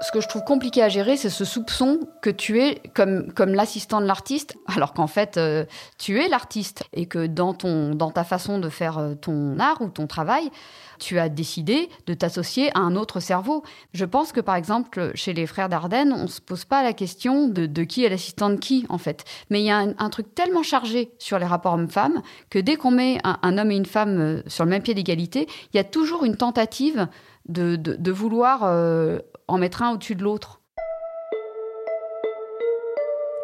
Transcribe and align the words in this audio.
Ce 0.00 0.12
que 0.12 0.20
je 0.20 0.28
trouve 0.28 0.44
compliqué 0.44 0.80
à 0.80 0.88
gérer, 0.88 1.16
c'est 1.16 1.30
ce 1.30 1.44
soupçon 1.44 1.98
que 2.22 2.30
tu 2.30 2.62
es 2.62 2.80
comme, 2.94 3.32
comme 3.32 3.54
l'assistant 3.54 4.00
de 4.00 4.06
l'artiste, 4.06 4.56
alors 4.74 4.92
qu'en 4.92 5.08
fait, 5.08 5.36
euh, 5.36 5.64
tu 5.98 6.20
es 6.20 6.28
l'artiste. 6.28 6.84
Et 6.92 7.06
que 7.06 7.26
dans, 7.26 7.52
ton, 7.52 7.94
dans 7.94 8.10
ta 8.10 8.22
façon 8.22 8.58
de 8.58 8.68
faire 8.68 8.98
euh, 8.98 9.14
ton 9.14 9.58
art 9.58 9.80
ou 9.80 9.88
ton 9.88 10.06
travail, 10.06 10.50
tu 11.00 11.18
as 11.18 11.28
décidé 11.28 11.88
de 12.06 12.14
t'associer 12.14 12.70
à 12.76 12.80
un 12.80 12.94
autre 12.94 13.18
cerveau. 13.18 13.64
Je 13.92 14.04
pense 14.04 14.32
que, 14.32 14.40
par 14.40 14.54
exemple, 14.54 15.10
chez 15.14 15.32
les 15.32 15.46
frères 15.46 15.68
Dardenne, 15.68 16.12
on 16.12 16.22
ne 16.22 16.28
se 16.28 16.40
pose 16.40 16.64
pas 16.64 16.82
la 16.82 16.92
question 16.92 17.48
de, 17.48 17.66
qui 17.84 18.04
est 18.04 18.08
l'assistant 18.08 18.50
de 18.50 18.56
qui, 18.56 18.86
en 18.88 18.98
fait. 18.98 19.24
Mais 19.50 19.60
il 19.60 19.66
y 19.66 19.70
a 19.70 19.78
un, 19.78 20.10
truc 20.10 20.34
tellement 20.34 20.62
chargé 20.62 21.12
sur 21.18 21.38
les 21.38 21.46
rapports 21.46 21.74
hommes-femmes 21.74 22.22
que 22.50 22.58
dès 22.58 22.76
qu'on 22.76 22.90
met 22.90 23.18
un, 23.24 23.58
homme 23.58 23.70
et 23.70 23.76
une 23.76 23.86
femme 23.86 24.20
euh, 24.20 24.42
sur 24.46 24.64
le 24.64 24.70
même 24.70 24.82
pied 24.82 24.94
d'égalité, 24.94 25.48
il 25.72 25.76
y 25.76 25.80
a 25.80 25.84
toujours 25.84 26.24
une 26.24 26.36
tentative 26.36 27.08
de, 27.48 27.76
de, 27.76 28.12
vouloir 28.12 28.62
en 29.48 29.56
mettre 29.58 29.82
un 29.82 29.92
au-dessus 29.92 30.14
de 30.14 30.22
l'autre. 30.22 30.60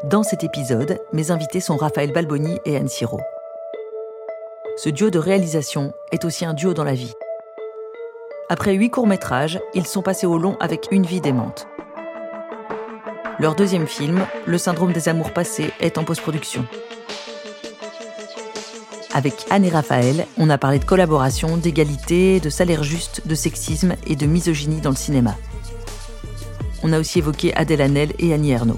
Dans 0.04 0.22
cet 0.22 0.44
épisode, 0.44 1.00
mes 1.14 1.30
invités 1.30 1.60
sont 1.60 1.76
Raphaël 1.76 2.12
Balboni 2.12 2.58
et 2.66 2.76
Anne 2.76 2.88
Siro. 2.88 3.20
Ce 4.76 4.90
duo 4.90 5.08
de 5.08 5.18
réalisation 5.18 5.94
est 6.12 6.26
aussi 6.26 6.44
un 6.44 6.52
duo 6.52 6.74
dans 6.74 6.84
la 6.84 6.92
vie. 6.92 7.12
Après 8.50 8.74
huit 8.74 8.90
courts-métrages, 8.90 9.58
ils 9.72 9.86
sont 9.86 10.02
passés 10.02 10.26
au 10.26 10.36
long 10.36 10.58
avec 10.60 10.88
Une 10.90 11.06
vie 11.06 11.22
démente. 11.22 11.66
Leur 13.38 13.54
deuxième 13.54 13.86
film, 13.86 14.26
Le 14.46 14.58
syndrome 14.58 14.92
des 14.92 15.08
amours 15.08 15.32
passés, 15.32 15.72
est 15.80 15.96
en 15.96 16.04
post-production. 16.04 16.66
Avec 19.14 19.46
Anne 19.48 19.64
et 19.64 19.70
Raphaël, 19.70 20.26
on 20.36 20.50
a 20.50 20.58
parlé 20.58 20.78
de 20.78 20.84
collaboration, 20.84 21.56
d'égalité, 21.56 22.40
de 22.40 22.50
salaire 22.50 22.82
juste, 22.82 23.26
de 23.26 23.34
sexisme 23.34 23.94
et 24.06 24.16
de 24.16 24.26
misogynie 24.26 24.80
dans 24.80 24.90
le 24.90 24.96
cinéma. 24.96 25.36
On 26.86 26.92
a 26.92 27.00
aussi 27.00 27.18
évoqué 27.18 27.56
Adèle 27.56 27.80
Hanel 27.80 28.12
et 28.18 28.34
Annie 28.34 28.50
Ernaux. 28.50 28.76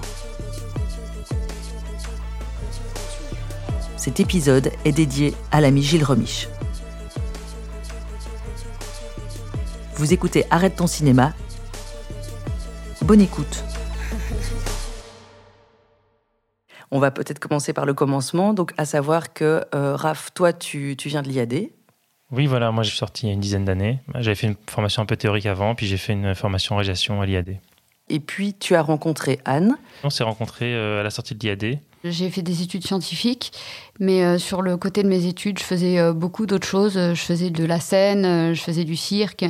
Cet 3.97 4.21
épisode 4.21 4.71
est 4.85 4.93
dédié 4.93 5.33
à 5.51 5.59
l'ami 5.59 5.83
Gilles 5.83 6.05
Remiche. 6.05 6.47
Vous 9.95 10.13
écoutez 10.13 10.45
Arrête 10.51 10.77
ton 10.77 10.87
cinéma. 10.87 11.33
Bonne 13.01 13.19
écoute. 13.19 13.65
On 16.91 16.99
va 16.99 17.11
peut-être 17.11 17.39
commencer 17.39 17.73
par 17.73 17.85
le 17.85 17.93
commencement, 17.93 18.53
donc 18.53 18.71
à 18.77 18.85
savoir 18.85 19.33
que 19.33 19.65
euh, 19.75 19.97
Raph, 19.97 20.33
toi, 20.33 20.53
tu, 20.53 20.95
tu 20.97 21.09
viens 21.09 21.23
de 21.23 21.27
l'IAD. 21.27 21.71
Oui, 22.31 22.45
voilà, 22.45 22.71
moi 22.71 22.83
j'ai 22.83 22.95
sorti 22.95 23.25
il 23.25 23.27
y 23.27 23.31
a 23.31 23.33
une 23.33 23.41
dizaine 23.41 23.65
d'années. 23.65 23.99
J'avais 24.15 24.35
fait 24.35 24.47
une 24.47 24.55
formation 24.69 25.01
un 25.01 25.05
peu 25.05 25.17
théorique 25.17 25.45
avant, 25.45 25.75
puis 25.75 25.87
j'ai 25.87 25.97
fait 25.97 26.13
une 26.13 26.33
formation 26.35 26.75
en 26.75 26.77
régulation 26.77 27.19
à 27.19 27.25
l'IAD. 27.25 27.59
Et 28.09 28.19
puis, 28.19 28.53
tu 28.53 28.75
as 28.75 28.81
rencontré 28.81 29.39
Anne. 29.45 29.77
On 30.03 30.09
s'est 30.09 30.23
rencontrés 30.23 30.73
euh, 30.73 31.01
à 31.01 31.03
la 31.03 31.09
sortie 31.09 31.35
de 31.35 31.39
l'IAD. 31.43 31.79
J'ai 32.09 32.29
fait 32.29 32.41
des 32.41 32.61
études 32.61 32.85
scientifiques, 32.85 33.51
mais 33.99 34.23
euh, 34.23 34.37
sur 34.37 34.61
le 34.61 34.77
côté 34.77 35.03
de 35.03 35.07
mes 35.07 35.25
études, 35.25 35.59
je 35.59 35.63
faisais 35.63 35.99
euh, 35.99 36.13
beaucoup 36.13 36.45
d'autres 36.45 36.67
choses. 36.67 36.93
Je 36.93 37.21
faisais 37.21 37.49
de 37.49 37.65
la 37.65 37.79
scène, 37.79 38.53
je 38.53 38.61
faisais 38.61 38.83
du 38.83 38.95
cirque. 38.95 39.45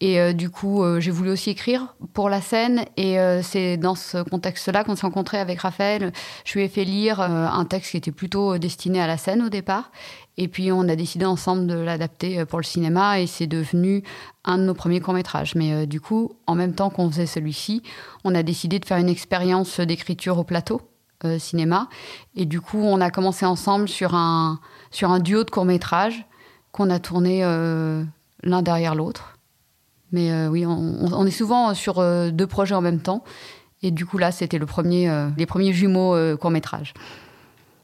Et 0.00 0.34
du 0.34 0.50
coup, 0.50 0.82
j'ai 0.98 1.10
voulu 1.10 1.30
aussi 1.30 1.50
écrire 1.50 1.94
pour 2.12 2.28
la 2.28 2.40
scène. 2.40 2.84
Et 2.96 3.16
c'est 3.42 3.76
dans 3.76 3.94
ce 3.94 4.22
contexte-là 4.22 4.84
qu'on 4.84 4.96
s'est 4.96 5.06
rencontrés 5.06 5.38
avec 5.38 5.60
Raphaël. 5.60 6.12
Je 6.44 6.54
lui 6.54 6.64
ai 6.64 6.68
fait 6.68 6.84
lire 6.84 7.20
un 7.20 7.64
texte 7.64 7.92
qui 7.92 7.96
était 7.96 8.12
plutôt 8.12 8.58
destiné 8.58 9.00
à 9.00 9.06
la 9.06 9.16
scène 9.16 9.42
au 9.42 9.48
départ. 9.48 9.90
Et 10.38 10.46
puis 10.46 10.70
on 10.72 10.88
a 10.88 10.96
décidé 10.96 11.26
ensemble 11.26 11.66
de 11.66 11.74
l'adapter 11.74 12.38
euh, 12.38 12.46
pour 12.46 12.60
le 12.60 12.64
cinéma 12.64 13.20
et 13.20 13.26
c'est 13.26 13.48
devenu 13.48 14.04
un 14.44 14.56
de 14.56 14.62
nos 14.62 14.74
premiers 14.74 15.00
courts-métrages. 15.00 15.56
Mais 15.56 15.72
euh, 15.72 15.86
du 15.86 16.00
coup, 16.00 16.32
en 16.46 16.54
même 16.54 16.74
temps 16.74 16.90
qu'on 16.90 17.10
faisait 17.10 17.26
celui-ci, 17.26 17.82
on 18.24 18.34
a 18.34 18.42
décidé 18.42 18.78
de 18.78 18.86
faire 18.86 18.98
une 18.98 19.08
expérience 19.08 19.80
d'écriture 19.80 20.38
au 20.38 20.44
plateau. 20.44 20.80
Euh, 21.24 21.38
cinéma. 21.38 21.88
Et 22.36 22.44
du 22.44 22.60
coup 22.60 22.78
on 22.78 23.00
a 23.00 23.10
commencé 23.10 23.44
ensemble 23.44 23.88
sur 23.88 24.14
un 24.14 24.60
sur 24.92 25.10
un 25.10 25.18
duo 25.18 25.42
de 25.42 25.50
courts 25.50 25.64
métrages 25.64 26.24
qu'on 26.70 26.90
a 26.90 27.00
tourné 27.00 27.42
l'un 27.42 28.62
derrière 28.62 28.94
l'autre. 28.94 29.36
Mais 30.12 30.46
oui 30.46 30.64
on, 30.64 31.26
est 31.26 31.32
souvent 31.32 31.74
sur 31.74 32.00
deux 32.30 32.46
projets 32.46 32.76
en 32.76 32.80
même 32.80 33.00
temps. 33.00 33.24
Et 33.82 33.90
du 33.90 34.06
coup 34.06 34.16
là 34.16 34.30
c'était 34.30 34.58
le 34.58 34.66
premier 34.66 35.10
les 35.36 35.46
premiers 35.46 35.72
jumeaux 35.72 36.14
courts 36.36 36.52
métrages 36.52 36.94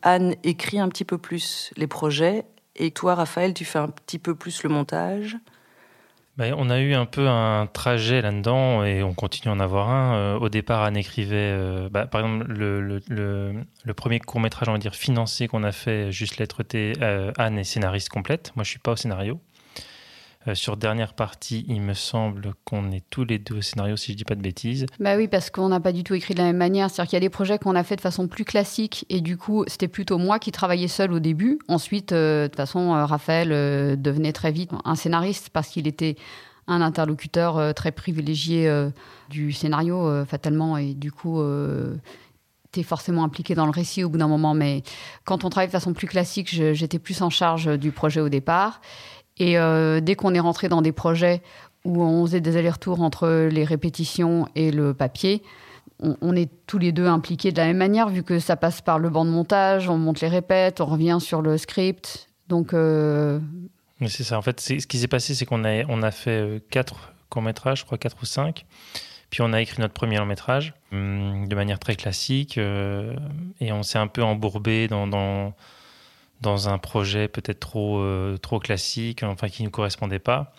Anne 0.05 0.35
écrit 0.45 0.79
un 0.79 0.89
petit 0.89 1.05
peu 1.05 1.19
plus 1.19 1.73
les 1.77 1.87
projets. 1.87 2.45
Et 2.77 2.91
toi, 2.91 3.15
Raphaël, 3.15 3.55
tu 3.55 3.65
fais 3.65 3.79
un 3.79 3.89
petit 3.89 4.19
peu 4.19 4.35
plus 4.35 4.63
le 4.63 4.69
montage. 4.69 5.39
Ben, 6.37 6.53
on 6.59 6.69
a 6.69 6.81
eu 6.81 6.95
un 6.95 7.07
peu 7.07 7.29
un 7.29 7.69
trajet 7.69 8.21
là-dedans 8.21 8.85
et 8.85 9.05
on 9.05 9.15
continue 9.15 9.53
à 9.53 9.55
en 9.55 9.61
avoir 9.61 9.89
un. 9.91 10.17
Euh, 10.17 10.39
au 10.39 10.49
départ, 10.49 10.83
Anne 10.83 10.97
écrivait, 10.97 11.37
euh, 11.37 11.89
bah, 11.89 12.07
par 12.07 12.23
exemple, 12.23 12.53
le, 12.53 13.93
premier 13.95 14.19
court-métrage, 14.19 14.69
on 14.69 14.73
va 14.73 14.79
dire, 14.79 14.97
financé 14.97 15.47
qu'on 15.47 15.63
a 15.63 15.71
fait, 15.71 16.11
Juste 16.11 16.39
lettre 16.39 16.65
T, 16.65 16.95
euh, 17.01 17.31
Anne 17.39 17.57
est 17.57 17.65
scénariste 17.65 18.09
complète. 18.09 18.51
Moi, 18.57 18.65
je 18.65 18.71
suis 18.71 18.81
pas 18.81 18.93
au 18.93 18.97
scénario. 18.97 19.41
Euh, 20.47 20.55
sur 20.55 20.77
dernière 20.77 21.15
partie, 21.15 21.65
il 21.69 21.81
me 21.81 21.95
semble 21.95 22.53
qu'on 22.65 22.91
est 22.91 23.05
tous 23.11 23.25
les 23.25 23.39
deux 23.39 23.57
au 23.57 23.63
scénario, 23.63 23.97
si 23.97 24.13
je 24.13 24.17
dis 24.19 24.25
pas 24.25 24.35
de 24.35 24.43
bêtises. 24.43 24.87
Bah 25.01 25.17
oui, 25.17 25.29
parce 25.29 25.51
qu'on 25.51 25.69
n'a 25.69 25.81
pas 25.81 25.93
du 25.93 26.05
tout 26.05 26.15
écrit 26.15 26.35
de 26.35 26.39
la 26.39 26.47
même 26.47 26.57
manière. 26.57 26.91
C'est-à-dire 26.91 27.11
qu'il 27.11 27.17
y 27.17 27.23
a 27.23 27.27
des 27.27 27.31
projets 27.31 27.59
qu'on 27.59 27.75
a 27.75 27.85
fait 27.85 27.97
de 27.97 28.01
façon 28.01 28.29
plus 28.29 28.45
classique, 28.45 29.07
et 29.09 29.21
du 29.21 29.37
coup, 29.37 29.65
c'était 29.67 29.89
plutôt 29.89 30.19
moi 30.19 30.39
qui 30.39 30.53
travaillais 30.53 30.89
seul 30.89 31.13
au 31.13 31.21
début. 31.21 31.59
Ensuite, 31.69 32.13
euh, 32.13 32.43
de 32.43 32.49
toute 32.49 32.57
façon, 32.57 32.95
euh, 32.95 33.07
Raphaël 33.07 33.49
devenait 34.01 34.33
très 34.33 34.53
vite 34.53 34.71
un 34.85 34.95
scénariste 34.95 35.51
parce 35.51 35.69
qu'il 35.69 35.87
était 35.87 36.17
un 36.67 36.81
interlocuteur 36.81 37.75
très 37.75 37.93
privilégié 37.93 38.71
du 39.29 39.53
scénario, 39.53 40.25
fatalement, 40.25 40.79
et 40.79 40.95
du 40.95 41.13
coup 41.13 41.43
forcément 42.83 43.25
impliqué 43.25 43.55
dans 43.55 43.67
le 43.67 43.71
récit 43.71 44.03
au 44.03 44.09
bout 44.09 44.19
d'un 44.19 44.29
moment, 44.29 44.55
mais 44.55 44.83
quand 45.25 45.45
on 45.45 45.51
travaille 45.51 45.69
de 45.69 45.73
façon 45.73 45.93
plus 45.93 46.09
classique, 46.09 46.49
j'étais 46.49 46.99
plus 46.99 47.23
en 47.23 47.31
charge 47.31 47.79
du 47.79 47.93
projet 47.93 48.21
au 48.21 48.29
départ. 48.29 48.81
Et 49.39 49.59
euh, 49.59 50.01
dès 50.01 50.15
qu'on 50.15 50.35
est 50.35 50.41
rentré 50.41 50.69
dans 50.69 50.83
des 50.83 50.93
projets 50.93 51.43
où 51.85 52.03
on 52.03 52.25
faisait 52.25 52.41
des 52.41 52.57
allers-retours 52.57 53.01
entre 53.03 53.49
les 53.51 53.65
répétitions 53.65 54.49
et 54.55 54.71
le 54.71 54.95
papier, 54.95 55.43
on, 56.01 56.35
est 56.35 56.51
tous 56.67 56.79
les 56.79 56.93
deux 56.93 57.07
impliqués 57.07 57.53
de 57.53 57.59
la 57.59 57.67
même 57.67 57.77
manière, 57.77 58.09
vu 58.09 58.23
que 58.23 58.39
ça 58.39 58.57
passe 58.57 58.81
par 58.81 58.99
le 58.99 59.11
banc 59.11 59.25
de 59.25 59.31
montage, 59.31 59.89
on 59.89 59.97
monte 59.97 60.21
les 60.21 60.29
répètes, 60.29 60.81
on 60.81 60.87
revient 60.87 61.19
sur 61.21 61.41
le 61.41 61.57
script. 61.57 62.29
Donc. 62.49 62.75
Euh... 62.75 63.39
c'est 64.07 64.25
ça. 64.25 64.39
En 64.39 64.43
fait, 64.43 64.61
ce 64.61 64.87
qui 64.87 64.99
s'est 64.99 65.09
passé, 65.09 65.35
c'est 65.35 65.47
qu'on 65.47 65.63
a, 65.65 66.11
fait 66.11 66.41
euh, 66.43 66.59
quatre 66.71 67.13
courts-métrages, 67.31 67.81
je 67.81 67.85
crois 67.85 67.99
quatre 67.99 68.17
ou 68.23 68.27
cinq. 68.27 68.67
Puis 69.31 69.41
on 69.43 69.53
a 69.53 69.61
écrit 69.61 69.81
notre 69.81 69.95
premier 69.95 70.19
long-métrage 70.19 70.75
hum, 70.93 71.49
de 71.49 71.55
manière 71.55 71.79
très 71.79 71.97
classique. 71.97 72.59
Et 72.59 73.73
on 73.73 73.83
s'est 73.83 73.99
un 73.99 74.07
peu 74.07 74.23
embourbé 74.23 74.89
dans 74.89 75.07
dans 76.45 76.69
un 76.69 76.79
projet 76.79 77.27
peut-être 77.27 77.59
trop, 77.59 77.99
euh, 78.01 78.37
trop 78.37 78.61
classique, 78.61 79.23
enfin 79.23 79.49
qui 79.49 79.65
ne 79.65 79.71
correspondait 79.71 80.19
pas. 80.19 80.53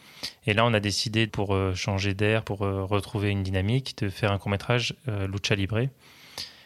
Et 0.48 0.54
là, 0.54 0.66
on 0.66 0.74
a 0.74 0.80
décidé, 0.80 1.28
pour 1.28 1.54
euh, 1.54 1.76
changer 1.76 2.16
d'air, 2.16 2.44
pour 2.44 2.64
euh, 2.64 2.84
retrouver 2.84 3.30
une 3.30 3.44
dynamique, 3.44 3.98
de 4.00 4.10
faire 4.10 4.32
un 4.32 4.40
court-métrage 4.40 4.96
Lucha 5.08 5.56
Libre. 5.56 5.88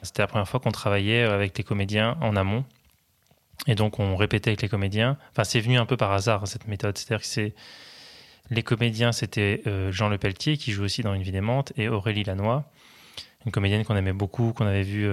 C'était 0.02 0.22
la 0.22 0.28
première 0.28 0.48
fois 0.48 0.62
qu'on 0.62 0.72
travaillait 0.72 1.24
avec 1.24 1.58
les 1.58 1.64
comédiens 1.66 2.18
en 2.22 2.38
amont. 2.38 2.64
Et 3.68 3.76
donc, 3.76 4.00
on 4.00 4.16
répétait 4.16 4.52
avec 4.52 4.62
les 4.62 4.70
comédiens. 4.70 5.18
Enfin, 5.32 5.44
c'est 5.44 5.60
venu 5.60 5.78
un 5.78 5.86
peu 5.86 5.98
par 5.98 6.14
hasard, 6.14 6.48
cette 6.48 6.68
méthode. 6.68 6.98
C'est-à-dire 6.98 7.22
que 7.22 7.28
c'est. 7.28 7.54
Les 8.50 8.64
comédiens, 8.64 9.12
c'était 9.12 9.62
Jean 9.92 10.08
Le 10.08 10.18
Pelletier, 10.18 10.58
qui 10.58 10.72
joue 10.72 10.84
aussi 10.84 11.04
dans 11.04 11.14
Une 11.14 11.22
vie 11.22 11.34
d'aimante, 11.34 11.74
et 11.76 11.88
Aurélie 11.90 12.24
Lannoy, 12.24 12.64
une 13.46 13.52
comédienne 13.52 13.84
qu'on 13.84 13.98
aimait 13.98 14.14
beaucoup, 14.14 14.54
qu'on 14.54 14.66
avait 14.66 14.82
vue 14.82 15.08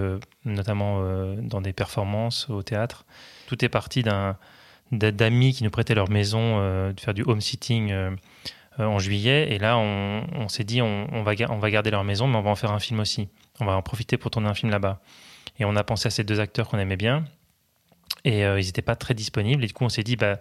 notamment 0.44 1.02
dans 1.42 1.60
des 1.60 1.74
performances 1.74 2.48
au 2.48 2.62
théâtre. 2.62 3.04
Tout 3.46 3.64
est 3.64 3.68
parti 3.68 4.02
d'amis 4.92 5.52
qui 5.52 5.64
nous 5.64 5.70
prêtaient 5.70 5.94
leur 5.94 6.10
maison, 6.10 6.58
euh, 6.60 6.92
de 6.92 7.00
faire 7.00 7.14
du 7.14 7.22
home 7.22 7.40
sitting 7.40 7.92
euh, 7.92 8.10
euh, 8.80 8.84
en 8.84 8.98
juillet. 8.98 9.52
Et 9.52 9.58
là, 9.58 9.78
on, 9.78 10.48
s'est 10.48 10.64
dit, 10.64 10.82
on, 10.82 11.22
va, 11.22 11.32
on 11.48 11.58
va 11.58 11.70
garder 11.70 11.90
leur 11.90 12.04
maison, 12.04 12.26
mais 12.26 12.36
on 12.36 12.42
va 12.42 12.50
en 12.50 12.56
faire 12.56 12.72
un 12.72 12.80
film 12.80 13.00
aussi. 13.00 13.28
On 13.60 13.64
va 13.64 13.76
en 13.76 13.82
profiter 13.82 14.16
pour 14.16 14.30
tourner 14.30 14.48
un 14.48 14.54
film 14.54 14.70
là-bas. 14.70 15.00
Et 15.58 15.64
on 15.64 15.76
a 15.76 15.84
pensé 15.84 16.08
à 16.08 16.10
ces 16.10 16.24
deux 16.24 16.40
acteurs 16.40 16.68
qu'on 16.68 16.78
aimait 16.78 16.96
bien. 16.96 17.24
Et 18.24 18.42
ils 18.42 18.66
n'étaient 18.66 18.82
pas 18.82 18.96
très 18.96 19.14
disponibles. 19.14 19.64
Et 19.64 19.68
du 19.68 19.72
coup, 19.72 19.84
on 19.84 19.88
s'est 19.88 20.02
dit, 20.02 20.16
bah, 20.16 20.40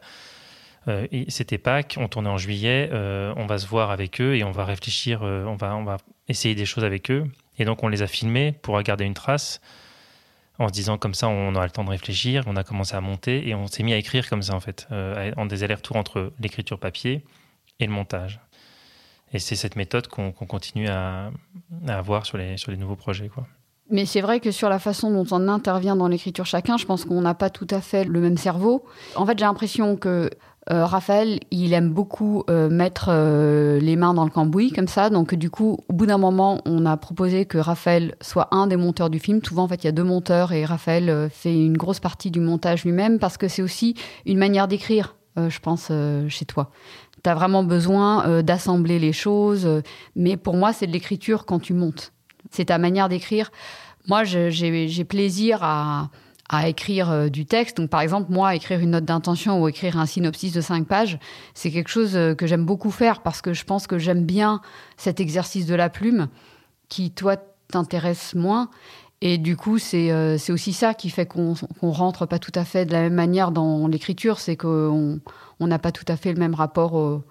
c'était 1.30 1.58
Pâques, 1.58 1.96
on 1.98 2.08
tournait 2.08 2.30
en 2.30 2.38
juillet, 2.38 2.90
on 2.92 3.46
va 3.46 3.58
se 3.58 3.68
voir 3.68 3.92
avec 3.92 4.20
eux 4.20 4.36
et 4.36 4.44
on 4.44 4.52
va 4.52 4.66
réfléchir, 4.66 5.22
on, 5.22 5.56
va, 5.56 5.76
on 5.76 5.84
va 5.84 5.98
essayer 6.28 6.56
des 6.56 6.66
choses 6.66 6.84
avec 6.84 7.10
eux. 7.12 7.24
Et 7.58 7.64
donc, 7.64 7.84
on 7.84 7.88
les 7.88 8.02
a 8.02 8.08
filmés 8.08 8.52
pour 8.52 8.82
garder 8.82 9.06
une 9.06 9.14
trace 9.14 9.62
en 10.60 10.68
se 10.68 10.74
disant 10.74 10.98
comme 10.98 11.14
ça 11.14 11.28
on 11.28 11.56
aura 11.56 11.66
le 11.66 11.72
temps 11.72 11.84
de 11.84 11.90
réfléchir, 11.90 12.44
on 12.48 12.56
a 12.56 12.64
commencé 12.64 12.96
à 12.96 13.02
monter 13.02 13.48
et 13.48 13.56
on 13.56 13.68
s'est 13.68 13.84
mis 13.84 13.94
à 13.94 13.98
écrire 13.98 14.30
comme 14.30 14.42
ça 14.42 14.56
en 14.56 14.60
fait, 14.60 14.88
euh, 14.92 15.32
en 15.38 15.46
des 15.46 15.64
allers-retours 15.64 15.98
entre 15.98 16.32
l'écriture 16.40 16.80
papier 16.80 17.24
et 17.80 17.86
le 17.86 17.92
montage. 17.92 18.40
Et 19.34 19.40
c'est 19.40 19.56
cette 19.56 19.76
méthode 19.76 20.08
qu'on 20.08 20.32
continue 20.32 20.88
à, 20.88 21.32
avoir 21.88 22.26
sur 22.26 22.38
les, 22.38 22.58
sur 22.58 22.72
les 22.72 22.78
nouveaux 22.78 22.96
projets. 22.96 23.28
Quoi. 23.28 23.46
Mais 23.90 24.06
c'est 24.06 24.22
vrai 24.22 24.40
que 24.40 24.52
sur 24.52 24.70
la 24.70 24.80
façon 24.80 25.12
dont 25.12 25.26
on 25.36 25.48
intervient 25.48 25.96
dans 25.96 26.08
l'écriture 26.08 26.46
chacun, 26.46 26.78
je 26.78 26.86
pense 26.86 27.06
qu'on 27.06 27.22
n'a 27.22 27.36
pas 27.36 27.50
tout 27.50 27.68
à 27.70 27.82
fait 27.82 28.04
le 28.04 28.20
même 28.20 28.38
cerveau. 28.38 28.86
En 29.16 29.26
fait, 29.26 29.38
j'ai 29.38 29.46
l'impression 29.46 29.96
que 29.96 30.30
euh, 30.72 30.86
Raphaël, 30.86 31.40
il 31.52 31.74
aime 31.74 31.92
beaucoup 31.92 32.44
euh, 32.50 32.70
mettre 32.70 33.10
euh, 33.10 33.80
les 33.80 33.96
mains 33.96 34.16
dans 34.16 34.24
le 34.24 34.32
cambouis 34.32 34.72
comme 34.72 34.88
ça. 34.88 35.12
Donc 35.12 35.36
du 35.36 35.52
coup, 35.52 35.78
au 35.90 35.94
bout 35.94 36.08
d'un 36.08 36.18
moment, 36.18 36.62
on 36.66 36.86
a 36.86 36.98
proposé 36.98 37.46
que 37.46 37.60
Raphaël 37.60 38.16
soit 38.22 38.48
un 38.52 38.66
des 38.66 38.76
monteurs 38.76 39.12
du 39.12 39.20
film. 39.20 39.42
Souvent, 39.44 39.64
en 39.64 39.68
fait, 39.68 39.84
il 39.84 39.86
y 39.86 39.90
a 39.90 39.92
deux 39.92 40.04
monteurs 40.04 40.54
et 40.54 40.66
Raphaël 40.66 41.30
fait 41.32 41.54
une 41.54 41.78
grosse 41.78 42.00
partie 42.00 42.32
du 42.32 42.40
montage 42.40 42.84
lui-même 42.84 43.20
parce 43.20 43.38
que 43.38 43.48
c'est 43.48 43.62
aussi 43.62 43.96
une 44.26 44.40
manière 44.40 44.68
d'écrire, 44.68 45.16
je 45.38 45.60
pense, 45.60 45.92
chez 46.30 46.46
toi. 46.46 46.72
Tu 47.24 47.30
as 47.30 47.36
vraiment 47.36 47.64
besoin 47.64 48.42
d'assembler 48.42 48.98
les 48.98 49.14
choses. 49.14 49.82
mais 50.16 50.38
pour 50.38 50.56
moi, 50.56 50.74
c'est 50.74 50.88
de 50.88 50.92
l'écriture 50.92 51.46
quand 51.46 51.60
tu 51.60 51.74
montes. 51.74 52.12
C'est 52.50 52.66
ta 52.66 52.78
manière 52.78 53.10
d'écrire. 53.10 53.52
Moi, 54.08 54.24
j'ai 54.24 55.04
plaisir 55.04 55.60
à 55.62 56.10
à 56.50 56.68
écrire 56.68 57.12
euh, 57.12 57.30
du 57.30 57.46
texte. 57.46 57.78
Donc, 57.78 57.90
par 57.90 58.02
exemple, 58.02 58.32
moi, 58.32 58.56
écrire 58.56 58.80
une 58.80 58.92
note 58.92 59.06
d'intention 59.06 59.62
ou 59.62 59.68
écrire 59.68 59.98
un 59.98 60.06
synopsis 60.06 60.54
de 60.54 60.62
cinq 60.62 60.88
pages, 60.88 61.18
c'est 61.54 61.72
quelque 61.72 61.90
chose 61.90 62.16
euh, 62.16 62.36
que 62.36 62.48
j'aime 62.48 62.66
beaucoup 62.66 62.92
faire 62.92 63.22
parce 63.22 63.42
que 63.42 63.54
je 63.54 63.64
pense 63.64 63.88
que 63.88 63.98
j'aime 63.98 64.26
bien 64.26 64.62
cet 64.98 65.20
exercice 65.20 65.66
de 65.66 65.76
la 65.76 65.90
plume 65.90 66.28
qui, 66.90 67.12
toi, 67.12 67.38
t'intéresse 67.68 68.36
moins. 68.36 68.70
Et 69.22 69.38
du 69.38 69.58
coup, 69.58 69.80
c'est 69.80 70.12
euh, 70.12 70.38
aussi 70.50 70.74
ça 70.74 70.94
qui 70.94 71.10
fait 71.10 71.26
qu'on 71.26 71.56
ne 71.82 71.90
rentre 71.90 72.26
pas 72.26 72.38
tout 72.38 72.52
à 72.54 72.64
fait 72.64 72.86
de 72.86 72.92
la 72.92 73.02
même 73.02 73.16
manière 73.16 73.52
dans 73.52 73.88
l'écriture. 73.88 74.40
C'est 74.40 74.56
qu'on 74.56 75.20
n'a 75.60 75.80
pas 75.80 75.92
tout 75.92 76.06
à 76.08 76.16
fait 76.16 76.32
le 76.32 76.40
même 76.40 76.54
rapport 76.54 76.94
au, 76.94 77.24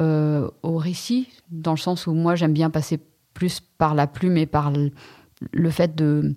au, 0.00 0.76
récit, 0.76 1.28
dans 1.50 1.72
le 1.72 1.78
sens 1.78 2.06
où 2.06 2.12
moi, 2.12 2.34
j'aime 2.34 2.54
bien 2.54 2.70
passer 2.70 2.98
plus 3.34 3.60
par 3.60 3.94
la 3.94 4.08
plume 4.08 4.36
et 4.36 4.46
par 4.46 4.72
le 5.52 5.70
fait 5.70 5.94
de 5.94 6.34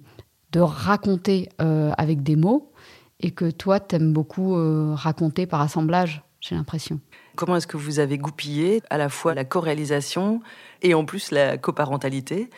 de 0.51 0.59
raconter 0.59 1.49
euh, 1.61 1.91
avec 1.97 2.23
des 2.23 2.35
mots 2.35 2.71
et 3.19 3.31
que 3.31 3.49
toi, 3.49 3.79
t'aimes 3.79 4.13
beaucoup 4.13 4.55
euh, 4.55 4.93
raconter 4.95 5.45
par 5.45 5.61
assemblage, 5.61 6.23
j'ai 6.39 6.55
l'impression. 6.55 6.99
Comment 7.35 7.55
est-ce 7.55 7.67
que 7.67 7.77
vous 7.77 7.99
avez 7.99 8.17
goupillé 8.17 8.81
à 8.89 8.97
la 8.97 9.09
fois 9.09 9.33
la 9.33 9.45
co-réalisation 9.45 10.41
et 10.81 10.93
en 10.93 11.05
plus 11.05 11.31
la 11.31 11.57
coparentalité? 11.57 12.49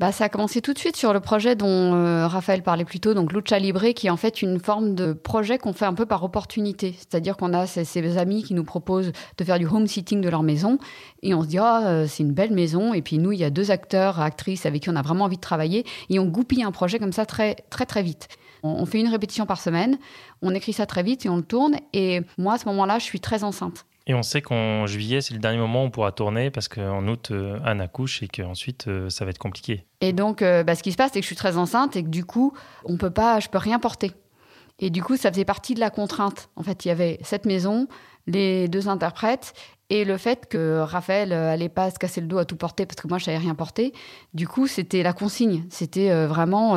Bah, 0.00 0.12
ça 0.12 0.24
a 0.24 0.28
commencé 0.30 0.62
tout 0.62 0.72
de 0.72 0.78
suite 0.78 0.96
sur 0.96 1.12
le 1.12 1.20
projet 1.20 1.56
dont 1.56 1.68
euh, 1.68 2.26
Raphaël 2.26 2.62
parlait 2.62 2.86
plus 2.86 3.00
tôt, 3.00 3.12
donc 3.12 3.34
Lucha 3.34 3.58
Libre, 3.58 3.86
qui 3.90 4.06
est 4.06 4.10
en 4.10 4.16
fait 4.16 4.40
une 4.40 4.58
forme 4.58 4.94
de 4.94 5.12
projet 5.12 5.58
qu'on 5.58 5.74
fait 5.74 5.84
un 5.84 5.92
peu 5.92 6.06
par 6.06 6.24
opportunité. 6.24 6.94
C'est-à-dire 6.96 7.36
qu'on 7.36 7.52
a 7.52 7.66
ces, 7.66 8.16
amis 8.16 8.42
qui 8.42 8.54
nous 8.54 8.64
proposent 8.64 9.12
de 9.36 9.44
faire 9.44 9.58
du 9.58 9.66
home 9.66 9.86
sitting 9.86 10.22
de 10.22 10.30
leur 10.30 10.42
maison, 10.42 10.78
et 11.22 11.34
on 11.34 11.42
se 11.42 11.48
dit, 11.48 11.58
oh, 11.60 12.06
c'est 12.08 12.22
une 12.22 12.32
belle 12.32 12.52
maison, 12.52 12.94
et 12.94 13.02
puis 13.02 13.18
nous, 13.18 13.32
il 13.32 13.40
y 13.40 13.44
a 13.44 13.50
deux 13.50 13.70
acteurs, 13.70 14.20
actrices 14.20 14.64
avec 14.64 14.84
qui 14.84 14.88
on 14.88 14.96
a 14.96 15.02
vraiment 15.02 15.26
envie 15.26 15.36
de 15.36 15.42
travailler, 15.42 15.84
et 16.08 16.18
on 16.18 16.24
goupille 16.24 16.62
un 16.62 16.72
projet 16.72 16.98
comme 16.98 17.12
ça 17.12 17.26
très, 17.26 17.56
très, 17.68 17.84
très 17.84 18.02
vite. 18.02 18.28
On, 18.62 18.86
fait 18.86 19.00
une 19.00 19.08
répétition 19.08 19.44
par 19.44 19.60
semaine, 19.60 19.98
on 20.40 20.54
écrit 20.54 20.72
ça 20.72 20.86
très 20.86 21.02
vite 21.02 21.26
et 21.26 21.28
on 21.28 21.36
le 21.36 21.42
tourne, 21.42 21.76
et 21.92 22.22
moi, 22.38 22.54
à 22.54 22.58
ce 22.58 22.64
moment-là, 22.68 22.98
je 22.98 23.04
suis 23.04 23.20
très 23.20 23.44
enceinte. 23.44 23.84
Et 24.10 24.14
on 24.14 24.24
sait 24.24 24.42
qu'en 24.42 24.88
juillet, 24.88 25.20
c'est 25.20 25.34
le 25.34 25.38
dernier 25.38 25.58
moment 25.58 25.84
où 25.84 25.86
on 25.86 25.90
pourra 25.90 26.10
tourner 26.10 26.50
parce 26.50 26.66
qu'en 26.66 27.06
août, 27.06 27.28
euh, 27.30 27.60
Anne 27.64 27.80
accouche 27.80 28.24
et 28.24 28.26
qu'ensuite, 28.26 28.88
euh, 28.88 29.08
ça 29.08 29.24
va 29.24 29.30
être 29.30 29.38
compliqué. 29.38 29.84
Et 30.00 30.12
donc, 30.12 30.42
euh, 30.42 30.64
bah, 30.64 30.74
ce 30.74 30.82
qui 30.82 30.90
se 30.90 30.96
passe, 30.96 31.12
c'est 31.12 31.20
que 31.20 31.22
je 31.22 31.28
suis 31.28 31.36
très 31.36 31.56
enceinte 31.56 31.94
et 31.94 32.02
que 32.02 32.08
du 32.08 32.24
coup, 32.24 32.52
on 32.84 32.96
peut 32.96 33.12
pas, 33.12 33.38
je 33.38 33.48
peux 33.48 33.58
rien 33.58 33.78
porter. 33.78 34.10
Et 34.80 34.90
du 34.90 35.00
coup, 35.00 35.16
ça 35.16 35.30
faisait 35.30 35.44
partie 35.44 35.74
de 35.74 35.80
la 35.80 35.90
contrainte. 35.90 36.48
En 36.56 36.64
fait, 36.64 36.84
il 36.84 36.88
y 36.88 36.90
avait 36.90 37.20
cette 37.22 37.46
maison, 37.46 37.86
les 38.26 38.66
deux 38.66 38.88
interprètes 38.88 39.52
et 39.90 40.04
le 40.04 40.16
fait 40.16 40.48
que 40.48 40.80
Raphaël 40.80 41.32
allait 41.32 41.68
pas 41.68 41.92
se 41.92 41.98
casser 42.00 42.20
le 42.20 42.26
dos 42.26 42.38
à 42.38 42.44
tout 42.44 42.56
porter 42.56 42.86
parce 42.86 43.00
que 43.00 43.06
moi 43.06 43.18
je 43.18 43.26
savais 43.26 43.38
rien 43.38 43.54
porter. 43.54 43.92
Du 44.34 44.48
coup, 44.48 44.66
c'était 44.66 45.04
la 45.04 45.12
consigne. 45.12 45.64
C'était 45.68 46.26
vraiment 46.26 46.76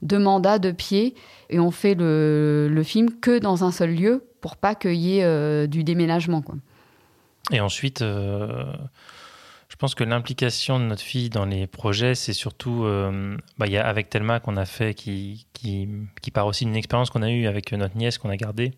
deux 0.00 0.20
mandats 0.20 0.60
de 0.60 0.70
pied 0.70 1.14
et 1.50 1.58
on 1.58 1.72
fait 1.72 1.94
le, 1.96 2.82
film 2.84 3.10
que 3.20 3.40
dans 3.40 3.64
un 3.64 3.72
seul 3.72 3.94
lieu 3.94 4.24
pour 4.40 4.56
pas 4.56 4.76
qu'il 4.76 4.94
y 4.94 5.18
ait 5.18 5.66
du 5.66 5.82
déménagement. 5.82 6.44
Et 7.52 7.60
ensuite, 7.60 8.02
euh, 8.02 8.72
je 9.68 9.76
pense 9.76 9.94
que 9.94 10.04
l'implication 10.04 10.80
de 10.80 10.84
notre 10.84 11.02
fille 11.02 11.30
dans 11.30 11.44
les 11.44 11.66
projets, 11.66 12.14
c'est 12.14 12.32
surtout, 12.32 12.84
euh, 12.84 13.36
bah, 13.58 13.66
y 13.66 13.76
a 13.76 13.86
avec 13.86 14.10
Thelma 14.10 14.40
qu'on 14.40 14.56
a 14.56 14.64
fait, 14.64 14.94
qui, 14.94 15.46
qui, 15.52 16.30
part 16.32 16.46
aussi 16.46 16.64
d'une 16.64 16.76
expérience 16.76 17.10
qu'on 17.10 17.22
a 17.22 17.30
eue 17.30 17.46
avec 17.46 17.72
notre 17.72 17.96
nièce 17.96 18.18
qu'on 18.18 18.30
a 18.30 18.36
gardée. 18.36 18.72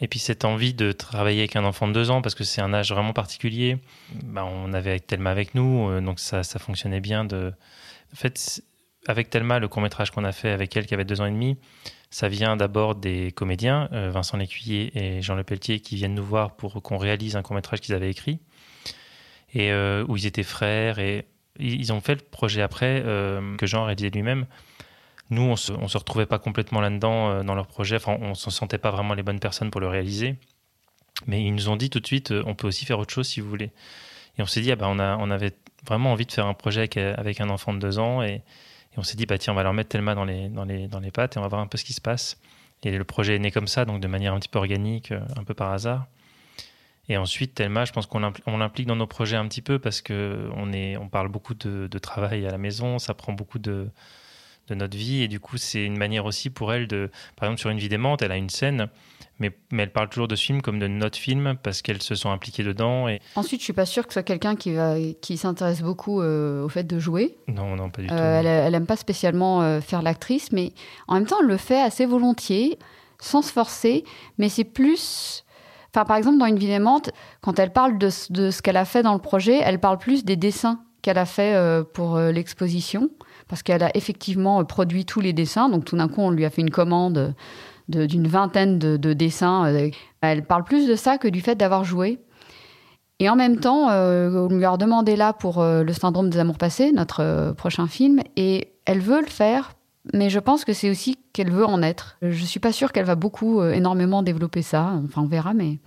Et 0.00 0.08
puis 0.08 0.18
cette 0.18 0.44
envie 0.44 0.74
de 0.74 0.92
travailler 0.92 1.40
avec 1.40 1.56
un 1.56 1.64
enfant 1.64 1.86
de 1.86 1.92
deux 1.92 2.10
ans, 2.10 2.22
parce 2.22 2.34
que 2.34 2.44
c'est 2.44 2.62
un 2.62 2.72
âge 2.72 2.92
vraiment 2.92 3.12
particulier. 3.12 3.78
Bah, 4.24 4.44
on 4.44 4.72
avait 4.72 4.90
avec 4.90 5.06
Thelma 5.06 5.30
avec 5.30 5.54
nous, 5.54 5.90
euh, 5.90 6.00
donc 6.00 6.18
ça, 6.18 6.42
ça 6.42 6.58
fonctionnait 6.58 7.00
bien. 7.00 7.24
De... 7.24 7.52
En 8.12 8.16
fait, 8.16 8.62
avec 9.06 9.30
Thelma, 9.30 9.58
le 9.58 9.68
court 9.68 9.82
métrage 9.82 10.10
qu'on 10.10 10.24
a 10.24 10.32
fait 10.32 10.50
avec 10.50 10.76
elle, 10.76 10.86
qui 10.86 10.94
avait 10.94 11.04
deux 11.04 11.20
ans 11.20 11.26
et 11.26 11.30
demi, 11.30 11.56
ça 12.10 12.28
vient 12.28 12.56
d'abord 12.56 12.96
des 12.96 13.30
comédiens, 13.32 13.88
euh, 13.92 14.10
Vincent 14.10 14.36
Lécuyer 14.36 14.90
et 14.98 15.22
Jean 15.22 15.36
Le 15.36 15.44
Pelletier, 15.44 15.80
qui 15.80 15.94
viennent 15.94 16.14
nous 16.14 16.24
voir 16.24 16.56
pour 16.56 16.82
qu'on 16.82 16.98
réalise 16.98 17.36
un 17.36 17.42
court-métrage 17.42 17.80
qu'ils 17.80 17.94
avaient 17.94 18.10
écrit, 18.10 18.40
et 19.54 19.70
euh, 19.70 20.04
où 20.08 20.16
ils 20.16 20.26
étaient 20.26 20.42
frères, 20.42 20.98
et 20.98 21.26
ils 21.58 21.92
ont 21.92 22.00
fait 22.00 22.16
le 22.16 22.20
projet 22.20 22.62
après, 22.62 23.02
euh, 23.04 23.56
que 23.56 23.66
Jean 23.66 23.84
réalisait 23.84 24.10
lui-même. 24.10 24.46
Nous, 25.30 25.42
on 25.42 25.54
se, 25.54 25.72
se 25.86 25.98
retrouvait 25.98 26.26
pas 26.26 26.40
complètement 26.40 26.80
là-dedans 26.80 27.44
dans 27.44 27.54
leur 27.54 27.68
projet, 27.68 27.96
enfin, 27.96 28.18
on 28.20 28.34
se 28.34 28.50
sentait 28.50 28.78
pas 28.78 28.90
vraiment 28.90 29.14
les 29.14 29.22
bonnes 29.22 29.38
personnes 29.38 29.70
pour 29.70 29.80
le 29.80 29.86
réaliser. 29.86 30.34
Mais 31.26 31.44
ils 31.44 31.54
nous 31.54 31.68
ont 31.68 31.76
dit 31.76 31.90
tout 31.90 32.00
de 32.00 32.06
suite, 32.06 32.32
on 32.32 32.56
peut 32.56 32.66
aussi 32.66 32.84
faire 32.84 32.98
autre 32.98 33.12
chose 33.12 33.28
si 33.28 33.40
vous 33.40 33.48
voulez. 33.48 33.70
Et 34.38 34.42
on 34.42 34.46
s'est 34.46 34.60
dit, 34.60 34.72
ah 34.72 34.76
on, 34.80 34.98
a, 34.98 35.16
on 35.18 35.30
avait 35.30 35.52
vraiment 35.86 36.10
envie 36.10 36.26
de 36.26 36.32
faire 36.32 36.46
un 36.46 36.54
projet 36.54 36.80
avec, 36.80 36.96
avec 36.96 37.40
un 37.40 37.48
enfant 37.48 37.72
de 37.72 37.78
deux 37.78 38.00
ans, 38.00 38.22
et, 38.22 38.42
et 38.92 38.98
on 38.98 39.02
s'est 39.02 39.16
dit, 39.16 39.26
bah, 39.26 39.38
tiens, 39.38 39.52
on 39.52 39.56
va 39.56 39.62
leur 39.62 39.72
mettre 39.72 39.90
Thelma 39.90 40.14
dans 40.14 40.24
les, 40.24 40.48
dans, 40.48 40.64
les, 40.64 40.88
dans 40.88 41.00
les 41.00 41.10
pattes 41.10 41.36
et 41.36 41.38
on 41.38 41.42
va 41.42 41.48
voir 41.48 41.60
un 41.60 41.66
peu 41.66 41.78
ce 41.78 41.84
qui 41.84 41.92
se 41.92 42.00
passe. 42.00 42.38
Et 42.82 42.96
le 42.96 43.04
projet 43.04 43.36
est 43.36 43.38
né 43.38 43.50
comme 43.50 43.68
ça, 43.68 43.84
donc 43.84 44.00
de 44.00 44.08
manière 44.08 44.34
un 44.34 44.40
petit 44.40 44.48
peu 44.48 44.58
organique, 44.58 45.12
euh, 45.12 45.20
un 45.36 45.44
peu 45.44 45.54
par 45.54 45.70
hasard. 45.72 46.06
Et 47.08 47.16
ensuite, 47.16 47.54
Thelma, 47.54 47.84
je 47.84 47.92
pense 47.92 48.06
qu'on 48.06 48.20
l'implique 48.20 48.86
dans 48.86 48.96
nos 48.96 49.06
projets 49.06 49.36
un 49.36 49.46
petit 49.48 49.62
peu 49.62 49.78
parce 49.78 50.00
qu'on 50.00 50.72
on 50.72 51.08
parle 51.08 51.28
beaucoup 51.28 51.54
de, 51.54 51.88
de, 51.88 51.98
travail 51.98 52.46
à 52.46 52.50
la 52.50 52.58
maison, 52.58 53.00
ça 53.00 53.14
prend 53.14 53.32
beaucoup 53.32 53.58
de, 53.58 53.88
de 54.68 54.74
notre 54.74 54.96
vie. 54.96 55.22
Et 55.22 55.28
du 55.28 55.40
coup, 55.40 55.56
c'est 55.56 55.84
une 55.84 55.98
manière 55.98 56.24
aussi 56.24 56.50
pour 56.50 56.72
elle 56.72 56.86
de, 56.86 57.10
par 57.36 57.48
exemple, 57.48 57.60
sur 57.60 57.70
Une 57.70 57.78
vie 57.78 57.88
d'aimante, 57.88 58.22
elle 58.22 58.32
a 58.32 58.36
une 58.36 58.50
scène 58.50 58.88
mais, 59.40 59.50
mais 59.72 59.84
elle 59.84 59.92
parle 59.92 60.10
toujours 60.10 60.28
de 60.28 60.36
ce 60.36 60.44
film 60.44 60.60
comme 60.60 60.78
de 60.78 60.86
notre 60.86 61.18
film 61.18 61.54
parce 61.62 61.80
qu'elles 61.80 62.02
se 62.02 62.14
sont 62.14 62.30
impliquées 62.30 62.62
dedans. 62.62 63.08
Et... 63.08 63.20
Ensuite, 63.36 63.60
je 63.60 63.64
suis 63.64 63.72
pas 63.72 63.86
sûre 63.86 64.06
que 64.06 64.12
ce 64.12 64.14
soit 64.14 64.22
quelqu'un 64.22 64.54
qui, 64.54 64.74
va, 64.74 64.96
qui 65.22 65.38
s'intéresse 65.38 65.80
beaucoup 65.82 66.20
euh, 66.20 66.62
au 66.62 66.68
fait 66.68 66.84
de 66.84 66.98
jouer. 66.98 67.36
Non, 67.48 67.74
non, 67.74 67.88
pas 67.88 68.02
du 68.02 68.08
euh, 68.08 68.10
tout. 68.10 68.16
Elle, 68.16 68.46
elle 68.46 68.74
aime 68.74 68.86
pas 68.86 68.96
spécialement 68.96 69.62
euh, 69.62 69.80
faire 69.80 70.02
l'actrice, 70.02 70.52
mais 70.52 70.72
en 71.08 71.14
même 71.14 71.26
temps, 71.26 71.38
elle 71.40 71.48
le 71.48 71.56
fait 71.56 71.80
assez 71.80 72.04
volontiers, 72.04 72.78
sans 73.18 73.40
se 73.40 73.50
forcer. 73.50 74.04
Mais 74.36 74.50
c'est 74.50 74.64
plus. 74.64 75.44
Enfin, 75.94 76.04
par 76.04 76.18
exemple, 76.18 76.38
dans 76.38 76.46
Une 76.46 76.58
vie 76.58 76.70
aimante, 76.70 77.10
quand 77.40 77.58
elle 77.58 77.72
parle 77.72 77.96
de, 77.96 78.10
de 78.30 78.50
ce 78.50 78.60
qu'elle 78.60 78.76
a 78.76 78.84
fait 78.84 79.02
dans 79.02 79.14
le 79.14 79.20
projet, 79.20 79.58
elle 79.64 79.80
parle 79.80 79.98
plus 79.98 80.24
des 80.24 80.36
dessins 80.36 80.80
qu'elle 81.02 81.18
a 81.18 81.24
fait 81.24 81.82
pour 81.94 82.18
l'exposition, 82.18 83.08
parce 83.48 83.62
qu'elle 83.62 83.82
a 83.82 83.90
effectivement 83.96 84.62
produit 84.66 85.06
tous 85.06 85.20
les 85.20 85.32
dessins. 85.32 85.70
Donc 85.70 85.86
tout 85.86 85.96
d'un 85.96 86.08
coup, 86.08 86.20
on 86.20 86.30
lui 86.30 86.44
a 86.44 86.50
fait 86.50 86.60
une 86.60 86.70
commande 86.70 87.34
d'une 87.90 88.28
vingtaine 88.28 88.78
de, 88.78 89.12
dessins. 89.12 89.66
Euh, 89.66 89.90
elle 90.20 90.44
parle 90.44 90.64
plus 90.64 90.86
de 90.86 90.94
ça 90.94 91.18
que 91.18 91.28
du 91.28 91.40
fait 91.40 91.54
d'avoir 91.54 91.84
joué. 91.84 92.18
Et 93.18 93.28
en 93.28 93.36
même 93.36 93.58
temps, 93.60 93.90
euh, 93.90 94.30
on 94.30 94.48
lui 94.48 94.64
a 94.64 94.76
demandé 94.76 95.14
là 95.14 95.32
pour 95.32 95.60
euh, 95.60 95.82
le 95.82 95.92
syndrome 95.92 96.30
des 96.30 96.38
amours 96.38 96.56
passés, 96.56 96.90
notre 96.92 97.52
prochain 97.56 97.86
film, 97.86 98.20
et 98.36 98.72
elle 98.86 99.00
veut 99.00 99.20
le 99.20 99.26
faire, 99.26 99.74
mais 100.14 100.30
je 100.30 100.38
pense 100.38 100.64
que 100.64 100.72
c'est 100.72 100.88
aussi 100.88 101.18
qu'elle 101.34 101.50
veut 101.50 101.66
en 101.66 101.82
être. 101.82 102.16
Je 102.22 102.44
suis 102.44 102.60
pas 102.60 102.72
sûre 102.72 102.92
qu'elle 102.92 103.04
va 103.04 103.16
beaucoup, 103.16 103.62
énormément 103.62 104.22
développer 104.22 104.62
ça. 104.62 104.94
Enfin, 105.04 105.20
on 105.22 105.26
verra, 105.26 105.52
mais 105.52 105.80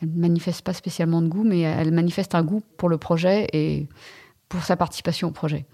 elle 0.00 0.08
ne 0.14 0.20
manifeste 0.20 0.62
pas 0.62 0.72
spécialement 0.72 1.20
de 1.20 1.28
goût, 1.28 1.44
mais 1.44 1.60
elle 1.60 1.92
manifeste 1.92 2.34
un 2.34 2.42
goût 2.42 2.62
pour 2.78 2.88
le 2.88 2.96
projet 2.96 3.48
et 3.52 3.86
pour 4.48 4.62
sa 4.62 4.76
participation 4.76 5.28
au 5.28 5.32
projet 5.32 5.66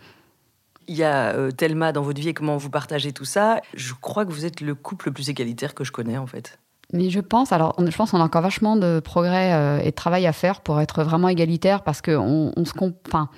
il 0.89 0.97
y 0.97 1.05
a 1.05 1.35
euh, 1.35 1.51
Thelma 1.51 1.93
dans 1.93 2.03
votre 2.03 2.21
vie 2.21 2.29
et 2.29 2.35
comment 2.35 2.57
vous 2.57 2.71
partagez 2.71 3.13
tout 3.13 3.25
ça. 3.25 3.61
Je 3.75 3.95
crois 3.95 4.25
que 4.25 4.33
vous 4.33 4.45
êtes 4.45 4.61
le 4.61 4.75
couple 4.75 5.09
le 5.09 5.13
plus 5.13 5.29
égalitaire 5.29 5.75
que 5.75 5.85
je 5.85 5.93
connais 5.93 6.19
en 6.19 6.27
fait. 6.27 6.59
Mais 6.93 7.11
je 7.11 7.21
pense, 7.21 7.53
alors 7.53 7.75
je 7.79 7.95
pense 7.95 8.13
qu'on 8.13 8.21
a 8.21 8.25
encore 8.25 8.41
vachement 8.41 8.75
de 8.75 9.01
progrès 9.01 9.53
euh, 9.53 9.79
et 9.81 9.91
de 9.91 9.95
travail 9.95 10.27
à 10.27 10.33
faire 10.33 10.63
pour 10.63 10.81
être 10.81 11.05
vraiment 11.05 11.29
égalitaire 11.29 11.83
parce 11.83 12.01
qu'on 12.01 12.53
on 12.57 12.65
se... 12.65 12.73
Enfin, 13.07 13.29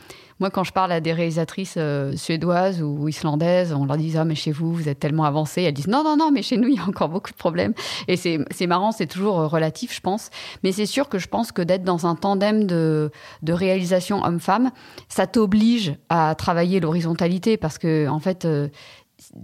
moi, 0.40 0.50
quand 0.50 0.64
je 0.64 0.72
parle 0.72 0.90
à 0.90 1.00
des 1.00 1.12
réalisatrices 1.12 1.74
euh, 1.76 2.16
suédoises 2.16 2.82
ou 2.82 3.08
islandaises, 3.08 3.74
on 3.74 3.84
leur 3.84 3.98
dit 3.98 4.14
Ah, 4.16 4.24
mais 4.24 4.34
chez 4.34 4.52
vous, 4.52 4.72
vous 4.72 4.88
êtes 4.88 4.98
tellement 4.98 5.24
avancé. 5.24 5.62
Elles 5.62 5.74
disent 5.74 5.86
Non, 5.86 6.02
non, 6.02 6.16
non, 6.16 6.30
mais 6.32 6.42
chez 6.42 6.56
nous, 6.56 6.68
il 6.68 6.76
y 6.76 6.78
a 6.78 6.84
encore 6.84 7.10
beaucoup 7.10 7.30
de 7.30 7.36
problèmes. 7.36 7.74
Et 8.08 8.16
c'est 8.16 8.66
marrant, 8.66 8.90
c'est 8.90 9.06
toujours 9.06 9.38
euh, 9.38 9.46
relatif, 9.46 9.94
je 9.94 10.00
pense. 10.00 10.30
Mais 10.64 10.72
c'est 10.72 10.86
sûr 10.86 11.10
que 11.10 11.18
je 11.18 11.28
pense 11.28 11.52
que 11.52 11.60
d'être 11.60 11.84
dans 11.84 12.06
un 12.06 12.14
tandem 12.14 12.66
de, 12.66 13.10
de 13.42 13.52
réalisation 13.52 14.24
homme-femme, 14.24 14.70
ça 15.08 15.26
t'oblige 15.26 15.94
à 16.08 16.34
travailler 16.34 16.80
l'horizontalité 16.80 17.58
parce 17.58 17.76
que, 17.76 18.08
en 18.08 18.18
fait, 18.18 18.46
euh, 18.46 18.68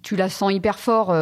tu 0.02 0.16
la 0.16 0.30
sens 0.30 0.50
hyper 0.50 0.78
fort 0.78 1.14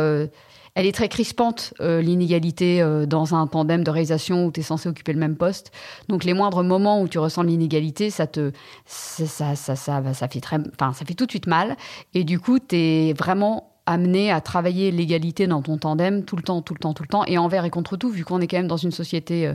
elle 0.75 0.87
est 0.87 0.93
très 0.93 1.09
crispante, 1.09 1.73
euh, 1.81 2.01
l'inégalité 2.01 2.83
euh, 2.83 3.07
dans 3.07 3.35
un 3.35 3.47
tandem 3.47 3.85
de 3.85 3.91
réalisation 3.91 4.47
où 4.47 4.53
tu 4.53 4.61
es 4.61 4.63
censé 4.63 4.89
occuper 4.89 5.13
le 5.13 5.21
même 5.21 5.37
poste. 5.37 5.71
Donc 6.09 6.25
les 6.25 6.35
moindres 6.35 6.65
moments 6.65 7.01
où 7.01 7.09
tu 7.09 7.19
ressens 7.19 7.43
l'inégalité, 7.43 8.11
ça 8.11 8.27
te 8.27 8.51
ça, 8.85 9.55
ça, 9.55 9.77
ça, 9.77 10.15
ça, 10.15 10.29
fait 10.29 10.41
très, 10.41 10.59
ça 10.79 11.05
fait 11.07 11.15
tout 11.15 11.27
de 11.27 11.31
suite 11.31 11.47
mal. 11.47 11.77
Et 12.13 12.25
du 12.25 12.41
coup, 12.41 12.59
tu 12.59 12.77
es 12.77 13.13
vraiment 13.13 13.71
amené 13.87 14.33
à 14.33 14.41
travailler 14.41 14.91
l'égalité 14.91 15.47
dans 15.47 15.61
ton 15.63 15.77
tandem 15.77 16.25
tout 16.25 16.37
le 16.37 16.43
temps, 16.43 16.63
tout 16.63 16.75
le 16.75 16.81
temps, 16.81 16.95
tout 16.95 17.03
le 17.03 17.09
temps, 17.09 17.25
et 17.27 17.37
envers 17.37 17.67
et 17.67 17.71
contre 17.71 17.97
tout, 17.97 18.09
vu 18.09 18.25
qu'on 18.25 18.41
est 18.41 18.49
quand 18.49 18.57
même 18.57 18.67
dans 18.67 18.79
une 18.79 18.93
société 18.93 19.53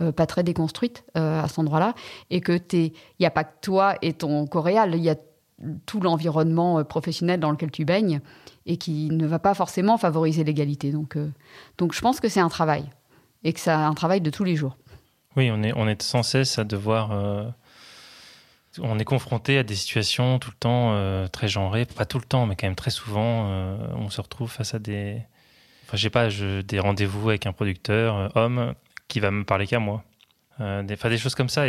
euh, 0.00 0.12
pas 0.12 0.26
très 0.26 0.42
déconstruite 0.42 1.04
à 1.14 1.46
cet 1.46 1.58
endroit-là, 1.58 1.94
et 2.30 2.40
que 2.40 2.58
il 2.72 2.92
n'y 3.20 3.26
a 3.26 3.30
pas 3.30 3.44
que 3.44 3.54
toi 3.60 3.96
et 4.00 4.14
ton 4.14 4.46
coréal, 4.46 4.94
il 4.94 5.02
y 5.02 5.10
a 5.10 5.16
tout 5.84 6.00
l'environnement 6.00 6.82
professionnel 6.84 7.38
dans 7.38 7.50
lequel 7.50 7.70
tu 7.70 7.84
baignes 7.84 8.20
et 8.66 8.76
qui 8.76 9.08
ne 9.10 9.26
va 9.26 9.38
pas 9.38 9.54
forcément 9.54 9.96
favoriser 9.96 10.44
l'égalité. 10.44 10.90
Donc, 10.90 11.16
euh, 11.16 11.30
donc 11.78 11.94
je 11.94 12.00
pense 12.00 12.20
que 12.20 12.28
c'est 12.28 12.40
un 12.40 12.48
travail 12.48 12.84
et 13.44 13.52
que 13.52 13.60
c'est 13.60 13.70
un 13.70 13.94
travail 13.94 14.20
de 14.20 14.30
tous 14.30 14.44
les 14.44 14.56
jours. 14.56 14.76
Oui, 15.36 15.50
on 15.52 15.62
est, 15.62 15.72
on 15.76 15.88
est 15.88 16.02
sans 16.02 16.22
cesse 16.22 16.58
à 16.58 16.64
devoir. 16.64 17.12
Euh, 17.12 17.44
on 18.80 18.98
est 18.98 19.04
confronté 19.04 19.58
à 19.58 19.62
des 19.62 19.74
situations 19.74 20.38
tout 20.38 20.50
le 20.50 20.56
temps 20.58 20.92
euh, 20.92 21.28
très 21.28 21.48
genrées, 21.48 21.86
pas 21.86 22.04
tout 22.04 22.18
le 22.18 22.24
temps, 22.24 22.46
mais 22.46 22.56
quand 22.56 22.66
même 22.66 22.74
très 22.74 22.90
souvent, 22.90 23.48
on 23.94 24.10
se 24.10 24.20
retrouve 24.20 24.50
face 24.50 24.74
à 24.74 24.78
des. 24.78 25.22
Enfin, 25.84 25.96
j'ai 25.96 26.10
pas, 26.10 26.28
des 26.28 26.80
rendez-vous 26.80 27.28
avec 27.28 27.46
un 27.46 27.52
producteur 27.52 28.36
homme 28.36 28.74
qui 29.08 29.20
va 29.20 29.30
me 29.30 29.44
parler 29.44 29.66
qu'à 29.66 29.78
moi. 29.78 30.02
Euh, 30.60 30.82
des, 30.82 31.18
choses 31.18 31.34
comme 31.34 31.50
ça 31.50 31.66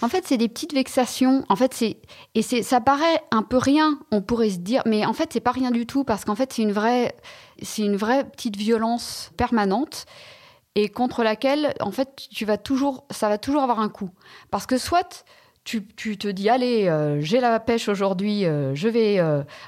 en 0.00 0.08
fait 0.08 0.26
c'est 0.26 0.38
des 0.38 0.48
petites 0.48 0.72
vexations. 0.72 1.44
En 1.50 1.56
fait 1.56 1.74
c'est 1.74 1.98
et 2.34 2.40
c'est 2.40 2.62
ça 2.62 2.80
paraît 2.80 3.22
un 3.30 3.42
peu 3.42 3.58
rien 3.58 3.98
on 4.10 4.22
pourrait 4.22 4.48
se 4.48 4.58
dire 4.58 4.82
mais 4.86 5.04
en 5.04 5.12
fait 5.12 5.30
c'est 5.34 5.40
pas 5.40 5.50
rien 5.50 5.70
du 5.70 5.84
tout 5.86 6.02
parce 6.02 6.24
qu'en 6.24 6.34
fait 6.34 6.50
c'est 6.50 6.62
une 6.62 6.72
vraie 6.72 7.14
c'est 7.60 7.82
une 7.82 7.96
vraie 7.96 8.24
petite 8.24 8.56
violence 8.56 9.32
permanente 9.36 10.06
et 10.76 10.88
contre 10.88 11.22
laquelle 11.22 11.74
en 11.80 11.90
fait 11.90 12.08
tu 12.30 12.46
vas 12.46 12.56
toujours 12.56 13.04
ça 13.10 13.28
va 13.28 13.36
toujours 13.36 13.62
avoir 13.62 13.80
un 13.80 13.90
coup. 13.90 14.08
Parce 14.50 14.64
que 14.64 14.78
soit 14.78 15.26
tu, 15.64 15.86
tu 15.86 16.16
te 16.16 16.26
dis 16.26 16.48
allez 16.48 16.88
euh, 16.88 17.20
j'ai 17.20 17.38
la 17.38 17.60
pêche 17.60 17.90
aujourd'hui 17.90 18.46
euh, 18.46 18.74
je 18.74 18.88
vais 18.88 19.20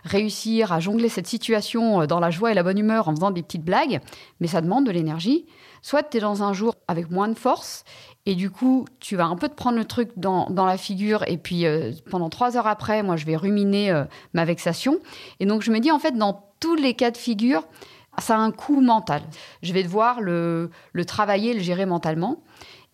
réussir 0.05 0.73
à 0.73 0.81
jongler 0.81 1.11
cette 1.11 1.27
situation 1.27 2.07
dans 2.07 2.19
la 2.19 2.31
joie 2.31 2.51
et 2.51 2.55
la 2.55 2.63
bonne 2.63 2.79
humeur 2.79 3.09
en 3.09 3.15
faisant 3.15 3.31
des 3.31 3.43
petites 3.43 3.65
blagues 3.65 4.01
mais 4.41 4.47
ça 4.47 4.63
demande 4.63 4.87
de 4.87 4.91
l'énergie. 4.91 5.45
Soit 5.83 6.03
tu 6.03 6.17
es 6.17 6.21
dans 6.21 6.43
un 6.43 6.55
jour 6.55 6.77
avec 6.89 7.11
moins 7.11 7.29
de 7.29 7.35
force 7.35 7.85
et 8.27 8.35
du 8.35 8.51
coup, 8.51 8.87
tu 9.01 9.17
vas 9.17 9.27
un 9.27 9.37
peu 9.37 9.49
te 9.49 9.55
prendre 9.55 9.77
le 9.77 9.85
truc 9.85 10.11
dans, 10.17 10.49
la 10.49 10.79
figure. 10.79 11.25
Et 11.29 11.37
puis, 11.37 11.67
euh, 11.67 11.93
pendant 12.11 12.31
trois 12.31 12.57
heures 12.57 12.67
après, 12.67 13.03
moi, 13.03 13.17
je 13.17 13.27
vais 13.27 13.37
ruminer 13.37 13.91
euh, 13.91 14.05
ma 14.33 14.47
vexation. 14.47 14.99
Et 15.41 15.47
donc, 15.47 15.63
je 15.63 15.71
me 15.71 15.79
dis, 15.79 15.91
en 15.91 15.99
fait, 15.99 16.17
dans 16.17 16.49
tous 16.59 16.75
les 16.75 16.95
cas 16.95 17.11
de 17.11 17.19
figure, 17.19 17.65
ça 18.19 18.37
a 18.37 18.39
un 18.39 18.51
coût 18.51 18.81
mental. 18.81 19.23
Je 19.63 19.75
vais 19.75 19.83
devoir 19.83 20.23
le, 20.23 20.71
le 20.93 21.05
travailler, 21.05 21.53
le 21.53 21.61
gérer 21.61 21.85
mentalement. 21.85 22.43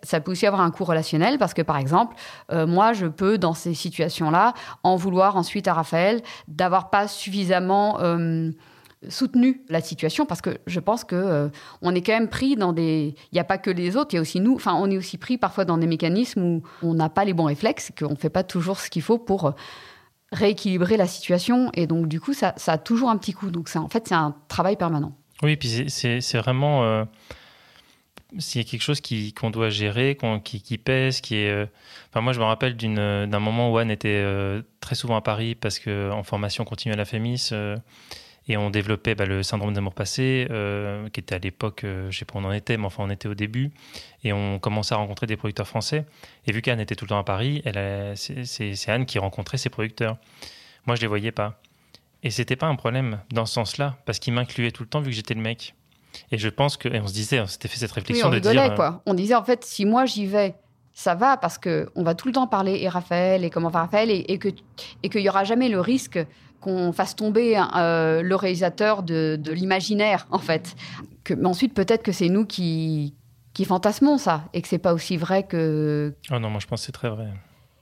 Ça 0.03 0.19
peut 0.19 0.33
aussi 0.33 0.47
avoir 0.47 0.63
un 0.63 0.71
coût 0.73 0.85
relationnel 0.85 1.39
parce 1.39 1.55
que, 1.55 1.63
par 1.63 1.77
exemple, 1.77 2.17
euh, 2.51 2.67
moi, 2.67 2.93
je 2.93 3.07
peux, 3.07 3.39
dans 3.39 3.55
ces 3.55 3.75
situations-là, 3.75 4.55
en 4.83 4.97
vouloir 4.97 5.37
ensuite 5.37 5.69
à 5.69 5.75
Raphaël 5.75 6.23
d'avoir 6.49 6.91
pas 6.91 7.07
suffisamment 7.07 7.99
soutenu 9.09 9.63
la 9.69 9.81
situation 9.81 10.27
parce 10.27 10.43
que 10.43 10.59
je 10.67 10.79
pense 10.79 11.05
que 11.05 11.17
euh, 11.17 11.49
on 11.81 11.95
est 11.95 12.03
quand 12.03 12.13
même 12.13 12.29
pris 12.29 12.57
dans 12.57 12.73
des 12.73 13.15
il 13.33 13.35
n'y 13.35 13.41
a 13.41 13.45
pas 13.45 13.59
que 13.59 13.71
les 13.71 13.97
autres 13.97 14.11
il 14.13 14.17
y 14.17 14.19
a 14.19 14.21
aussi 14.21 14.41
nous. 14.41 14.55
Enfin 14.55 14.75
on 14.75 14.91
est 14.91 14.97
aussi 14.97 15.17
pris 15.17 15.39
parfois 15.39 15.65
dans 15.65 15.79
des 15.79 15.87
mécanismes 15.87 16.43
où 16.43 16.63
on 16.83 16.95
n'a 16.95 17.09
pas 17.09 17.25
les 17.25 17.33
bons 17.33 17.45
réflexes 17.45 17.93
qu'on 17.99 18.11
ne 18.11 18.17
fait 18.17 18.31
pas 18.31 18.45
toujours 18.45 18.79
ce 18.79 18.91
qu'il 18.91 19.03
faut 19.03 19.19
pour 19.19 19.47
euh, 19.47 19.53
rééquilibrer 20.33 20.97
la 20.97 21.07
situation. 21.07 21.71
Et 21.75 21.87
donc 21.87 22.09
du 22.09 22.21
coup 22.21 22.35
ça, 22.35 22.53
ça 22.57 22.73
a 22.73 22.79
toujours 22.79 23.09
un 23.09 23.17
petit 23.17 23.33
coup. 23.33 23.51
Donc 23.51 23.69
c'est 23.69 23.79
en 23.79 23.89
fait 23.89 24.07
c'est 24.07 24.15
un 24.15 24.35
travail 24.49 24.77
permanent. 24.77 25.17
Oui 25.43 25.57
puis 25.57 25.87
c'est 25.89 26.37
vraiment 26.37 26.85
euh, 26.85 27.05
quelque 28.53 28.83
chose 28.83 29.01
qu'on 29.35 29.51
doit 29.51 29.71
gérer 29.71 30.19
qui, 30.45 30.77
pèse 30.77 31.23
qui 31.23 31.37
est 31.37 31.69
enfin 32.11 32.21
moi 32.21 32.35
je 32.35 32.39
me 32.39 32.45
rappelle 32.45 32.77
d'un 32.77 33.39
moment 33.39 33.73
où 33.73 33.79
Anne 33.79 33.91
était 33.91 34.23
très 34.81 34.95
souvent 34.95 35.17
à 35.17 35.23
Paris 35.23 35.55
parce 35.55 35.79
que 35.79 36.11
en 36.11 36.23
formation 36.23 36.65
continue 36.65 36.93
à 36.93 36.99
la 36.99 37.07
FEMIS 37.07 37.53
et 38.51 38.57
on 38.57 38.69
développait 38.69 39.15
bah, 39.15 39.27
le 39.27 39.45
syndrome 39.45 39.73
d'amour 39.73 39.95
passé, 39.95 40.49
euh, 40.51 41.09
qui 41.11 41.21
était 41.21 41.37
à 41.37 41.39
l'époque, 41.39 41.85
euh, 41.85 42.11
je 42.11 42.19
sais 42.19 42.25
pas 42.25 42.37
où 42.37 42.43
on 42.43 42.45
en 42.45 42.53
était, 42.53 42.77
mais 42.77 42.85
enfin 42.85 43.05
on 43.07 43.11
était 43.11 43.29
au 43.29 43.35
début. 43.35 43.71
Et 44.25 44.33
on 44.33 44.59
commençait 44.59 44.93
à 44.93 44.97
rencontrer 44.99 45.29
des 45.29 45.37
producteurs 45.37 45.69
français. 45.69 46.05
Et 46.49 46.53
vu 46.53 46.61
qu'Anne 46.61 46.81
était 46.81 46.97
tout 46.97 47.05
le 47.05 47.11
temps 47.11 47.19
à 47.21 47.25
Paris, 47.25 47.63
c'est 48.17 48.89
Anne 48.89 49.07
qui 49.07 49.21
rencontrait 49.21 49.57
ces 49.57 49.71
producteurs. 49.71 50.17
Moi, 50.87 50.97
je 50.97 51.01
les 51.01 51.07
voyais 51.07 51.31
pas. 51.31 51.61
Et 52.25 52.31
c'était 52.31 52.57
pas 52.57 52.67
un 52.67 52.75
problème 52.75 53.21
dans 53.31 53.47
ce 53.47 53.55
sens-là, 53.55 53.97
parce 54.05 54.19
qu'ils 54.19 54.35
m'incluaient 54.35 54.73
tout 54.73 54.83
le 54.83 54.89
temps 54.89 55.01
vu 55.01 55.11
que 55.11 55.17
j'étais 55.17 55.35
le 55.35 55.43
mec. 55.43 55.77
Et 56.33 56.39
je 56.39 56.49
pense 56.49 56.77
que, 56.77 56.89
et 56.89 57.01
on 57.01 57.07
se 57.07 57.13
disait, 57.13 57.39
on 57.41 57.47
s'était 57.47 57.69
fait 57.69 57.79
cette 57.79 57.93
réflexion 57.93 58.27
on 58.27 58.31
de 58.31 58.41
dire. 58.41 58.61
Euh, 58.61 58.75
quoi. 58.75 59.01
On 59.07 59.15
disait 59.15 59.37
en 59.37 59.45
fait, 59.45 59.65
si 59.65 59.85
moi 59.85 60.07
j'y 60.07 60.27
vais, 60.27 60.57
ça 60.93 61.15
va 61.15 61.37
parce 61.37 61.59
que 61.59 61.89
on 61.95 62.03
va 62.03 62.15
tout 62.15 62.27
le 62.29 62.33
temps 62.33 62.47
parler 62.47 62.79
et 62.83 62.89
Raphaël 62.89 63.45
et 63.45 63.51
comment 63.51 63.69
va 63.69 63.81
Raphaël 63.81 64.11
et, 64.11 64.25
et 64.29 64.39
que 64.39 64.49
et 65.03 65.09
qu'il 65.09 65.21
y 65.23 65.29
aura 65.29 65.45
jamais 65.45 65.69
le 65.69 65.81
risque 65.81 66.19
qu'on 66.61 66.93
fasse 66.93 67.17
tomber 67.17 67.61
euh, 67.77 68.23
le 68.23 68.37
réalisateur 68.37 69.03
de, 69.03 69.41
l'imaginaire, 69.51 70.27
en 70.31 70.39
fait. 70.39 70.77
Que, 71.25 71.35
mais 71.35 71.47
ensuite, 71.47 71.75
peut-être 71.75 72.03
que 72.03 72.13
c'est 72.13 72.29
nous 72.29 72.45
qui, 72.45 73.15
qui 73.55 73.65
fantasmons 73.65 74.19
ça, 74.19 74.45
et 74.53 74.63
que 74.63 74.69
c'est 74.69 74.79
pas 74.79 74.95
aussi 74.95 75.17
vrai 75.17 75.45
que... 75.45 76.15
Oh 76.31 76.39
non, 76.39 76.51
moi 76.51 76.61
je 76.61 76.67
pense 76.67 76.81
que 76.81 76.87
c'est 76.87 76.93
très 76.93 77.11
vrai. 77.11 77.29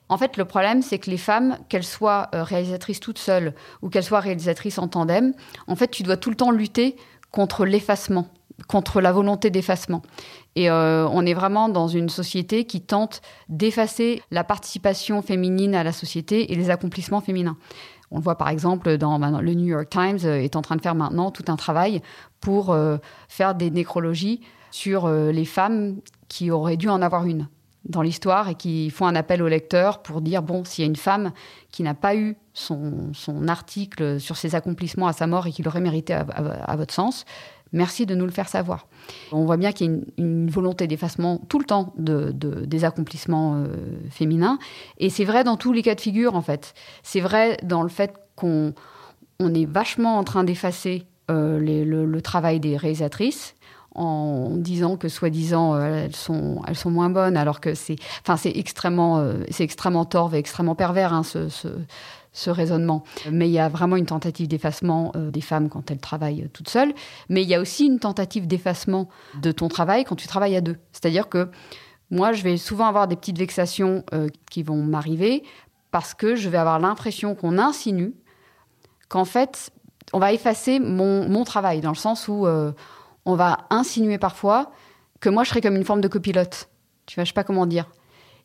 En 0.09 0.17
fait, 0.17 0.37
le 0.37 0.45
problème, 0.47 0.81
c'est 0.81 0.99
que 0.99 1.11
les 1.11 1.19
femmes, 1.19 1.59
qu'elles 1.69 1.85
soient 1.85 2.31
euh, 2.35 2.43
réalisatrices 2.43 3.01
toutes 3.01 3.19
seules 3.19 3.53
ou 3.83 3.91
qu'elles 3.91 4.05
soient 4.05 4.21
réalisatrices 4.21 4.79
en 4.79 4.89
tandem, 4.89 5.35
en 5.67 5.77
fait, 5.77 5.89
tu 5.89 6.03
dois 6.03 6.17
tout 6.17 6.31
le 6.31 6.37
temps 6.37 6.51
lutter 6.51 6.97
contre 7.31 7.67
l'effacement, 7.67 8.29
contre 8.67 9.01
la 9.01 9.13
volonté 9.13 9.51
d'effacement. 9.51 10.03
Et 10.57 10.71
euh, 10.71 11.07
on 11.09 11.25
est 11.25 11.35
vraiment 11.35 11.69
dans 11.69 11.89
une 11.89 12.09
société 12.09 12.65
qui 12.65 12.81
tente 12.81 13.21
d'effacer 13.49 14.23
la 14.31 14.45
participation 14.45 15.23
féminine 15.23 15.75
à 15.75 15.85
la 15.85 15.93
société 15.93 16.53
et 16.53 16.57
les 16.57 16.71
accomplissements 16.71 17.21
féminins. 17.21 17.57
On 18.11 18.17
le 18.17 18.23
voit 18.23 18.37
par 18.37 18.49
exemple 18.49 18.97
dans 18.97 19.19
le 19.19 19.55
New 19.55 19.67
York 19.67 19.89
Times 19.91 20.19
euh, 20.25 20.41
est 20.41 20.57
en 20.57 20.63
train 20.63 20.77
de 20.77 20.83
faire 20.83 20.95
maintenant 20.95 21.31
tout 21.31 21.45
un 21.49 21.57
travail 21.57 22.03
pour 22.41 22.73
euh, 22.73 22.97
faire 23.29 23.55
des 23.55 23.71
nécrologies 23.71 24.41
sur 24.71 25.09
les 25.09 25.47
femmes 25.47 25.97
qui 26.29 26.51
auraient 26.51 26.77
dû 26.77 26.91
en 26.91 27.01
avoir 27.01 27.25
une 27.25 27.49
dans 27.87 28.03
l'histoire 28.03 28.51
et 28.51 28.55
qui 28.55 28.91
font 28.91 29.07
un 29.07 29.15
appel 29.15 29.43
au 29.43 29.49
lecteur 29.49 30.03
pour 30.03 30.21
dire 30.21 30.43
bon, 30.43 30.63
s'il 30.63 30.85
y 30.85 30.87
a 30.87 30.91
une 30.91 30.97
femme 30.97 31.33
qui 31.71 31.83
n'a 31.83 31.95
pas 31.95 32.17
eu 32.17 32.37
son, 32.53 33.13
article 33.49 34.21
sur 34.21 34.37
ses 34.37 34.55
accomplissements 34.55 35.07
à 35.07 35.15
sa 35.15 35.27
mort 35.27 35.47
et 35.47 35.53
qui 35.53 35.63
l'aurait 35.63 35.81
mérité 35.81 36.13
à 36.13 36.77
votre 36.77 36.93
sens, 36.93 37.25
Merci 37.73 38.07
de 38.07 38.15
nous 38.15 38.25
le 38.25 38.31
faire 38.31 38.49
savoir. 38.49 38.87
On 39.33 39.45
voit 39.45 39.57
bien 39.57 39.73
qu'il 39.73 39.91
y 39.91 39.95
a 39.95 40.01
une, 40.19 40.49
volonté 40.49 40.87
d'effacement 40.87 41.41
tout 41.49 41.59
le 41.59 41.65
temps 41.65 41.93
de, 41.99 42.33
des 42.33 42.85
accomplissements 42.85 43.57
euh, 43.57 43.67
féminins. 44.11 44.59
Et 44.99 45.11
c'est 45.11 45.25
vrai 45.25 45.45
dans 45.45 45.57
tous 45.57 45.73
les 45.73 45.83
cas 45.83 45.95
de 45.95 46.01
figure, 46.01 46.35
en 46.35 46.43
fait. 46.43 46.75
C'est 47.03 47.21
vrai 47.21 47.59
dans 47.63 47.83
le 47.83 47.89
fait 47.89 48.15
qu'on 48.37 48.73
on 49.41 49.55
est 49.55 49.67
vachement 49.67 50.19
en 50.19 50.25
train 50.25 50.45
d'effacer 50.45 51.07
euh, 51.31 51.59
le, 51.61 52.23
travail 52.23 52.61
des 52.61 52.77
réalisatrices 52.77 53.55
en 53.95 54.51
disant 54.57 54.97
que 54.97 55.09
soi-disant 55.09 55.75
euh, 55.75 56.07
elles 56.07 56.15
sont 56.15 56.91
moins 56.91 57.11
bonnes 57.11 57.37
alors 57.37 57.61
que 57.61 57.75
c'est 57.75 57.97
enfin 58.23 58.37
c'est 58.37 58.53
extrêmement 58.55 59.25
c'est 59.51 59.65
extrêmement 59.65 60.05
torve 60.05 60.35
et 60.35 60.39
extrêmement 60.39 60.75
pervers 60.75 61.13
hein, 61.13 61.23
ce, 61.23 61.49
ce 61.49 61.69
raisonnement. 62.47 63.05
Mais 63.31 63.49
il 63.49 63.53
y 63.53 63.59
a 63.59 63.69
vraiment 63.69 63.97
une 63.97 64.07
tentative 64.07 64.49
d'effacement 64.49 65.13
euh, 65.17 65.31
des 65.31 65.41
femmes 65.41 65.69
quand 65.69 65.91
elles 65.91 65.99
travaillent 66.01 66.45
euh, 66.45 66.49
toutes 66.53 66.69
seules. 66.69 66.93
Mais 67.29 67.43
il 67.43 67.49
y 67.49 67.55
a 67.55 67.61
aussi 67.61 67.87
une 67.87 67.99
tentative 67.99 68.47
d'effacement 68.47 69.09
de 69.41 69.53
ton 69.53 69.69
travail 69.69 70.05
quand 70.05 70.17
tu 70.17 70.29
travailles 70.29 70.57
à 70.57 70.61
deux. 70.61 70.77
C'est-à-dire 70.93 71.29
que 71.29 71.51
moi, 72.11 72.33
je 72.33 72.43
vais 72.43 72.57
souvent 72.57 72.87
avoir 72.87 73.07
des 73.09 73.17
petites 73.17 73.39
vexations 73.39 74.05
euh, 74.15 74.29
qui 74.51 74.63
vont 74.63 74.83
m'arriver 74.83 75.43
parce 75.91 76.15
que 76.15 76.37
je 76.37 76.49
vais 76.49 76.59
avoir 76.59 76.79
l'impression 76.79 77.35
qu'on 77.35 77.59
insinue 77.59 78.15
qu'en 79.09 79.25
fait, 79.25 79.71
on 80.13 80.19
va 80.19 80.33
effacer 80.33 80.81
mon, 80.81 81.29
mon, 81.29 81.45
travail, 81.45 81.81
dans 81.81 81.91
le 81.91 81.97
sens 81.97 82.29
où 82.29 82.47
on 83.25 83.35
va 83.35 83.59
insinuer 83.71 84.19
parfois 84.19 84.71
que 85.21 85.29
moi, 85.29 85.45
je 85.45 85.51
serais 85.51 85.61
comme 85.61 85.77
une 85.77 85.85
forme 85.85 86.01
de 86.01 86.09
copilote. 86.09 86.69
Tu 87.07 87.15
vois, 87.15 87.25
je 87.25 87.29
sais 87.29 87.35
pas 87.35 87.45
comment 87.45 87.67
dire 87.67 87.87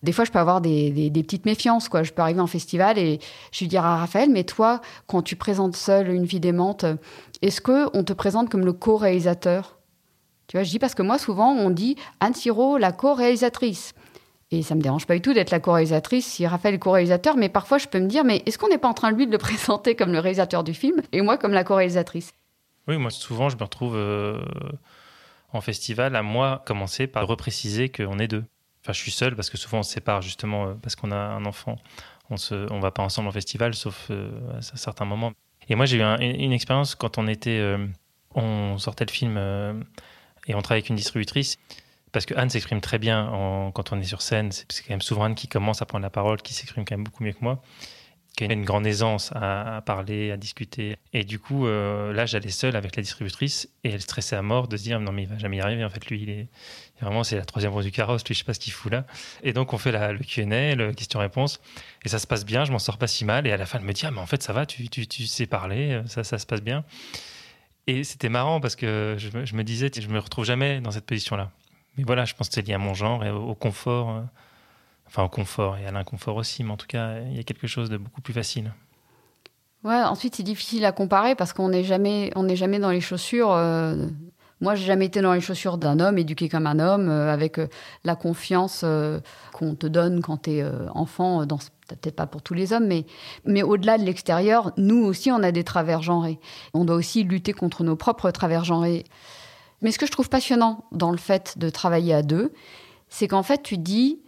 des 0.03 0.11
fois, 0.11 0.25
je 0.25 0.31
peux 0.31 0.39
avoir 0.39 0.59
des, 0.61 1.09
petites 1.13 1.45
méfiances. 1.45 1.87
Quoi. 1.87 2.03
Je 2.03 2.11
peux 2.11 2.21
arriver 2.21 2.41
en 2.41 2.47
festival 2.47 2.97
et 2.97 3.19
je 3.51 3.59
lui 3.59 3.67
dire 3.67 3.85
à 3.85 3.97
Raphaël, 3.97 4.29
mais 4.29 4.43
toi, 4.43 4.81
quand 5.07 5.21
tu 5.21 5.37
présentes 5.37 5.77
seul 5.77 6.09
une 6.09 6.25
vie 6.25 6.41
démente, 6.41 6.85
est-ce 7.41 7.61
qu'on 7.61 8.03
te 8.03 8.13
présente 8.13 8.49
comme 8.49 8.65
le 8.65 8.73
co-réalisateur? 8.73 9.79
Tu 10.47 10.57
vois, 10.57 10.63
je 10.63 10.69
dis 10.69 10.79
parce 10.79 10.93
que 10.93 11.01
moi, 11.01 11.17
souvent, 11.17 11.51
on 11.51 11.69
dit 11.69 11.95
Anne 12.19 12.33
Siro, 12.33 12.77
la 12.77 12.91
co-réalisatrice. 12.91 13.93
Et 14.51 14.61
ça 14.61 14.75
me 14.75 14.81
dérange 14.81 15.07
pas 15.07 15.15
du 15.15 15.21
tout 15.21 15.33
d'être 15.33 15.51
la 15.51 15.59
co-réalisatrice 15.59 16.27
si 16.27 16.45
Raphaël 16.45 16.75
est 16.75 16.79
co-réalisateur, 16.79 17.37
mais 17.37 17.49
parfois 17.49 17.79
je 17.79 17.87
peux 17.87 17.99
me 17.99 18.07
dire, 18.07 18.23
mais 18.23 18.43
est-ce 18.45 18.59
qu'on 18.59 18.67
n'est 18.67 18.77
pas 18.77 18.89
en 18.89 18.93
train, 18.93 19.11
lui, 19.11 19.25
de 19.25 19.31
le 19.31 19.37
présenter 19.39 19.95
comme 19.95 20.11
le 20.11 20.19
réalisateur 20.19 20.63
du 20.63 20.73
film 20.73 21.01
et 21.11 21.21
moi 21.21 21.37
comme 21.37 21.53
la 21.53 21.63
co-réalisatrice? 21.63 22.33
Oui, 22.87 22.97
moi, 22.97 23.09
souvent, 23.09 23.49
je 23.49 23.55
me 23.55 23.63
retrouve 23.63 23.95
euh, 23.95 24.43
en 25.53 25.61
festival 25.61 26.15
à 26.15 26.21
moi 26.21 26.61
commencer 26.67 27.07
par 27.07 27.25
repréciser 27.25 27.89
qu'on 27.89 28.19
est 28.19 28.27
deux. 28.27 28.43
Enfin, 28.83 28.91
je 28.91 28.99
suis 28.99 29.11
seul 29.11 29.35
parce 29.35 29.49
que 29.49 29.57
souvent 29.57 29.79
on 29.79 29.83
se 29.83 29.93
sépare 29.93 30.21
justement 30.21 30.67
euh, 30.67 30.73
parce 30.73 30.97
qu'on 30.97 31.11
a 31.11 31.15
un 31.15 31.45
enfant. 31.45 31.77
On 32.29 32.35
se, 32.35 32.71
on 32.71 32.79
va 32.79 32.91
pas 32.91 33.01
ensemble 33.01 33.29
en 33.29 33.31
festival, 33.31 33.73
sauf 33.73 34.07
euh, 34.09 34.29
à 34.57 34.61
certains 34.61 35.05
moments. 35.05 35.31
Et 35.69 35.75
moi, 35.75 35.85
j'ai 35.85 35.97
eu 35.97 36.01
une 36.01 36.51
expérience 36.51 36.93
quand 36.93 37.17
on 37.17 37.27
était 37.27 37.59
euh, 37.59 37.87
On 38.35 38.77
sortait 38.77 39.05
le 39.05 39.11
film 39.11 39.37
et 40.47 40.55
on 40.55 40.61
travaillait 40.61 40.83
avec 40.83 40.89
une 40.89 40.97
distributrice 40.97 41.57
parce 42.11 42.25
que 42.25 42.35
Anne 42.35 42.49
s'exprime 42.49 42.81
très 42.81 42.99
bien 42.99 43.71
quand 43.73 43.93
on 43.93 43.99
est 43.99 44.03
sur 44.03 44.21
scène. 44.21 44.51
C'est 44.51 44.83
quand 44.83 44.89
même 44.89 45.01
souvent 45.01 45.23
Anne 45.23 45.35
qui 45.35 45.47
commence 45.47 45.81
à 45.81 45.85
prendre 45.85 46.03
la 46.03 46.09
parole, 46.09 46.41
qui 46.41 46.53
s'exprime 46.53 46.83
quand 46.83 46.95
même 46.95 47.05
beaucoup 47.05 47.23
mieux 47.23 47.31
que 47.31 47.41
moi, 47.41 47.61
qui 48.35 48.45
a 48.45 48.51
une 48.51 48.65
grande 48.65 48.87
aisance 48.87 49.31
à, 49.35 49.83
parler, 49.85 50.31
à 50.31 50.37
discuter. 50.37 50.97
Et 51.13 51.23
du 51.23 51.37
coup, 51.37 51.67
euh, 51.67 52.11
là, 52.13 52.25
j'allais 52.25 52.49
seule 52.49 52.75
avec 52.75 52.95
la 52.95 53.03
distributrice 53.03 53.69
et 53.83 53.91
elle 53.91 54.01
stressait 54.01 54.35
à 54.35 54.41
mort 54.41 54.67
de 54.67 54.75
se 54.75 54.83
dire 54.83 54.99
non 54.99 55.11
mais 55.11 55.23
il 55.23 55.29
va 55.29 55.37
jamais 55.37 55.57
y 55.57 55.61
arriver. 55.61 55.85
En 55.85 55.89
fait, 55.89 56.05
lui, 56.07 56.23
il 56.23 56.29
est 56.31 56.47
vraiment 56.99 57.23
c'est 57.23 57.35
la 57.35 57.45
troisième 57.45 57.73
roue 57.73 57.83
du 57.83 57.91
carrosse. 57.91 58.25
Lui, 58.25 58.33
je 58.33 58.39
sais 58.39 58.45
pas 58.45 58.55
ce 58.55 58.59
qu'il 58.59 58.73
fout 58.73 58.91
là. 58.91 59.05
Et 59.43 59.53
donc 59.53 59.73
on 59.73 59.77
fait 59.77 59.91
la, 59.91 60.13
le 60.13 60.19
Q&A, 60.19 60.73
le 60.73 60.93
question-réponse, 60.93 61.61
et 62.03 62.09
ça 62.09 62.17
se 62.17 62.25
passe 62.25 62.43
bien. 62.43 62.65
Je 62.65 62.71
m'en 62.71 62.79
sors 62.79 62.97
pas 62.97 63.07
si 63.07 63.23
mal. 63.23 63.45
Et 63.45 63.51
à 63.51 63.57
la 63.57 63.67
fin, 63.67 63.77
elle 63.77 63.85
me 63.85 63.93
dit 63.93 64.05
ah 64.05 64.11
mais 64.11 64.19
en 64.19 64.25
fait 64.25 64.41
ça 64.41 64.51
va, 64.51 64.65
tu, 64.65 64.87
sais 65.27 65.45
parler, 65.45 66.01
ça, 66.07 66.23
se 66.23 66.45
passe 66.45 66.61
bien. 66.61 66.83
Et 67.85 68.03
c'était 68.03 68.29
marrant 68.29 68.59
parce 68.61 68.75
que 68.75 69.15
je, 69.19 69.55
me 69.55 69.63
disais, 69.63 69.91
je 69.93 70.07
me 70.07 70.17
retrouve 70.17 70.45
jamais 70.45 70.81
dans 70.81 70.91
cette 70.91 71.05
position-là. 71.05 71.51
Mais 71.97 72.03
voilà, 72.03 72.25
je 72.25 72.33
pense 72.33 72.47
que 72.47 72.55
c'est 72.55 72.65
lié 72.65 72.73
à 72.73 72.77
mon 72.79 72.93
genre 72.95 73.23
et 73.23 73.29
au, 73.29 73.53
confort. 73.53 74.23
Euh, 75.13 75.21
enfin, 75.21 75.23
au 75.25 75.29
confort 75.29 75.77
et 75.77 75.85
à 75.85 75.91
l'inconfort 75.91 76.35
aussi, 76.35 76.63
mais 76.63 76.71
en 76.71 76.77
tout 76.77 76.87
cas, 76.87 77.19
il 77.21 77.35
y 77.35 77.39
a 77.39 77.43
quelque 77.43 77.67
chose 77.67 77.89
de 77.89 77.97
beaucoup 77.97 78.21
plus 78.21 78.33
facile. 78.33 78.73
Ouais, 79.83 80.01
ensuite, 80.01 80.35
c'est 80.35 80.43
difficile 80.43 80.85
à 80.85 80.91
comparer 80.91 81.35
parce 81.35 81.51
qu'on 81.53 81.69
n'est 81.69 81.83
jamais, 81.83 82.31
jamais 82.53 82.79
dans 82.79 82.91
les 82.91 83.01
chaussures. 83.01 83.51
Euh, 83.51 84.07
moi, 84.61 84.75
j'ai 84.75 84.85
jamais 84.85 85.05
été 85.05 85.21
dans 85.21 85.33
les 85.33 85.41
chaussures 85.41 85.77
d'un 85.77 85.99
homme 85.99 86.17
éduqué 86.17 86.47
comme 86.47 86.67
un 86.67 86.79
homme, 86.79 87.09
euh, 87.09 87.33
avec 87.33 87.59
la 88.05 88.15
confiance 88.15 88.85
qu'on 89.51 89.75
te 89.75 89.87
donne 89.87 90.21
quand 90.21 90.43
tu 90.43 90.51
es 90.51 90.65
enfant. 90.93 91.45
Dans, 91.45 91.57
peut-être 91.87 92.15
pas 92.15 92.27
pour 92.27 92.41
tous 92.41 92.53
les 92.53 92.71
hommes, 92.71 92.87
mais, 92.87 93.05
mais 93.45 93.61
au-delà 93.61 93.97
de 93.97 94.03
l'extérieur, 94.03 94.71
nous 94.77 95.03
aussi, 95.03 95.31
on 95.31 95.43
a 95.43 95.51
des 95.51 95.65
travers 95.65 96.01
genrés. 96.01 96.39
On 96.73 96.85
doit 96.85 96.95
aussi 96.95 97.23
lutter 97.23 97.53
contre 97.53 97.83
nos 97.83 97.95
propres 97.95 98.31
travers 98.31 98.63
genrés. 98.63 99.03
Mais 99.81 99.91
ce 99.91 99.99
que 99.99 100.05
je 100.05 100.11
trouve 100.11 100.29
passionnant 100.29 100.85
dans 100.93 101.11
le 101.11 101.17
fait 101.17 101.57
de 101.57 101.69
travailler 101.69 102.13
à 102.13 102.21
deux, 102.21 102.53
c'est 103.09 103.27
qu'en 103.27 103.43
fait, 103.43 103.61
tu 103.61 103.77
dis, 103.77 104.22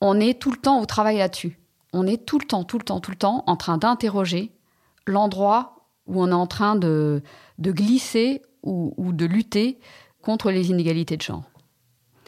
on 0.00 0.20
est 0.20 0.38
tout 0.38 0.50
le 0.50 0.56
temps 0.56 0.80
au 0.80 0.86
travail 0.86 1.18
là-dessus. 1.18 1.58
On 1.92 2.06
est 2.06 2.26
tout 2.26 2.38
le 2.38 2.46
temps, 2.46 2.64
tout 2.64 2.78
le 2.78 2.84
temps, 2.84 3.00
tout 3.00 3.10
le 3.10 3.16
temps 3.16 3.44
en 3.46 3.56
train 3.56 3.78
d'interroger 3.78 4.52
l'endroit 5.06 5.88
où 6.06 6.22
on 6.22 6.28
est 6.28 6.32
en 6.32 6.46
train 6.46 6.76
de, 6.76 7.22
de 7.58 7.72
glisser 7.72 8.42
ou, 8.62 9.12
de 9.12 9.26
lutter 9.26 9.78
contre 10.22 10.50
les 10.50 10.70
inégalités 10.70 11.16
de 11.16 11.22
genre. 11.22 11.42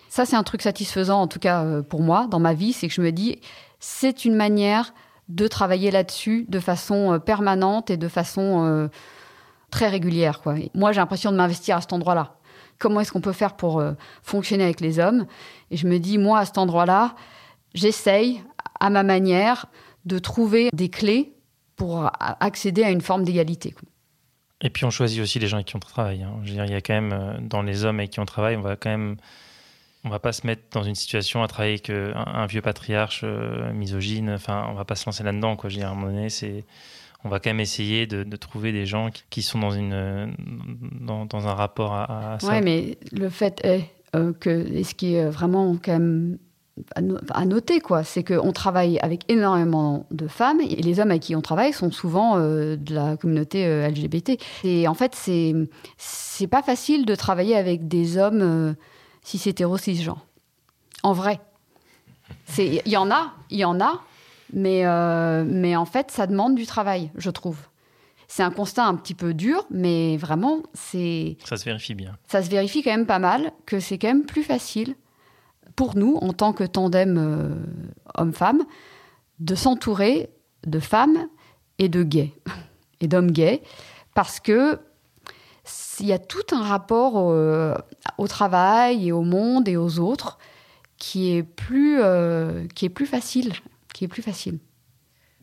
Ça, 0.09 0.27
c'est 0.27 0.37
un 0.37 0.43
truc 0.43 0.63
satisfaisant, 0.63 1.21
en 1.23 1.27
tout 1.27 1.39
cas 1.39 1.65
euh, 1.65 1.83
pour 1.83 2.03
moi, 2.03 2.27
dans 2.27 2.39
ma 2.39 2.55
vie, 2.55 2.73
c'est 2.73 2.89
que 2.89 2.95
je 2.95 3.01
me 3.01 3.11
dis, 3.11 3.41
c'est 3.81 4.25
une 4.25 4.35
manière 4.35 4.93
de 5.29 5.49
travailler 5.49 5.91
là-dessus 5.91 6.47
de 6.49 6.61
façon 6.61 7.15
euh, 7.15 7.19
permanente 7.19 7.91
et 7.91 7.97
de 7.97 8.09
façon 8.09 8.65
euh, 8.65 8.89
très 9.71 9.89
régulière. 9.89 10.43
Moi, 10.75 10.93
j'ai 10.93 11.01
l'impression 11.01 11.33
de 11.33 11.37
m'investir 11.37 11.77
à 11.77 11.81
cet 11.81 11.93
endroit-là. 11.93 12.37
Comment 12.79 13.01
est-ce 13.01 13.13
qu'on 13.13 13.23
peut 13.23 13.33
faire 13.33 13.57
pour 13.57 13.83
fonctionner 14.23 14.65
avec 14.65 14.83
les 14.83 14.99
hommes? 14.99 15.25
Et 15.71 15.79
je 15.79 15.87
me 15.87 15.99
dis, 15.99 16.19
moi, 16.19 16.41
à 16.41 16.45
cet 16.45 16.59
endroit-là, 16.59 17.15
j'essaye, 17.77 18.43
à 18.81 18.91
ma 18.91 19.03
manière, 19.03 19.67
de 20.05 20.19
trouver 20.19 20.71
des 20.73 20.89
clés 20.89 21.35
pour 21.77 22.11
accéder 22.21 22.83
à 22.83 22.91
une 22.91 23.01
forme 23.01 23.25
d'égalité. 23.25 23.75
Et 24.63 24.71
puis 24.71 24.85
on 24.85 24.91
choisit 24.91 25.21
aussi 25.21 25.39
les 25.39 25.47
gens 25.47 25.59
avec 25.59 25.67
qui 25.67 25.77
on 25.77 25.81
travaille. 25.81 26.23
Hein. 26.23 26.41
Je 26.43 26.49
veux 26.49 26.55
dire, 26.55 26.65
il 26.65 26.73
y 26.73 26.75
a 26.75 26.81
quand 26.81 26.95
même 26.95 27.13
euh, 27.13 27.37
dans 27.41 27.63
les 27.63 27.85
hommes 27.85 27.99
avec 28.01 28.11
qui 28.11 28.21
on 28.21 28.25
travaille, 28.25 28.57
on 28.57 28.63
va 28.63 28.77
quand 28.77 28.89
même, 28.89 29.17
on 30.05 30.09
va 30.09 30.19
pas 30.19 30.33
se 30.33 30.47
mettre 30.47 30.63
dans 30.73 30.83
une 30.83 30.95
situation 30.95 31.43
à 31.43 31.49
travailler 31.49 31.75
avec 31.75 31.91
un, 31.91 32.15
un 32.17 32.47
vieux 32.47 32.63
patriarche 32.63 33.21
euh, 33.25 33.71
misogyne. 33.75 34.31
Enfin, 34.31 34.67
on 34.71 34.75
va 34.75 34.87
pas 34.87 34.95
se 34.95 35.05
lancer 35.05 35.23
là-dedans. 35.25 35.57
Quoi. 35.57 35.69
Je 35.69 35.75
veux 35.75 35.81
dire, 35.81 35.89
à 35.89 35.93
un 35.93 35.95
moment 35.95 36.11
donné, 36.11 36.31
c'est 36.31 36.65
on 37.25 37.29
va 37.29 37.41
quand 37.41 37.51
même 37.51 37.61
essayer 37.61 38.07
de, 38.07 38.37
trouver 38.37 38.73
des 38.73 38.87
gens 38.87 39.11
qui 39.31 39.43
sont 39.43 39.59
dans, 39.59 39.73
une, 39.73 40.33
dans, 41.01 41.49
un 41.49 41.55
rapport 41.55 41.93
à, 41.93 42.39
ça. 42.41 42.53
Oui, 42.53 42.61
mais 42.63 42.99
le 43.11 43.29
fait 43.31 43.61
est 43.65 43.91
euh, 44.15 44.33
que, 44.33 44.83
ce 44.85 44.95
qui 44.95 45.15
est 45.15 45.29
vraiment 45.29 45.77
quand 45.83 45.93
même 45.93 46.39
à 46.95 47.45
noter, 47.47 47.81
quoi, 47.81 48.05
c'est 48.05 48.23
qu'on 48.23 48.53
travaille 48.53 48.99
avec 48.99 49.23
énormément 49.31 50.07
de 50.11 50.29
femmes 50.29 50.61
et 50.61 50.77
les 50.77 51.01
hommes 51.01 51.11
avec 51.11 51.23
qui 51.23 51.35
on 51.35 51.41
travaille 51.41 51.73
sont 51.73 51.91
souvent 51.91 52.37
euh, 52.37 52.77
de 52.77 52.95
la 52.95 53.17
communauté 53.17 53.67
euh, 53.67 53.89
LGBT. 53.89 54.39
Et 54.65 54.87
en 54.87 54.95
fait, 54.95 55.15
c'est 55.15 55.55
c'est 55.97 56.49
pas 56.49 56.63
facile 56.63 57.07
de 57.07 57.15
travailler 57.15 57.57
avec 57.57 57.89
des 57.89 58.19
hommes 58.19 58.77
si 59.23 59.39
c'est 59.39 59.51
hétéro 59.51 59.79
cisgenre. 59.79 60.27
En 61.03 61.13
vrai, 61.13 61.41
il 62.59 62.83
y 62.87 62.97
en 62.97 63.11
a, 63.11 63.33
il 63.51 63.59
y 63.59 63.65
en 63.65 63.81
a, 63.81 64.03
mais, 64.53 64.87
euh, 64.87 65.45
mais 65.47 65.77
en 65.77 65.85
fait, 65.85 66.11
ça 66.11 66.27
demande 66.27 66.55
du 66.55 66.67
travail, 66.67 67.11
je 67.17 67.31
trouve. 67.31 67.59
C'est 68.29 68.43
un 68.43 68.51
constat 68.51 68.85
un 68.85 68.97
petit 68.97 69.15
peu 69.15 69.35
dur, 69.35 69.67
mais 69.71 70.17
vraiment, 70.17 70.63
c'est. 70.75 71.37
Ça 71.45 71.57
se 71.57 71.65
vérifie 71.65 71.95
bien. 71.95 72.17
Ça 72.27 72.43
se 72.43 72.51
vérifie 72.51 72.83
quand 72.83 72.91
même 72.91 73.07
pas 73.07 73.21
mal, 73.21 73.53
que 73.67 73.79
c'est 73.79 73.99
quand 73.99 74.09
même 74.09 74.25
plus 74.25 74.43
facile 74.43 74.97
pour 75.77 75.97
nous, 75.97 76.17
en 76.17 76.33
tant 76.33 76.53
que 76.53 76.65
tandem 76.65 77.17
euh, 77.19 77.55
homme-femme, 78.17 78.65
de 79.39 79.55
s'entourer 79.55 80.31
de 80.67 80.81
femmes 80.81 81.29
et 81.79 81.89
de 81.89 82.03
gays, 82.03 82.33
et 83.01 83.09
d'hommes 83.09 83.31
gays, 83.31 83.63
parce 84.15 84.41
que 84.41 84.81
il 85.99 86.07
y 86.07 86.13
a 86.13 86.19
tout 86.19 86.45
un 86.53 86.63
rapport 86.63 87.17
au, 87.17 88.29
travail 88.29 89.09
et 89.09 89.13
au 89.13 89.23
monde 89.23 89.67
et 89.67 89.77
aux 89.77 89.99
autres 89.99 90.39
qui 90.97 91.33
est 91.33 91.43
plus, 91.43 92.01
euh, 92.01 92.67
qui 92.75 92.85
est 92.85 92.91
plus 92.91 93.07
facile 93.07 93.53
qui 93.97 94.05
est 94.05 94.09
plus 94.09 94.23
facile. 94.23 94.59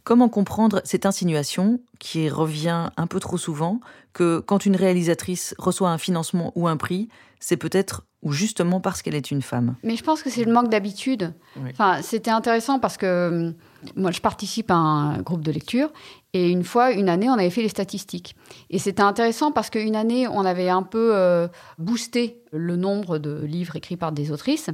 Comment 0.03 0.27
comprendre 0.27 0.81
cette 0.83 1.05
insinuation 1.05 1.79
qui 1.99 2.29
revient 2.29 2.89
un 2.97 3.07
peu 3.07 3.19
trop 3.21 3.37
souvent 3.37 3.79
que 4.11 4.39
quand 4.39 4.65
une 4.65 4.75
réalisatrice 4.75 5.55
reçoit 5.57 5.91
un 5.91 5.97
financement 5.97 6.51
ou 6.55 6.67
un 6.67 6.75
prix, 6.75 7.07
c'est 7.39 7.55
peut-être 7.55 8.03
ou 8.21 8.31
justement 8.31 8.79
parce 8.79 9.01
qu'elle 9.01 9.15
est 9.15 9.31
une 9.31 9.41
femme? 9.41 9.75
Mais 9.83 9.95
je 9.95 10.03
pense 10.03 10.21
que 10.21 10.29
c'est 10.29 10.43
le 10.43 10.51
manque 10.51 10.69
d'habitude. 10.69 11.33
Enfin, 11.71 12.01
c'était 12.01 12.31
intéressant 12.31 12.79
parce 12.79 12.97
que 12.97 13.29
hum, 13.29 13.53
moi, 13.95 14.11
je 14.11 14.19
participe 14.19 14.71
à 14.71 14.75
un 14.75 15.21
groupe 15.21 15.41
de 15.41 15.51
lecture 15.51 15.91
et 16.33 16.49
une 16.49 16.63
fois, 16.63 16.91
une 16.91 17.09
année, 17.09 17.29
on 17.29 17.33
avait 17.33 17.49
fait 17.49 17.61
les 17.61 17.69
statistiques. 17.69 18.35
Et 18.69 18.79
c'était 18.79 19.03
intéressant 19.03 19.51
parce 19.51 19.69
qu'une 19.69 19.95
année, 19.95 20.27
on 20.27 20.45
avait 20.45 20.69
un 20.69 20.83
peu 20.83 21.11
euh, 21.13 21.47
boosté 21.77 22.41
le 22.51 22.75
nombre 22.75 23.19
de 23.19 23.43
livres 23.45 23.75
écrits 23.75 23.97
par 23.97 24.11
des 24.11 24.31
autrices. 24.31 24.69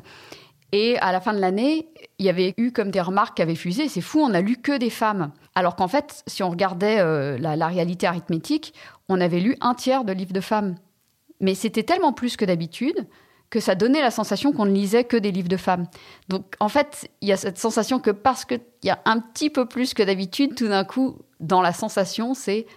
Et 0.72 0.98
à 1.00 1.12
la 1.12 1.20
fin 1.20 1.34
de 1.34 1.40
l'année, 1.40 1.88
il 2.20 2.26
y 2.26 2.30
avait 2.30 2.54
eu 2.58 2.72
comme 2.72 2.92
des 2.92 3.02
remarques 3.02 3.38
qui 3.38 3.42
avaient 3.42 3.56
fusé. 3.56 3.88
C'est 3.88 4.02
fou, 4.02 4.20
on 4.20 4.30
n'a 4.30 4.42
lu 4.42 4.58
que 4.58 4.78
des 4.78 4.90
femmes. 4.90 5.32
Alors 5.56 5.76
qu'en 5.76 5.88
fait, 5.88 6.24
si 6.28 6.44
on 6.44 6.50
regardait 6.50 7.00
euh, 7.00 7.38
la, 7.40 7.68
réalité 7.68 8.06
arithmétique, 8.06 8.74
on 9.08 9.20
avait 9.20 9.40
lu 9.40 9.56
un 9.62 9.74
tiers 9.74 10.04
de 10.04 10.14
livres 10.14 10.34
de 10.34 10.42
femmes. 10.42 10.76
Mais 11.42 11.56
c'était 11.56 11.84
tellement 11.84 12.14
plus 12.14 12.38
que 12.38 12.46
d'habitude 12.46 13.08
que 13.50 13.60
ça 13.60 13.74
donnait 13.74 14.02
la 14.02 14.12
sensation 14.12 14.52
qu'on 14.52 14.66
ne 14.66 14.72
lisait 14.72 15.06
que 15.06 15.18
des 15.18 15.32
livres 15.32 15.48
de 15.48 15.58
femmes. 15.58 15.88
Donc 16.28 16.54
en 16.60 16.70
fait, 16.70 17.10
il 17.22 17.30
y 17.30 17.32
a 17.32 17.38
cette 17.38 17.58
sensation 17.58 18.00
que 18.00 18.12
parce 18.12 18.46
qu'il 18.46 18.62
y 18.84 18.92
a 18.92 19.00
un 19.06 19.20
petit 19.20 19.50
peu 19.50 19.66
plus 19.66 19.96
que 19.96 20.04
d'habitude, 20.04 20.54
tout 20.54 20.68
d'un 20.68 20.84
coup, 20.84 21.18
dans 21.40 21.62
la 21.64 21.74
sensation, 21.74 22.36
c'est 22.36 22.68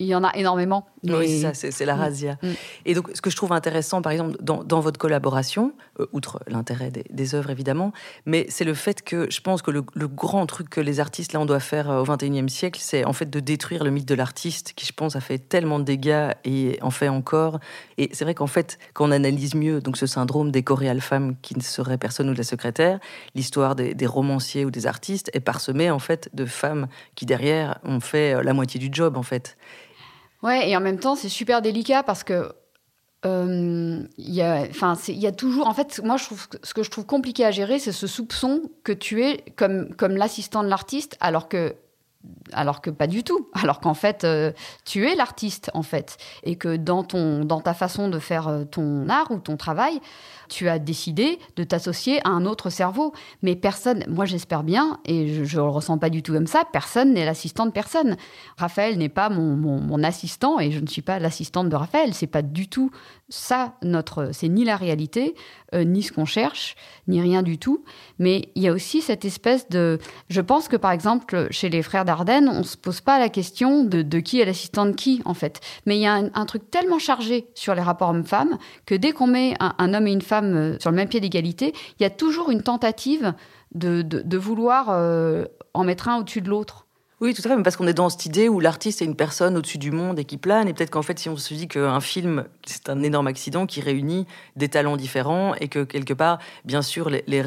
il 0.00 0.06
y 0.06 0.14
en 0.14 0.24
a 0.24 0.34
énormément. 0.34 0.86
Oui, 1.04 1.42
ça, 1.42 1.52
c'est 1.54 1.84
la 1.84 1.94
mm. 1.94 1.98
razzia. 1.98 2.38
Mm. 2.42 2.48
Et 2.86 2.94
donc, 2.94 3.10
ce 3.14 3.20
que 3.20 3.30
je 3.30 3.36
trouve 3.36 3.52
intéressant, 3.52 4.00
par 4.00 4.12
exemple, 4.12 4.36
dans, 4.40 4.80
votre 4.80 4.98
collaboration, 4.98 5.74
euh, 6.00 6.06
outre 6.12 6.40
l'intérêt 6.48 6.90
des, 6.90 7.34
œuvres 7.34 7.50
évidemment, 7.50 7.92
mais 8.24 8.46
c'est 8.48 8.64
le 8.64 8.72
fait 8.74 9.02
que 9.02 9.30
je 9.30 9.40
pense 9.42 9.60
que 9.60 9.70
le, 9.70 9.82
grand 10.08 10.46
truc 10.46 10.70
que 10.70 10.80
les 10.80 11.00
artistes, 11.00 11.34
là, 11.34 11.40
on 11.40 11.44
doit 11.44 11.60
faire 11.60 11.90
euh, 11.90 12.02
au 12.02 12.04
XXIe 12.04 12.48
siècle, 12.48 12.80
c'est 12.82 13.04
en 13.04 13.12
fait 13.12 13.28
de 13.28 13.40
détruire 13.40 13.84
le 13.84 13.90
mythe 13.90 14.08
de 14.08 14.14
l'artiste, 14.14 14.72
qui, 14.74 14.86
je 14.86 14.92
pense, 14.92 15.16
a 15.16 15.20
fait 15.20 15.38
tellement 15.38 15.78
de 15.78 15.84
dégâts 15.84 16.30
et 16.44 16.78
en 16.80 16.90
fait 16.90 17.08
encore. 17.08 17.60
Et 17.98 18.08
c'est 18.12 18.24
vrai 18.24 18.34
qu'en 18.34 18.46
fait, 18.46 18.78
quand 18.94 19.06
on 19.06 19.10
analyse 19.10 19.54
mieux 19.54 19.80
donc 19.80 19.98
ce 19.98 20.06
syndrome 20.06 20.50
des 20.50 20.62
choréales 20.62 21.02
femmes 21.02 21.36
qui 21.42 21.56
ne 21.56 21.62
seraient 21.62 21.98
personne 21.98 22.30
ou 22.30 22.32
de 22.32 22.38
la 22.38 22.44
secrétaire, 22.44 22.98
l'histoire 23.34 23.74
des, 23.74 23.94
des 23.94 24.06
romanciers 24.06 24.64
ou 24.64 24.70
des 24.70 24.86
artistes 24.86 25.30
est 25.34 25.40
parsemée, 25.40 25.90
en 25.90 25.98
fait, 25.98 26.30
de 26.32 26.46
femmes 26.46 26.88
qui, 27.14 27.26
derrière, 27.26 27.78
ont 27.84 28.00
fait 28.00 28.34
euh, 28.34 28.42
la 28.42 28.54
moitié 28.54 28.80
du 28.80 28.88
job, 28.90 29.18
en 29.18 29.22
fait. 29.22 29.58
Ouais, 30.42 30.70
et 30.70 30.76
en 30.76 30.80
même 30.80 30.98
temps, 30.98 31.16
c'est 31.16 31.28
super 31.28 31.62
délicat 31.62 32.02
parce 32.02 32.24
que 32.24 32.52
euh, 33.26 34.02
il 34.16 34.34
y 34.34 34.40
a, 34.40 34.62
enfin, 34.70 34.94
il 35.08 35.18
y 35.18 35.26
a 35.26 35.32
toujours. 35.32 35.66
En 35.66 35.74
fait, 35.74 36.00
moi, 36.02 36.16
je 36.16 36.24
trouve 36.24 36.48
ce 36.62 36.72
que 36.72 36.82
je 36.82 36.90
trouve 36.90 37.04
compliqué 37.04 37.44
à 37.44 37.50
gérer, 37.50 37.78
c'est 37.78 37.92
ce 37.92 38.06
soupçon 38.06 38.62
que 38.82 38.92
tu 38.92 39.22
es 39.22 39.44
comme 39.56 39.94
comme 39.94 40.16
l'assistant 40.16 40.62
de 40.62 40.68
l'artiste, 40.68 41.16
alors 41.20 41.48
que 41.48 41.74
alors 42.52 42.80
que 42.80 42.90
pas 42.90 43.06
du 43.06 43.24
tout. 43.24 43.48
Alors 43.54 43.80
qu'en 43.80 43.94
fait, 43.94 44.24
euh, 44.24 44.52
tu 44.84 45.08
es 45.08 45.14
l'artiste, 45.14 45.70
en 45.74 45.82
fait. 45.82 46.16
Et 46.42 46.56
que 46.56 46.76
dans, 46.76 47.02
ton, 47.02 47.44
dans 47.44 47.60
ta 47.60 47.74
façon 47.74 48.08
de 48.08 48.18
faire 48.18 48.48
euh, 48.48 48.64
ton 48.64 49.08
art 49.08 49.30
ou 49.30 49.38
ton 49.38 49.56
travail, 49.56 50.00
tu 50.50 50.68
as 50.68 50.78
décidé 50.78 51.38
de 51.56 51.64
t'associer 51.64 52.20
à 52.26 52.30
un 52.30 52.44
autre 52.44 52.68
cerveau. 52.68 53.12
Mais 53.42 53.56
personne, 53.56 54.04
moi 54.08 54.26
j'espère 54.26 54.62
bien, 54.62 55.00
et 55.06 55.44
je 55.44 55.56
ne 55.56 55.62
le 55.62 55.68
ressens 55.68 55.98
pas 55.98 56.10
du 56.10 56.22
tout 56.22 56.32
comme 56.32 56.46
ça, 56.46 56.64
personne 56.70 57.14
n'est 57.14 57.24
l'assistant 57.24 57.66
de 57.66 57.70
personne. 57.70 58.16
Raphaël 58.58 58.98
n'est 58.98 59.08
pas 59.08 59.30
mon, 59.30 59.56
mon, 59.56 60.02
assistant 60.02 60.58
et 60.58 60.70
je 60.70 60.80
ne 60.80 60.86
suis 60.86 61.02
pas 61.02 61.18
l'assistante 61.18 61.68
de 61.68 61.76
Raphaël. 61.76 62.14
C'est 62.14 62.26
pas 62.26 62.42
du 62.42 62.68
tout 62.68 62.90
ça, 63.30 63.74
notre. 63.82 64.30
C'est 64.32 64.48
ni 64.48 64.64
la 64.64 64.76
réalité, 64.76 65.34
euh, 65.74 65.84
ni 65.84 66.02
ce 66.02 66.12
qu'on 66.12 66.24
cherche, 66.24 66.74
ni 67.06 67.20
rien 67.20 67.42
du 67.42 67.58
tout. 67.58 67.84
Mais 68.18 68.50
il 68.56 68.62
y 68.62 68.68
a 68.68 68.72
aussi 68.72 69.00
cette 69.00 69.24
espèce 69.24 69.68
de. 69.68 69.98
Je 70.28 70.40
pense 70.40 70.68
que 70.68 70.76
par 70.76 70.90
exemple, 70.90 71.46
chez 71.50 71.68
les 71.68 71.82
frères 71.82 72.04
Dardenne, 72.04 72.48
on 72.48 72.64
se 72.64 72.76
pose 72.76 73.00
pas 73.00 73.18
la 73.18 73.28
question 73.28 73.84
de, 73.84 74.20
qui 74.20 74.40
est 74.40 74.44
l'assistant 74.44 74.86
de 74.86 74.92
qui, 74.92 75.22
en 75.24 75.34
fait. 75.34 75.60
Mais 75.86 75.96
il 75.96 76.02
y 76.02 76.06
a 76.06 76.14
un, 76.14 76.46
truc 76.46 76.70
tellement 76.70 76.98
chargé 76.98 77.46
sur 77.54 77.74
les 77.74 77.82
rapports 77.82 78.10
hommes-femmes 78.10 78.58
que 78.86 78.94
dès 78.94 79.12
qu'on 79.12 79.28
met 79.28 79.54
un, 79.60 79.94
homme 79.94 80.08
et 80.08 80.12
une 80.12 80.22
femme 80.22 80.39
euh, 80.42 80.76
sur 80.78 80.90
le 80.90 80.96
même 80.96 81.08
pied 81.08 81.20
d'égalité, 81.20 81.72
il 81.98 82.02
y 82.02 82.06
a 82.06 82.10
toujours 82.10 82.50
une 82.50 82.62
tentative 82.62 83.34
de, 83.74 84.36
vouloir 84.36 84.88
euh, 84.90 85.44
en 85.74 85.84
mettre 85.84 86.08
un 86.08 86.18
au-dessus 86.18 86.40
de 86.40 86.48
l'autre. 86.48 86.86
Oui, 87.20 87.34
tout 87.34 87.42
à 87.44 87.48
fait, 87.48 87.56
mais 87.56 87.62
parce 87.62 87.76
qu'on 87.76 87.86
est 87.86 87.94
dans 87.94 88.08
cette 88.08 88.24
idée 88.24 88.48
où 88.48 88.60
l'artiste 88.60 89.02
est 89.02 89.04
une 89.04 89.14
personne 89.14 89.56
au-dessus 89.56 89.76
du 89.76 89.90
monde 89.90 90.18
et 90.18 90.24
qui 90.24 90.38
plane, 90.38 90.68
et 90.68 90.72
peut-être 90.72 90.90
qu'en 90.90 91.02
fait, 91.02 91.18
si 91.18 91.28
on 91.28 91.36
se 91.36 91.52
dit 91.52 91.68
qu'un 91.68 92.00
film, 92.00 92.44
c'est 92.64 92.88
un 92.88 93.02
énorme 93.02 93.26
accident 93.26 93.66
qui 93.66 93.82
réunit 93.82 94.26
des 94.56 94.68
talents 94.68 94.96
différents, 94.96 95.54
et 95.56 95.68
que 95.68 95.84
quelque 95.84 96.14
part, 96.14 96.38
bien 96.64 96.80
sûr, 96.80 97.10
les, 97.10 97.22
les 97.26 97.42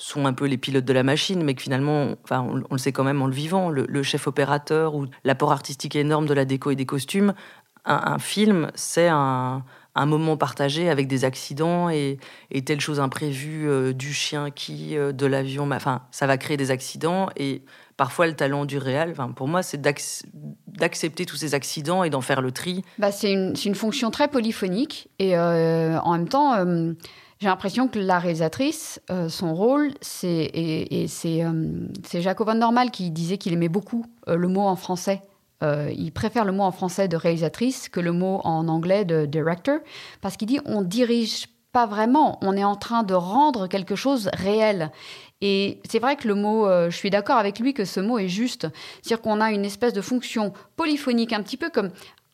sont 0.00 0.26
un 0.26 0.32
peu 0.32 0.46
les 0.46 0.56
pilotes 0.56 0.84
de 0.84 0.92
la 0.92 1.02
machine, 1.02 1.44
mais 1.44 1.54
que 1.54 1.62
finalement, 1.62 2.16
enfin, 2.24 2.40
on, 2.40 2.72
le 2.72 2.78
sait 2.78 2.90
quand 2.90 3.04
même 3.04 3.20
en 3.20 3.26
le 3.26 3.34
vivant, 3.34 3.68
le, 3.68 4.02
chef 4.02 4.26
opérateur 4.26 4.94
ou 4.94 5.06
l'apport 5.24 5.52
artistique 5.52 5.94
énorme 5.94 6.26
de 6.26 6.34
la 6.34 6.46
déco 6.46 6.70
et 6.70 6.76
des 6.76 6.86
costumes, 6.86 7.34
un, 7.84 8.18
film, 8.18 8.70
c'est 8.74 9.08
un, 9.08 9.62
moment 10.06 10.36
partagé 10.36 10.88
avec 10.88 11.08
des 11.08 11.24
accidents 11.24 11.90
et, 11.90 12.18
telle 12.64 12.80
chose 12.80 13.00
imprévue 13.00 13.68
euh, 13.68 13.92
du 13.92 14.12
chien 14.12 14.50
qui, 14.50 14.96
euh, 14.96 15.12
de 15.12 15.26
l'avion, 15.26 15.70
enfin, 15.70 16.02
ça 16.10 16.26
va 16.26 16.38
créer 16.38 16.56
des 16.56 16.70
accidents 16.70 17.28
et 17.36 17.62
parfois 17.96 18.26
le 18.26 18.34
talent 18.34 18.64
du 18.64 18.78
réel, 18.78 19.14
pour 19.36 19.48
moi, 19.48 19.62
c'est 19.62 19.80
d'accepter 19.80 21.26
tous 21.26 21.36
ces 21.36 21.54
accidents 21.54 22.02
et 22.02 22.10
d'en 22.10 22.20
faire 22.20 22.40
le 22.40 22.50
tri. 22.50 22.82
Bah, 22.98 23.12
c'est 23.12 23.32
une, 23.32 23.74
fonction 23.74 24.10
très 24.10 24.28
polyphonique 24.28 25.08
et 25.18 25.36
euh, 25.36 25.98
en 26.00 26.12
même 26.12 26.28
temps 26.28 26.54
j'ai 27.40 27.46
l'impression 27.46 27.88
que 27.88 27.98
la 27.98 28.18
réalisatrice, 28.18 29.00
son 29.28 29.54
rôle, 29.54 29.92
c'est 30.02 30.50
et, 30.52 31.06
euh, 31.24 31.88
c'est 32.04 32.20
Jaco 32.20 32.44
Van 32.44 32.54
Normal 32.54 32.90
qui 32.90 33.10
disait 33.10 33.38
qu'il 33.38 33.54
aimait 33.54 33.70
beaucoup 33.70 34.04
le 34.26 34.46
mot 34.46 34.60
en 34.62 34.76
français. 34.76 35.22
Il 35.62 36.10
préfère 36.12 36.44
le 36.44 36.52
mot 36.52 36.62
en 36.62 36.72
français 36.72 37.08
de 37.08 37.16
réalisatrice 37.16 37.88
que 37.88 38.00
le 38.00 38.12
mot 38.12 38.40
en 38.44 38.68
anglais 38.68 39.04
de 39.04 39.26
director, 39.26 39.78
parce 40.20 40.36
qu'il 40.36 40.48
dit 40.48 40.60
on 40.64 40.82
dirige 40.82 41.48
pas 41.72 41.86
vraiment, 41.86 42.38
on 42.42 42.56
est 42.56 42.64
en 42.64 42.76
train 42.76 43.02
de 43.02 43.14
rendre 43.14 43.66
quelque 43.68 43.94
chose 43.94 44.30
réel. 44.32 44.90
Et 45.40 45.80
c'est 45.88 45.98
vrai 45.98 46.16
que 46.16 46.28
le 46.28 46.34
mot, 46.34 46.66
je 46.66 46.96
suis 46.96 47.10
d'accord 47.10 47.36
avec 47.36 47.58
lui 47.58 47.74
que 47.74 47.84
ce 47.84 48.00
mot 48.00 48.18
est 48.18 48.28
juste. 48.28 48.66
C'est-à-dire 49.02 49.22
qu'on 49.22 49.40
a 49.40 49.52
une 49.52 49.64
espèce 49.64 49.92
de 49.92 50.00
fonction 50.00 50.52
polyphonique, 50.76 51.32
un 51.32 51.42
petit 51.42 51.56
peu 51.56 51.70
comme 51.70 51.90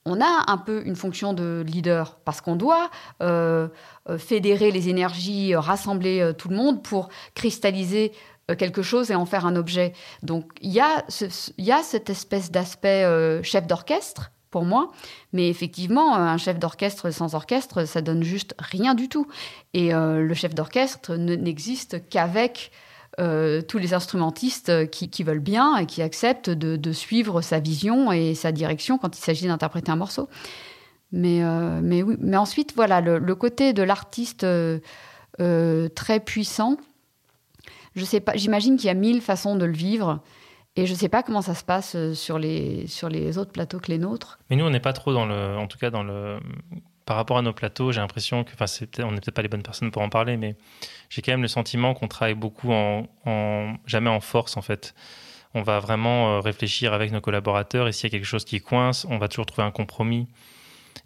on 0.06 0.20
a 0.20 0.44
un 0.46 0.56
peu 0.56 0.86
une 0.86 0.96
fonction 0.96 1.34
de 1.34 1.64
leader 1.66 2.18
parce 2.24 2.40
qu'on 2.40 2.56
doit 2.56 2.90
euh, 3.22 3.68
euh, 4.08 4.18
fédérer 4.18 4.70
les 4.70 4.88
énergies, 4.88 5.54
euh, 5.54 5.60
rassembler 5.60 6.32
tout 6.38 6.48
le 6.48 6.56
monde 6.56 6.82
pour 6.82 7.08
cristalliser 7.34 8.12
quelque 8.58 8.82
chose 8.82 9.10
et 9.10 9.14
en 9.14 9.26
faire 9.26 9.46
un 9.46 9.56
objet. 9.56 9.92
Donc 10.22 10.52
il 10.60 10.72
y, 10.72 10.80
a 10.80 11.02
cette 11.82 12.10
espèce 12.10 12.50
d'aspect 12.50 13.04
chef 13.42 13.66
d'orchestre 13.66 14.30
pour 14.50 14.64
moi, 14.64 14.92
mais 15.32 15.48
effectivement, 15.48 16.14
un 16.14 16.38
chef 16.38 16.58
d'orchestre 16.58 17.10
sans 17.10 17.34
orchestre, 17.34 17.84
ça 17.84 18.00
donne 18.02 18.22
juste 18.22 18.54
rien 18.58 18.94
du 18.94 19.08
tout. 19.08 19.26
Et 19.74 19.90
le 19.92 20.34
chef 20.34 20.54
d'orchestre 20.54 21.16
n'existe 21.16 22.08
qu'avec 22.08 22.70
euh, 23.18 23.62
tous 23.62 23.78
les 23.78 23.94
instrumentistes 23.94 24.90
qui, 24.90 25.24
veulent 25.24 25.38
bien 25.38 25.78
et 25.78 25.86
qui 25.86 26.02
acceptent 26.02 26.50
de, 26.50 26.92
suivre 26.92 27.40
sa 27.40 27.60
vision 27.60 28.12
et 28.12 28.34
sa 28.34 28.52
direction 28.52 28.98
quand 28.98 29.16
il 29.16 29.22
s'agit 29.22 29.46
d'interpréter 29.46 29.90
un 29.90 29.96
morceau. 29.96 30.28
Mais, 31.12 31.42
euh, 31.42 31.80
mais, 31.82 32.02
oui, 32.02 32.16
mais 32.20 32.36
ensuite, 32.36 32.74
voilà, 32.76 33.00
le, 33.00 33.34
côté 33.34 33.72
de 33.72 33.82
l'artiste 33.82 34.44
euh, 34.44 34.80
très 35.94 36.20
puissant, 36.20 36.76
je 37.96 38.04
sais 38.04 38.20
pas, 38.20 38.36
j'imagine 38.36 38.76
qu'il 38.76 38.86
y 38.86 38.90
a 38.90 38.94
mille 38.94 39.20
façons 39.20 39.56
de 39.56 39.64
le 39.64 39.72
vivre. 39.72 40.20
Et 40.78 40.84
je 40.84 40.92
ne 40.92 40.98
sais 40.98 41.08
pas 41.08 41.22
comment 41.22 41.40
ça 41.40 41.54
se 41.54 41.64
passe 41.64 41.96
sur 42.12 42.38
les, 42.38 42.86
sur 42.86 43.08
les 43.08 43.38
autres 43.38 43.50
plateaux 43.50 43.80
que 43.80 43.90
les 43.90 43.96
nôtres. 43.96 44.38
Mais 44.50 44.56
nous, 44.56 44.64
on 44.66 44.70
n'est 44.70 44.78
pas 44.78 44.92
trop 44.92 45.14
dans 45.14 45.24
le, 45.24 45.56
en 45.56 45.66
tout 45.66 45.78
cas 45.78 45.88
dans 45.88 46.02
le, 46.02 46.38
par 47.06 47.16
rapport 47.16 47.38
à 47.38 47.42
nos 47.42 47.52
plateaux, 47.52 47.92
j'ai 47.92 48.00
l'impression 48.00 48.42
que, 48.42 48.50
enfin, 48.52 48.66
on 48.98 49.12
n'est 49.12 49.20
peut-être 49.20 49.34
pas 49.34 49.42
les 49.42 49.48
bonnes 49.48 49.62
personnes 49.62 49.92
pour 49.92 50.02
en 50.02 50.08
parler, 50.08 50.36
mais 50.36 50.56
j'ai 51.08 51.22
quand 51.22 51.32
même 51.32 51.42
le 51.42 51.48
sentiment 51.48 51.94
qu'on 51.94 52.08
travaille 52.08 52.34
beaucoup 52.34 52.72
en, 52.72 53.06
jamais 53.86 54.10
en 54.10 54.20
force 54.20 54.56
en 54.56 54.62
fait. 54.62 54.94
On 55.54 55.62
va 55.62 55.78
vraiment 55.78 56.36
euh, 56.36 56.40
réfléchir 56.40 56.92
avec 56.92 57.12
nos 57.12 57.20
collaborateurs 57.20 57.86
et 57.86 57.92
s'il 57.92 58.10
y 58.10 58.10
a 58.10 58.18
quelque 58.18 58.26
chose 58.26 58.44
qui 58.44 58.60
coince, 58.60 59.06
on 59.08 59.18
va 59.18 59.28
toujours 59.28 59.46
trouver 59.46 59.66
un 59.66 59.70
compromis. 59.70 60.26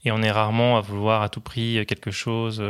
Et 0.04 0.10
on 0.10 0.22
est 0.22 0.30
rarement 0.30 0.78
à 0.78 0.80
vouloir 0.80 1.20
à 1.20 1.28
tout 1.28 1.42
prix 1.42 1.78
euh, 1.78 1.84
quelque 1.84 2.10
chose. 2.10 2.60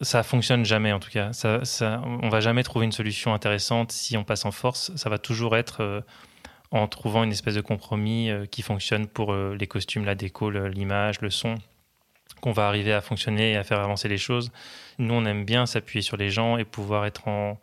Euh, 0.00 0.04
ça 0.04 0.22
fonctionne 0.22 0.64
jamais 0.64 0.92
en 0.92 1.00
tout 1.00 1.10
cas. 1.10 1.32
Ça, 1.32 1.64
ça, 1.64 2.02
on 2.04 2.28
va 2.28 2.40
jamais 2.40 2.62
trouver 2.62 2.86
une 2.86 2.92
solution 2.92 3.34
intéressante 3.34 3.92
si 3.92 4.16
on 4.16 4.24
passe 4.24 4.44
en 4.44 4.50
force. 4.50 4.94
Ça 4.96 5.10
va 5.10 5.18
toujours 5.18 5.56
être 5.56 6.04
en 6.70 6.86
trouvant 6.86 7.24
une 7.24 7.32
espèce 7.32 7.54
de 7.54 7.60
compromis 7.60 8.30
qui 8.50 8.62
fonctionne 8.62 9.06
pour 9.06 9.34
les 9.34 9.66
costumes, 9.66 10.04
la 10.04 10.14
déco, 10.14 10.50
l'image, 10.50 11.20
le 11.20 11.30
son 11.30 11.56
qu'on 12.40 12.52
va 12.52 12.68
arriver 12.68 12.92
à 12.92 13.00
fonctionner 13.00 13.52
et 13.52 13.56
à 13.56 13.64
faire 13.64 13.80
avancer 13.80 14.08
les 14.08 14.18
choses. 14.18 14.50
Nous, 14.98 15.12
on 15.12 15.24
aime 15.26 15.44
bien 15.44 15.66
s'appuyer 15.66 16.02
sur 16.02 16.16
les 16.16 16.30
gens 16.30 16.56
et 16.56 16.64
pouvoir 16.64 17.04
être 17.06 17.28
en, 17.28 17.58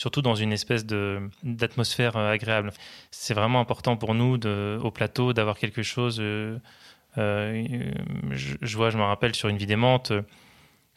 surtout 0.00 0.22
dans 0.22 0.34
une 0.34 0.52
espèce 0.52 0.86
d'atmosphère 0.86 2.16
euh, 2.16 2.32
agréable. 2.32 2.72
C'est 3.10 3.34
vraiment 3.34 3.60
important 3.60 3.96
pour 3.96 4.14
nous 4.14 4.38
au 4.82 4.90
plateau 4.90 5.34
d'avoir 5.34 5.58
quelque 5.58 5.82
chose. 5.82 6.18
Euh, 6.20 6.56
euh, 7.18 7.90
je, 8.30 8.76
vois, 8.76 8.88
je 8.88 8.96
me 8.96 9.02
rappelle 9.02 9.34
sur 9.34 9.48
une 9.48 9.58
vie 9.58 9.66
d'aimante, 9.66 10.12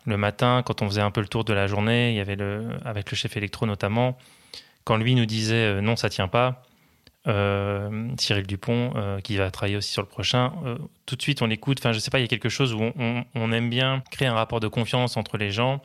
le 0.05 0.17
matin, 0.17 0.63
quand 0.65 0.81
on 0.81 0.87
faisait 0.87 1.01
un 1.01 1.11
peu 1.11 1.21
le 1.21 1.27
tour 1.27 1.43
de 1.43 1.53
la 1.53 1.67
journée, 1.67 2.11
il 2.11 2.15
y 2.15 2.19
avait 2.19 2.35
le, 2.35 2.67
avec 2.85 3.11
le 3.11 3.15
chef 3.17 3.37
électro 3.37 3.65
notamment, 3.65 4.17
quand 4.83 4.97
lui 4.97 5.15
nous 5.15 5.25
disait 5.25 5.81
non, 5.81 5.95
ça 5.95 6.09
tient 6.09 6.27
pas, 6.27 6.63
euh, 7.25 8.09
Cyril 8.17 8.45
Dupont, 8.45 8.91
euh, 8.95 9.21
qui 9.21 9.37
va 9.37 9.49
travailler 9.49 9.77
aussi 9.77 9.91
sur 9.91 10.01
le 10.01 10.07
prochain. 10.07 10.53
Euh, 10.65 10.77
tout 11.05 11.15
de 11.15 11.21
suite, 11.21 11.41
on 11.41 11.47
l'écoute. 11.47 11.79
Enfin, 11.79 11.93
je 11.93 11.99
sais 11.99 12.11
pas, 12.11 12.19
il 12.19 12.23
y 12.23 12.25
a 12.25 12.27
quelque 12.27 12.49
chose 12.49 12.73
où 12.73 12.91
on, 13.35 13.51
aime 13.51 13.69
bien 13.69 14.03
créer 14.11 14.27
un 14.27 14.33
rapport 14.33 14.59
de 14.59 14.67
confiance 14.67 15.15
entre 15.15 15.37
les 15.37 15.51
gens. 15.51 15.81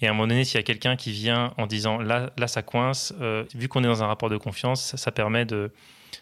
Et 0.00 0.06
à 0.06 0.10
un 0.10 0.12
moment 0.12 0.28
donné, 0.28 0.44
s'il 0.44 0.56
y 0.56 0.60
a 0.60 0.62
quelqu'un 0.62 0.94
qui 0.94 1.10
vient 1.10 1.54
en 1.56 1.66
disant 1.66 1.98
là, 1.98 2.30
là, 2.36 2.46
ça 2.46 2.62
coince, 2.62 3.14
vu 3.54 3.68
qu'on 3.68 3.82
est 3.82 3.86
dans 3.86 4.02
un 4.02 4.06
rapport 4.06 4.28
de 4.28 4.36
confiance, 4.36 4.94
ça, 4.94 5.10
permet 5.10 5.46
de, 5.46 5.72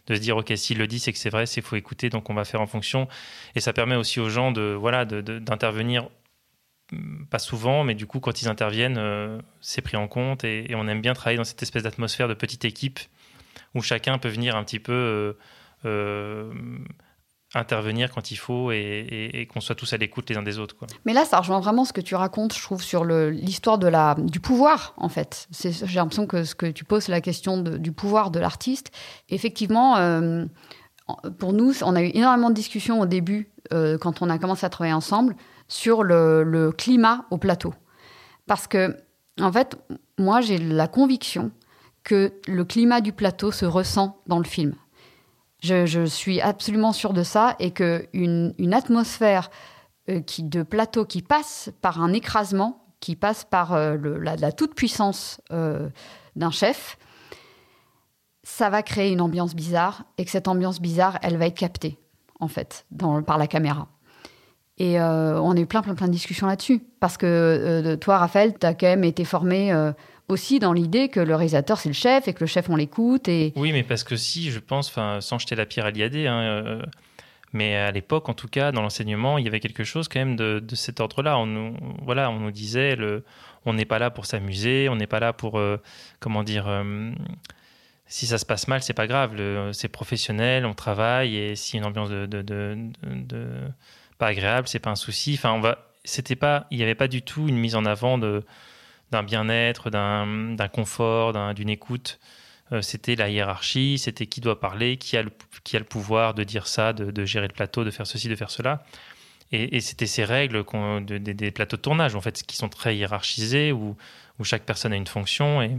de, 0.07 0.15
se 0.15 0.21
dire 0.21 0.37
ok, 0.37 0.53
s'il 0.57 0.79
le 0.79 0.87
dit, 0.87 1.01
c'est 1.01 1.13
que 1.13 1.19
c'est 1.19 1.31
vrai, 1.31 1.47
c'est 1.47 1.61
faut 1.61 1.77
écouter, 1.77 2.09
donc 2.09 2.31
on 2.31 2.35
va 2.35 2.45
faire 2.45 2.61
en 2.61 2.67
fonction. 2.67 3.09
Et 3.57 3.61
ça 3.61 3.73
permet 3.73 3.97
aussi 3.97 4.21
aux 4.21 4.31
gens 4.31 4.53
de 4.53 4.77
voilà 4.79 5.05
d'intervenir 5.05 6.09
pas 7.31 7.39
souvent, 7.39 7.83
mais 7.85 7.95
du 7.95 8.07
coup, 8.07 8.21
quand 8.21 8.43
ils 8.43 8.49
interviennent, 8.49 9.01
c'est 9.61 9.81
pris 9.81 9.97
en 9.97 10.07
compte 10.09 10.45
et, 10.45 10.75
on 10.75 10.87
aime 10.87 11.01
bien 11.01 11.15
travailler 11.15 11.39
dans 11.39 11.45
cette 11.45 11.63
espèce 11.63 11.83
d'atmosphère 11.83 12.29
de 12.29 12.35
petite 12.35 12.65
équipe 12.65 13.01
où 13.75 13.83
chacun 13.83 14.19
peut 14.19 14.29
venir 14.29 14.57
un 14.57 14.65
petit 14.65 14.79
peu 14.79 14.93
euh, 14.93 15.33
euh, 15.85 16.53
intervenir 17.55 18.11
quand 18.11 18.31
il 18.31 18.37
faut 18.37 18.73
et, 18.73 19.49
qu'on 19.53 19.61
soit 19.61 19.75
tous 19.75 19.93
à 19.93 19.97
l'écoute 19.97 20.29
les 20.31 20.37
uns 20.37 20.43
des 20.43 20.59
autres. 20.59 20.77
Mais 21.05 21.13
là, 21.13 21.25
ça 21.25 21.39
rejoint 21.39 21.61
vraiment 21.61 21.85
ce 21.85 21.93
que 21.93 22.01
tu 22.01 22.15
racontes, 22.15 22.55
je 22.55 22.63
trouve, 22.63 22.83
sur 22.83 23.05
l'histoire 23.05 23.79
du 23.79 24.41
pouvoir, 24.41 24.95
en 24.97 25.09
fait. 25.09 25.49
J'ai 25.61 25.95
l'impression 25.95 26.27
que 26.27 26.45
ce 26.45 26.55
que 26.55 26.67
tu 26.67 26.85
poses, 26.85 27.09
la 27.09 27.21
question 27.21 27.59
du 27.59 27.93
pouvoir 27.93 28.31
de 28.31 28.41
l'artiste. 28.41 28.91
Effectivement, 29.29 29.97
euh, 29.99 30.47
pour 31.39 31.53
nous, 31.53 31.73
on 31.83 31.95
a 31.95 32.03
eu 32.03 32.11
énormément 32.15 32.51
de 32.51 32.55
discussions 32.55 33.01
au 33.01 33.07
début, 33.07 33.51
quand 33.71 34.21
on 34.21 34.31
a 34.31 34.39
commencé 34.39 34.67
à 34.67 34.69
travailler 34.69 34.95
ensemble, 34.95 35.37
sur 35.69 36.03
le, 36.03 36.73
climat 36.77 37.27
au 37.31 37.39
plateau. 37.39 37.75
Parce 38.47 38.67
que, 38.67 38.97
en 39.41 39.53
fait, 39.53 39.77
moi, 40.19 40.41
j'ai 40.41 40.59
la 40.59 40.89
conviction 40.89 41.51
que 42.03 42.33
le 42.47 42.65
climat 42.65 43.01
du 43.01 43.13
plateau 43.13 43.51
se 43.51 43.65
ressent 43.65 44.21
dans 44.27 44.39
le 44.39 44.45
film. 44.45 44.75
Je, 45.63 46.05
suis 46.05 46.43
absolument 46.43 46.93
sûre 46.93 47.15
de 47.15 47.23
ça 47.23 47.57
et 47.59 47.71
qu'une 47.71 48.55
une 48.59 48.75
atmosphère 48.75 49.51
euh, 50.11 50.21
qui, 50.21 50.43
de 50.43 50.63
plateau 50.63 51.07
qui 51.07 51.23
passe 51.23 51.71
par 51.81 52.03
un 52.03 52.13
écrasement, 52.13 52.85
qui 53.01 53.17
passe 53.17 53.45
par 53.45 53.73
euh, 53.73 53.97
la, 53.97 54.53
toute-puissance 54.53 55.41
euh, 55.51 55.89
d'un 56.37 56.51
chef, 56.51 56.99
ça 58.43 58.69
va 58.69 58.83
créer 58.83 59.11
une 59.11 59.23
ambiance 59.23 59.55
bizarre 59.55 60.05
et 60.19 60.27
que 60.27 60.31
cette 60.31 60.49
ambiance 60.49 60.79
bizarre, 60.83 61.19
elle 61.23 61.39
va 61.39 61.47
être 61.47 61.57
captée, 61.57 61.99
en 62.39 62.49
fait, 62.49 62.85
par 63.27 63.39
la 63.39 63.47
caméra. 63.47 63.89
Et 64.79 64.99
on 64.99 65.53
a 65.53 65.61
eu 65.61 65.67
plein, 65.67 65.83
plein, 65.83 65.95
plein 65.95 66.09
de 66.09 66.13
discussions 66.13 66.49
là-dessus. 66.49 66.83
Parce 66.99 67.17
que 67.17 67.95
toi, 67.97 68.19
Raphaël, 68.19 68.55
tu 68.59 68.67
as 68.67 68.75
quand 68.75 68.87
même 68.87 69.05
été 69.05 69.25
formé 69.25 69.73
aussi 70.29 70.59
dans 70.59 70.73
l'idée 70.73 71.09
que 71.09 71.21
le 71.21 71.35
réalisateur 71.35 71.79
c'est 71.79 71.89
le 71.89 71.95
chef 71.95 72.29
et 72.29 72.35
que 72.35 72.41
le 72.41 72.47
chef 72.47 72.71
on 72.71 72.77
l'écoute 72.77 73.29
et 73.29 73.53
oui 73.57 73.73
mais 73.73 73.83
parce 73.83 74.05
que 74.05 74.17
si 74.17 74.51
je 74.51 74.59
pense 74.59 74.93
sans 75.21 75.39
jeter 75.39 75.55
la 75.55 75.67
pierre 75.67 75.87
à 75.87 75.91
l'IAD 75.91 76.17
hein, 76.17 76.41
euh, 76.41 76.83
mais 77.53 77.77
à 77.77 77.91
l'époque 77.91 78.29
en 78.29 78.35
tout 78.35 78.49
cas 78.49 78.73
dans 78.73 78.81
l'enseignement 78.81 79.37
il 79.37 79.45
y 79.45 79.49
avait 79.49 79.61
quelque 79.61 79.85
chose 79.85 80.09
quand 80.09 80.21
même 80.21 80.37
de, 80.37 80.63
cet 80.75 81.01
ordre-là 81.01 81.39
on 81.39 81.75
voilà 82.03 82.31
on 82.31 82.41
nous 82.41 82.51
disait 82.51 82.97
le 82.97 83.25
on 83.67 83.75
n'est 83.75 83.85
pas 83.85 83.99
là 83.99 84.11
pour 84.11 84.25
s'amuser 84.25 84.89
on 84.89 84.97
n'est 84.97 85.07
pas 85.07 85.21
là 85.21 85.35
pour 85.35 85.59
euh, 85.59 85.79
comment 86.21 86.43
dire 86.43 86.67
euh, 86.69 87.13
si 88.07 88.27
ça 88.27 88.37
se 88.37 88.45
passe 88.45 88.69
mal, 88.69 88.83
c'est 88.83 88.93
pas 88.93 89.07
grave. 89.07 89.33
C'est 89.73 89.89
professionnel, 89.89 90.67
on 90.67 90.75
travaille 90.75 91.37
et 91.37 91.57
si 91.57 91.79
une 91.79 91.87
ambiance 91.87 92.11
de 92.11 92.91
pas 94.19 94.29
agréable, 94.29 94.69
c'est 94.69 94.79
pas 94.79 94.91
un 94.91 94.97
souci. 94.97 95.35
Enfin, 95.35 95.53
on 95.53 95.61
va. 95.61 95.91
C'était 96.05 96.37
pas. 96.37 96.67
Il 96.71 96.79
n'y 96.79 96.83
avait 96.83 96.95
pas 96.95 97.09
du 97.09 97.23
tout 97.23 97.49
une 97.49 97.57
mise 97.57 97.77
en 97.77 97.85
avant 97.85 98.19
de 98.19 98.45
d'un 99.11 99.23
bien-être, 99.23 99.91
d'un 99.91 100.69
confort, 100.73 101.55
d'une 101.55 101.69
écoute. 101.69 102.19
c'était 102.81 103.15
la 103.15 103.29
hiérarchie, 103.29 103.99
c'était 103.99 104.27
qui 104.27 104.41
doit 104.41 104.59
parler, 104.59 104.97
qui 104.97 105.17
a 105.17 105.23
le, 105.23 105.31
qui 105.63 105.77
a 105.77 105.79
le 105.79 105.85
pouvoir 105.85 106.35
de 106.35 106.43
dire 106.43 106.67
ça, 106.67 106.93
de, 106.93 107.25
gérer 107.25 107.47
le 107.47 107.53
plateau, 107.53 107.85
de 107.85 107.91
faire 107.91 108.07
ceci, 108.07 108.29
de 108.29 108.35
faire 108.35 108.51
cela. 108.51 108.83
Et, 109.53 109.81
c'était 109.81 110.07
ces 110.07 110.25
règles 110.25 110.65
des 111.05 111.51
plateaux 111.53 111.77
de 111.77 111.83
tournage, 111.83 112.17
en 112.17 112.21
fait, 112.21 112.43
qui 112.43 112.57
sont 112.57 112.69
très 112.69 112.97
hiérarchisés, 112.97 113.71
où, 113.71 113.97
où 114.41 114.45
chaque 114.45 114.65
personne 114.65 114.93
a 114.93 114.97
une 114.97 115.07
fonction. 115.07 115.63
Et, 115.63 115.77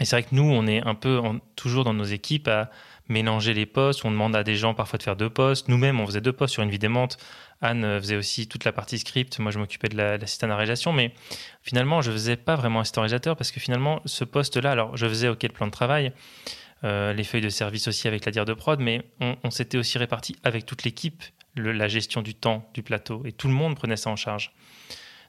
et 0.00 0.04
c'est 0.04 0.16
vrai 0.16 0.22
que 0.24 0.34
nous, 0.34 0.42
on 0.42 0.66
est 0.66 0.84
un 0.84 0.94
peu 0.96 1.20
toujours 1.54 1.84
dans 1.84 1.94
nos 1.94 2.04
équipes 2.04 2.48
à 2.48 2.70
mélanger 3.10 3.52
les 3.52 3.66
postes. 3.66 4.04
On 4.04 4.10
demande 4.10 4.34
à 4.34 4.42
des 4.42 4.56
gens 4.56 4.72
parfois 4.72 4.96
de 4.96 5.02
faire 5.02 5.16
deux 5.16 5.28
postes. 5.28 5.68
Nous-mêmes, 5.68 6.00
on 6.00 6.06
faisait 6.06 6.22
deux 6.22 6.32
postes 6.32 6.54
sur 6.54 6.62
une 6.62 6.70
vie 6.70 6.78
démente. 6.78 7.18
Anne 7.60 8.00
faisait 8.00 8.16
aussi 8.16 8.48
toute 8.48 8.64
la 8.64 8.72
partie 8.72 8.98
script. 8.98 9.38
Moi, 9.38 9.50
je 9.50 9.58
m'occupais 9.58 9.88
de 9.88 9.96
la, 9.96 10.16
réalisation. 10.56 10.92
Mais 10.92 11.12
finalement, 11.62 12.00
je 12.00 12.10
ne 12.10 12.16
faisais 12.16 12.36
pas 12.36 12.56
vraiment 12.56 12.80
assistant 12.80 13.02
réalisateur 13.02 13.36
parce 13.36 13.50
que 13.50 13.60
finalement, 13.60 14.00
ce 14.06 14.24
poste-là, 14.24 14.70
alors 14.70 14.96
je 14.96 15.06
faisais 15.06 15.28
OK 15.28 15.42
le 15.42 15.50
plan 15.50 15.66
de 15.66 15.72
travail, 15.72 16.12
euh, 16.84 17.12
les 17.12 17.24
feuilles 17.24 17.42
de 17.42 17.50
service 17.50 17.88
aussi 17.88 18.08
avec 18.08 18.24
la 18.24 18.32
dire 18.32 18.46
de 18.46 18.54
prod, 18.54 18.80
mais 18.80 19.02
on, 19.20 19.50
s'était 19.50 19.76
aussi 19.76 19.98
réparti 19.98 20.36
avec 20.44 20.64
toute 20.64 20.84
l'équipe 20.84 21.22
la 21.56 21.88
gestion 21.88 22.22
du 22.22 22.34
temps 22.34 22.70
du 22.74 22.82
plateau 22.82 23.22
et 23.26 23.32
tout 23.32 23.48
le 23.48 23.54
monde 23.54 23.74
prenait 23.74 23.96
ça 23.96 24.08
en 24.08 24.16
charge. 24.16 24.52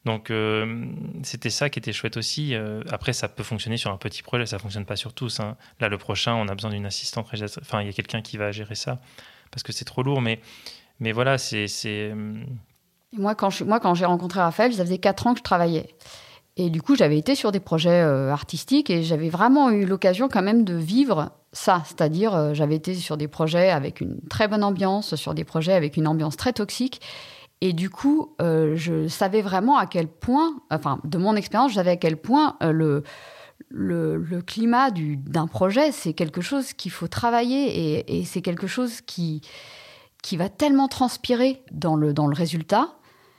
Donc 0.06 0.32
euh, 0.32 0.86
c'était 1.22 1.52
ça 1.52 1.70
qui 1.70 1.80
était 1.80 1.94
chouette 1.94 2.18
aussi. 2.18 2.56
Euh, 2.56 2.82
après, 2.90 3.14
ça 3.14 3.28
peut 3.28 3.44
fonctionner 3.44 3.78
sur 3.78 3.92
un 3.92 3.98
petit 3.98 4.24
projet, 4.24 4.46
ça 4.46 4.58
fonctionne 4.58 4.86
pas 4.86 4.96
sur 4.96 5.14
tous. 5.14 5.40
Hein. 5.40 5.56
Là, 5.80 5.90
le 5.90 5.98
prochain, 5.98 6.34
on 6.34 6.48
a 6.48 6.56
besoin 6.56 6.72
d'une 6.72 6.86
assistante. 6.86 7.28
Enfin, 7.62 7.82
il 7.82 7.88
y 7.88 7.90
a 7.90 7.94
quelqu'un 7.94 8.22
qui 8.22 8.38
va 8.38 8.52
gérer 8.52 8.76
ça 8.76 9.00
parce 9.52 9.64
que 9.64 9.72
c'est 9.72 9.86
trop 9.86 10.02
lourd. 10.02 10.22
Mais, 10.22 10.42
mais 11.00 11.12
voilà, 11.12 11.38
c'est. 11.38 12.14
Moi, 13.14 13.36
quand 13.36 13.50
je, 13.50 13.64
moi, 13.64 13.80
quand 13.80 13.94
j'ai 13.94 14.06
rencontré 14.06 14.40
Raphaël, 14.40 14.74
ça 14.74 14.84
faisait 14.84 14.98
4 14.98 15.28
ans 15.28 15.34
que 15.34 15.40
je 15.40 15.44
travaillais. 15.44 15.90
Et 16.58 16.70
du 16.70 16.82
coup, 16.82 16.96
j'avais 16.96 17.18
été 17.18 17.36
sur 17.36 17.52
des 17.52 17.60
projets 17.60 18.02
euh, 18.02 18.32
artistiques 18.32 18.90
et 18.90 19.04
j'avais 19.04 19.30
vraiment 19.30 19.70
eu 19.70 19.86
l'occasion 19.86 20.30
quand 20.30 20.42
même 20.42 20.64
de 20.64 20.74
vivre 20.74 21.32
ça. 21.54 21.84
C'est-à-dire, 21.86 22.56
j'avais 22.56 22.76
été 22.76 22.96
sur 22.96 23.18
des 23.18 23.28
projets 23.28 23.70
avec 23.70 24.02
une 24.02 24.20
très 24.30 24.48
bonne 24.48 24.64
ambiance, 24.64 25.16
sur 25.16 25.34
des 25.34 25.44
projets 25.44 25.74
avec 25.74 25.96
une 25.96 26.08
ambiance 26.08 26.38
très 26.38 26.54
toxique. 26.54 27.02
Et 27.62 27.74
du 27.74 27.90
coup, 27.90 28.36
euh, 28.42 28.76
je 28.76 29.08
savais 29.08 29.42
vraiment 29.42 29.78
à 29.78 29.86
quel 29.86 30.08
point, 30.08 30.62
enfin, 30.72 31.00
de 31.04 31.18
mon 31.18 31.36
expérience, 31.36 31.72
je 31.72 31.76
savais 31.76 31.92
à 31.92 31.98
quel 31.98 32.18
point 32.18 32.58
euh, 32.64 33.02
le, 33.70 34.42
climat 34.42 34.90
d'un 34.92 35.48
projet, 35.48 35.92
c'est 35.92 36.14
quelque 36.14 36.42
chose 36.42 36.74
qu'il 36.74 36.92
faut 36.92 37.08
travailler 37.08 38.00
et, 38.00 38.20
et 38.20 38.26
c'est 38.26 38.42
quelque 38.42 38.68
chose 38.68 39.02
qui, 39.02 39.42
qui 40.24 40.38
va 40.38 40.50
tellement 40.50 40.88
transpirer 40.88 41.62
dans 41.72 41.96
le, 41.96 42.14
dans 42.14 42.28
le 42.28 42.36
résultat 42.36 42.96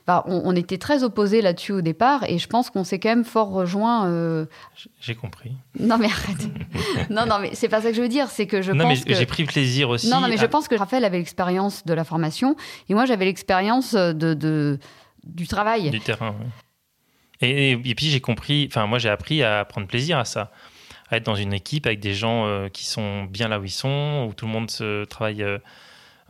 on, 0.07 0.57
était 0.57 0.79
très 0.79 1.05
opposés 1.05 1.43
là-dessus 1.43 1.73
au 1.73 1.81
départ 1.81 2.25
et 2.29 2.39
je 2.39 2.47
pense 2.47 2.71
qu'on 2.71 2.85
s'est 2.85 2.99
quand 2.99 3.09
même 3.09 3.25
fort 3.25 3.51
rejoint. 3.51 4.07
Euh, 4.07 4.47
j'ai 5.01 5.15
compris. 5.15 5.53
Non 5.79 5.99
mais 5.99 6.07
arrête. 6.07 6.49
non 7.11 7.27
non 7.27 7.39
mais 7.41 7.51
c'est 7.55 7.69
pas 7.69 7.81
ça 7.81 7.91
que 7.91 7.97
je 7.97 8.03
veux 8.03 8.09
dire, 8.09 8.29
c'est 8.29 8.47
que 8.47 8.63
je 8.63 8.73
non, 8.73 8.85
pense 8.85 9.07
mais 9.07 9.15
j'ai 9.15 9.27
pris 9.27 9.45
plaisir 9.45 9.91
aussi. 9.91 10.09
Non 10.09 10.21
non 10.21 10.29
mais 10.29 10.37
je 10.37 10.47
pense 10.47 10.69
que 10.69 10.75
Raphaël 10.75 11.05
avait 11.05 11.19
l'expérience 11.19 11.85
de 11.85 11.95
la 11.95 12.05
formation 12.05 12.57
et 12.89 12.95
moi 12.95 13.07
j'avais 13.07 13.25
l'expérience 13.25 13.95
de, 13.95 14.79
du 15.25 15.49
travail. 15.49 15.91
Du 15.91 16.01
terrain. 16.01 16.35
Oui. 16.41 17.49
Et, 17.49 17.95
puis 17.95 18.07
j'ai 18.07 18.21
compris. 18.21 18.67
Enfin 18.69 18.87
moi 18.87 18.99
j'ai 18.99 19.09
appris 19.09 19.43
à 19.43 19.65
prendre 19.65 19.87
plaisir 19.87 20.19
à 20.19 20.25
ça 20.25 20.51
à 21.11 21.19
être 21.19 21.27
dans 21.27 21.35
une 21.35 21.53
équipe 21.53 21.87
avec 21.87 22.01
des 22.01 22.15
gens 22.15 22.47
euh, 22.47 22.69
qui 22.69 22.87
sont 22.87 23.25
bien 23.25 23.49
là 23.49 23.61
où 23.61 23.65
ils 23.65 23.71
sont, 23.71 24.29
où 24.29 24.33
tout 24.33 24.47
le 24.47 24.53
monde 24.53 24.71
se 24.71 25.05
travaille 25.05 25.43
euh, 25.43 25.59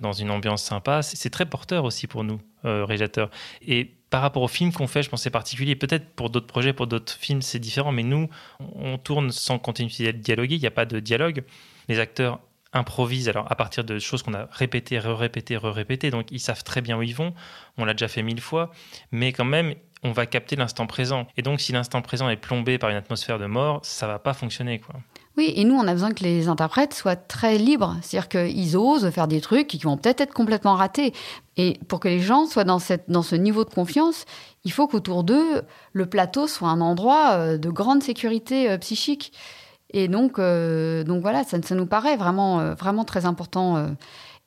dans 0.01 0.13
une 0.13 0.31
ambiance 0.31 0.63
sympa. 0.63 1.03
C'est 1.03 1.31
très 1.31 1.47
porteur 1.47 1.85
aussi 1.85 2.07
pour 2.07 2.25
nous, 2.25 2.41
euh, 2.65 2.85
réalisateurs. 2.85 3.31
Et 3.67 3.95
par 4.11 4.23
rapport 4.23 4.43
au 4.43 4.49
film 4.49 4.73
qu'on 4.73 4.87
fait, 4.87 5.03
je 5.03 5.09
pense 5.09 5.23
c'est 5.23 5.31
particulier. 5.31 5.75
Peut-être 5.75 6.11
pour 6.15 6.31
d'autres 6.31 6.47
projets, 6.47 6.73
pour 6.73 6.87
d'autres 6.87 7.13
films, 7.13 7.43
c'est 7.43 7.59
différent. 7.59 7.93
Mais 7.93 8.03
nous, 8.03 8.29
on 8.61 8.99
tourne 8.99 9.31
sans 9.31 9.59
continuer 9.59 10.13
de 10.13 10.19
dialoguer. 10.19 10.57
Il 10.57 10.61
n'y 10.61 10.67
a 10.67 10.73
pas 10.73 10.85
de 10.85 11.01
dialogue. 11.01 11.45
Les 11.89 11.99
acteurs 11.99 12.41
improvisent 12.73 13.29
alors 13.29 13.51
à 13.51 13.55
partir 13.55 13.85
de 13.85 13.99
choses 13.99 14.23
qu'on 14.23 14.35
a 14.35 14.49
répétées, 14.51 14.99
re-répétées, 14.99 15.57
re-répétées. 15.57 16.11
Donc 16.11 16.31
ils 16.31 16.41
savent 16.41 16.65
très 16.65 16.81
bien 16.81 16.99
où 16.99 17.03
ils 17.03 17.15
vont. 17.15 17.35
On 17.79 17.85
l'a 17.85 17.95
déjà 17.95 18.09
fait 18.09 18.23
mille 18.23 18.41
fois. 18.41 18.71
Mais 19.13 19.33
quand 19.33 19.45
même, 19.45 19.75
on 20.03 20.13
va 20.13 20.27
capter 20.27 20.57
l'instant 20.57 20.87
présent. 20.87 21.27
Et 21.37 21.43
donc 21.43 21.61
si 21.61 21.73
l'instant 21.73 22.03
présent 22.03 22.29
est 22.29 22.37
plombé 22.37 22.79
par 22.79 22.91
une 22.91 22.97
atmosphère 22.97 23.39
de 23.39 23.47
mort, 23.47 23.81
ça 23.85 24.07
va 24.07 24.19
pas 24.19 24.35
fonctionner. 24.35 24.79
quoi. 24.79 24.97
Oui, 25.39 25.51
et 25.57 25.65
nous, 25.65 25.75
on 25.75 25.87
a 25.87 25.93
besoin 25.93 26.13
que 26.13 26.23
les 26.23 26.49
interprètes 26.49 26.93
soient 26.93 27.17
très 27.17 27.57
libres, 27.57 27.97
c'est-à-dire 28.03 28.29
qu'ils 28.29 28.77
osent 28.77 29.09
faire 29.11 29.29
des 29.29 29.41
trucs 29.41 29.67
qui 29.67 29.79
vont 29.79 29.97
peut-être 29.97 30.21
être 30.21 30.35
complètement 30.35 30.75
ratés. 30.75 31.15
Et 31.57 31.79
pour 31.89 32.01
que 32.01 32.09
les 32.09 32.21
gens 32.21 32.47
soient 32.47 32.65
dans, 32.65 32.79
ce 32.79 33.35
niveau 33.35 33.65
de 33.65 33.73
confiance, 33.73 34.27
il 34.65 34.73
faut 34.73 34.87
qu'autour 34.87 35.25
d'eux, 35.25 35.63
le 35.95 36.07
plateau 36.07 36.47
soit 36.47 36.69
un 36.69 36.83
endroit 36.83 37.33
euh, 37.33 37.59
de 37.59 37.71
grande 37.71 38.03
sécurité 38.03 38.71
euh, 38.71 38.79
psychique. 38.79 39.33
Et 39.95 40.07
donc, 40.07 40.39
euh, 40.39 41.03
voilà, 41.23 41.45
ça, 41.45 41.61
ça, 41.63 41.75
nous 41.75 41.87
paraît 41.87 42.17
vraiment, 42.17 42.75
vraiment 42.75 43.05
très 43.05 43.25
important. 43.27 43.95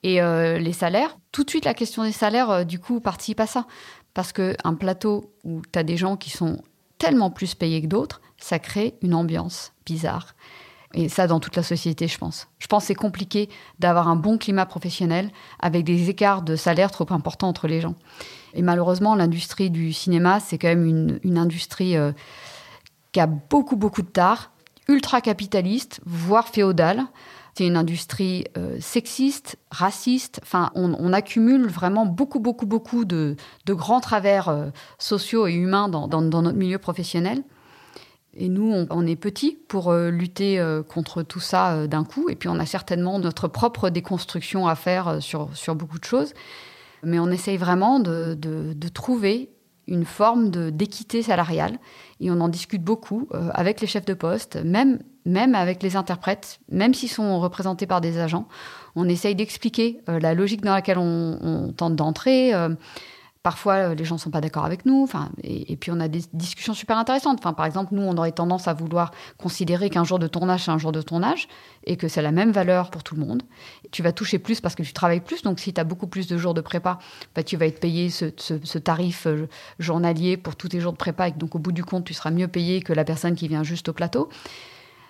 Et 0.01 0.19
les 0.19 0.73
salaires, 0.73 1.17
tout 1.31 1.43
de 1.43 1.49
suite, 1.51 1.65
la 1.65 1.75
question 1.75 2.03
des 2.03 2.11
salaires, 2.11 2.65
du 2.65 2.79
coup, 2.79 2.99
participe 2.99 3.39
à 3.39 3.45
ça. 3.45 3.67
Parce 4.15 4.31
qu'un 4.31 4.73
plateau 4.73 5.31
où 5.43 5.61
tu 5.71 5.77
as 5.77 5.83
des 5.83 5.97
gens 5.97 6.15
qui 6.15 6.31
sont 6.31 6.63
tellement 6.97 7.29
plus 7.29 7.53
payés 7.53 7.81
que 7.81 7.87
d'autres, 7.87 8.21
ça 8.37 8.57
crée 8.57 8.95
une 9.03 9.13
ambiance 9.13 9.73
bizarre. 9.85 10.33
Et 10.95 11.09
ça, 11.09 11.27
dans 11.27 11.41
toute 11.41 11.57
la 11.57 11.63
société, 11.63 12.07
je 12.07 12.17
pense. 12.17 12.47
Je 12.57 12.67
pense 12.67 12.83
que 12.83 12.87
c'est 12.87 12.95
compliqué 12.95 13.49
d'avoir 13.79 14.07
un 14.07 14.15
bon 14.15 14.37
climat 14.37 14.65
professionnel 14.65 15.29
avec 15.59 15.83
des 15.83 16.09
écarts 16.09 16.41
de 16.41 16.55
salaire 16.55 16.89
trop 16.89 17.05
importants 17.09 17.49
entre 17.49 17.67
les 17.67 17.81
gens. 17.81 17.95
Et 18.53 18.61
malheureusement, 18.61 19.13
l'industrie 19.13 19.69
du 19.69 19.91
cinéma, 19.91 20.39
c'est 20.39 20.57
quand 20.57 20.69
même 20.69 21.19
une, 21.21 21.37
industrie 21.37 21.97
euh, 21.97 22.13
qui 23.11 23.19
a 23.19 23.27
beaucoup, 23.27 23.75
beaucoup 23.75 24.03
de 24.03 24.07
tard, 24.07 24.51
ultra 24.87 25.19
capitaliste, 25.19 25.99
voire 26.05 26.47
féodale. 26.47 27.03
C'est 27.57 27.67
une 27.67 27.75
industrie 27.75 28.45
euh, 28.57 28.77
sexiste, 28.79 29.57
raciste. 29.71 30.39
Enfin, 30.43 30.71
on, 30.75 31.11
accumule 31.11 31.67
vraiment 31.67 32.05
beaucoup, 32.05 32.39
beaucoup, 32.39 32.65
beaucoup 32.65 33.03
de, 33.03 33.35
grands 33.67 34.01
travers 34.01 34.47
euh, 34.47 34.67
sociaux 34.97 35.47
et 35.47 35.53
humains 35.53 35.89
dans, 35.89 36.21
notre 36.21 36.53
milieu 36.53 36.77
professionnel. 36.77 37.43
Et 38.37 38.49
nous, 38.49 38.85
on, 38.89 39.07
est 39.07 39.15
petits 39.15 39.57
pour 39.67 39.91
euh, 39.91 40.09
lutter 40.09 40.59
euh, 40.59 40.83
contre 40.83 41.23
tout 41.23 41.39
ça 41.39 41.73
euh, 41.73 41.87
d'un 41.87 42.03
coup. 42.03 42.29
Et 42.29 42.35
puis, 42.35 42.49
on 42.49 42.59
a 42.59 42.65
certainement 42.65 43.17
notre 43.17 43.47
propre 43.47 43.89
déconstruction 43.89 44.67
à 44.67 44.75
faire 44.75 45.21
sur, 45.21 45.55
sur 45.55 45.75
beaucoup 45.75 45.99
de 45.99 46.03
choses. 46.03 46.33
Mais 47.03 47.17
on 47.17 47.29
essaye 47.29 47.57
vraiment 47.57 47.99
de, 47.99 48.33
de, 48.33 48.87
trouver 48.89 49.49
une 49.87 50.05
forme 50.05 50.49
d'équité 50.49 51.21
salariale. 51.21 51.77
Et 52.19 52.31
on 52.31 52.41
en 52.41 52.49
discute 52.49 52.83
beaucoup 52.83 53.29
avec 53.53 53.79
les 53.79 53.85
chefs 53.85 54.05
de 54.05 54.15
poste, 54.15 54.55
même, 54.55 54.97
même 55.25 55.53
avec 55.53 55.83
les 55.83 55.97
interprètes, 55.97 56.59
même 56.71 56.95
s'ils 56.95 57.09
sont 57.09 57.39
représentés 57.39 57.85
par 57.85 58.01
des 58.01 58.17
agents. 58.17 58.47
On 58.95 59.07
essaye 59.07 59.35
d'expliquer 59.35 60.01
la 60.07 60.33
logique 60.33 60.61
dans 60.61 60.73
laquelle 60.73 60.97
on, 60.97 61.37
on 61.43 61.73
tente 61.73 61.95
d'entrer 61.95 62.53
Parfois, 63.45 63.73
euh, 63.75 63.93
les 63.93 64.05
gens 64.05 64.15
ne 64.15 64.19
sont 64.19 64.31
pas 64.31 64.41
d'accord 64.41 64.65
avec 64.65 64.87
nous. 64.87 65.03
Enfin, 65.03 65.29
et, 65.43 65.75
puis, 65.75 65.91
on 65.91 65.99
a 65.99 66.07
des 66.07 66.23
discussions 66.33 66.73
super 66.73 66.97
intéressantes. 66.97 67.37
Enfin, 67.37 67.53
par 67.53 67.67
exemple, 67.67 67.93
nous, 67.93 68.01
on 68.01 68.17
aurait 68.17 68.31
tendance 68.31 68.67
à 68.67 68.73
vouloir 68.73 69.11
considérer 69.37 69.91
qu'un 69.91 70.03
jour 70.03 70.17
de 70.17 70.25
tournage, 70.25 70.63
c'est 70.63 70.71
un 70.71 70.79
jour 70.79 70.91
de 70.91 71.03
tournage 71.03 71.47
et 71.83 71.95
que 71.95 72.07
c'est 72.07 72.23
la 72.23 72.31
même 72.31 72.51
valeur 72.51 72.89
pour 72.89 73.03
tout 73.03 73.13
le 73.13 73.21
monde. 73.21 73.43
Tu 73.91 74.01
vas 74.01 74.11
toucher 74.13 74.39
plus 74.39 74.61
parce 74.61 74.73
que 74.73 74.81
tu 74.81 74.93
travailles 74.93 75.19
plus. 75.19 75.43
Donc, 75.43 75.59
si 75.59 75.75
tu 75.75 75.79
as 75.79 75.83
beaucoup 75.83 76.07
plus 76.07 76.25
de 76.25 76.39
jours 76.39 76.55
de 76.55 76.61
prépa, 76.61 76.97
bah, 77.35 77.43
tu 77.43 77.55
vas 77.55 77.67
être 77.67 77.79
payé 77.79 78.09
ce, 78.09 78.25
tarif 78.79 79.27
euh, 79.27 79.47
journalier 79.77 80.37
pour 80.37 80.55
tous 80.55 80.69
tes 80.69 80.79
jours 80.79 80.93
de 80.93 80.97
prépa. 80.97 81.27
Et 81.27 81.31
donc, 81.33 81.53
au 81.53 81.59
bout 81.59 81.71
du 81.71 81.83
compte, 81.83 82.03
tu 82.03 82.15
seras 82.15 82.31
mieux 82.31 82.47
payé 82.47 82.81
que 82.81 82.93
la 82.93 83.03
personne 83.03 83.35
qui 83.35 83.47
vient 83.47 83.61
juste 83.61 83.89
au 83.89 83.93
plateau 83.93 84.27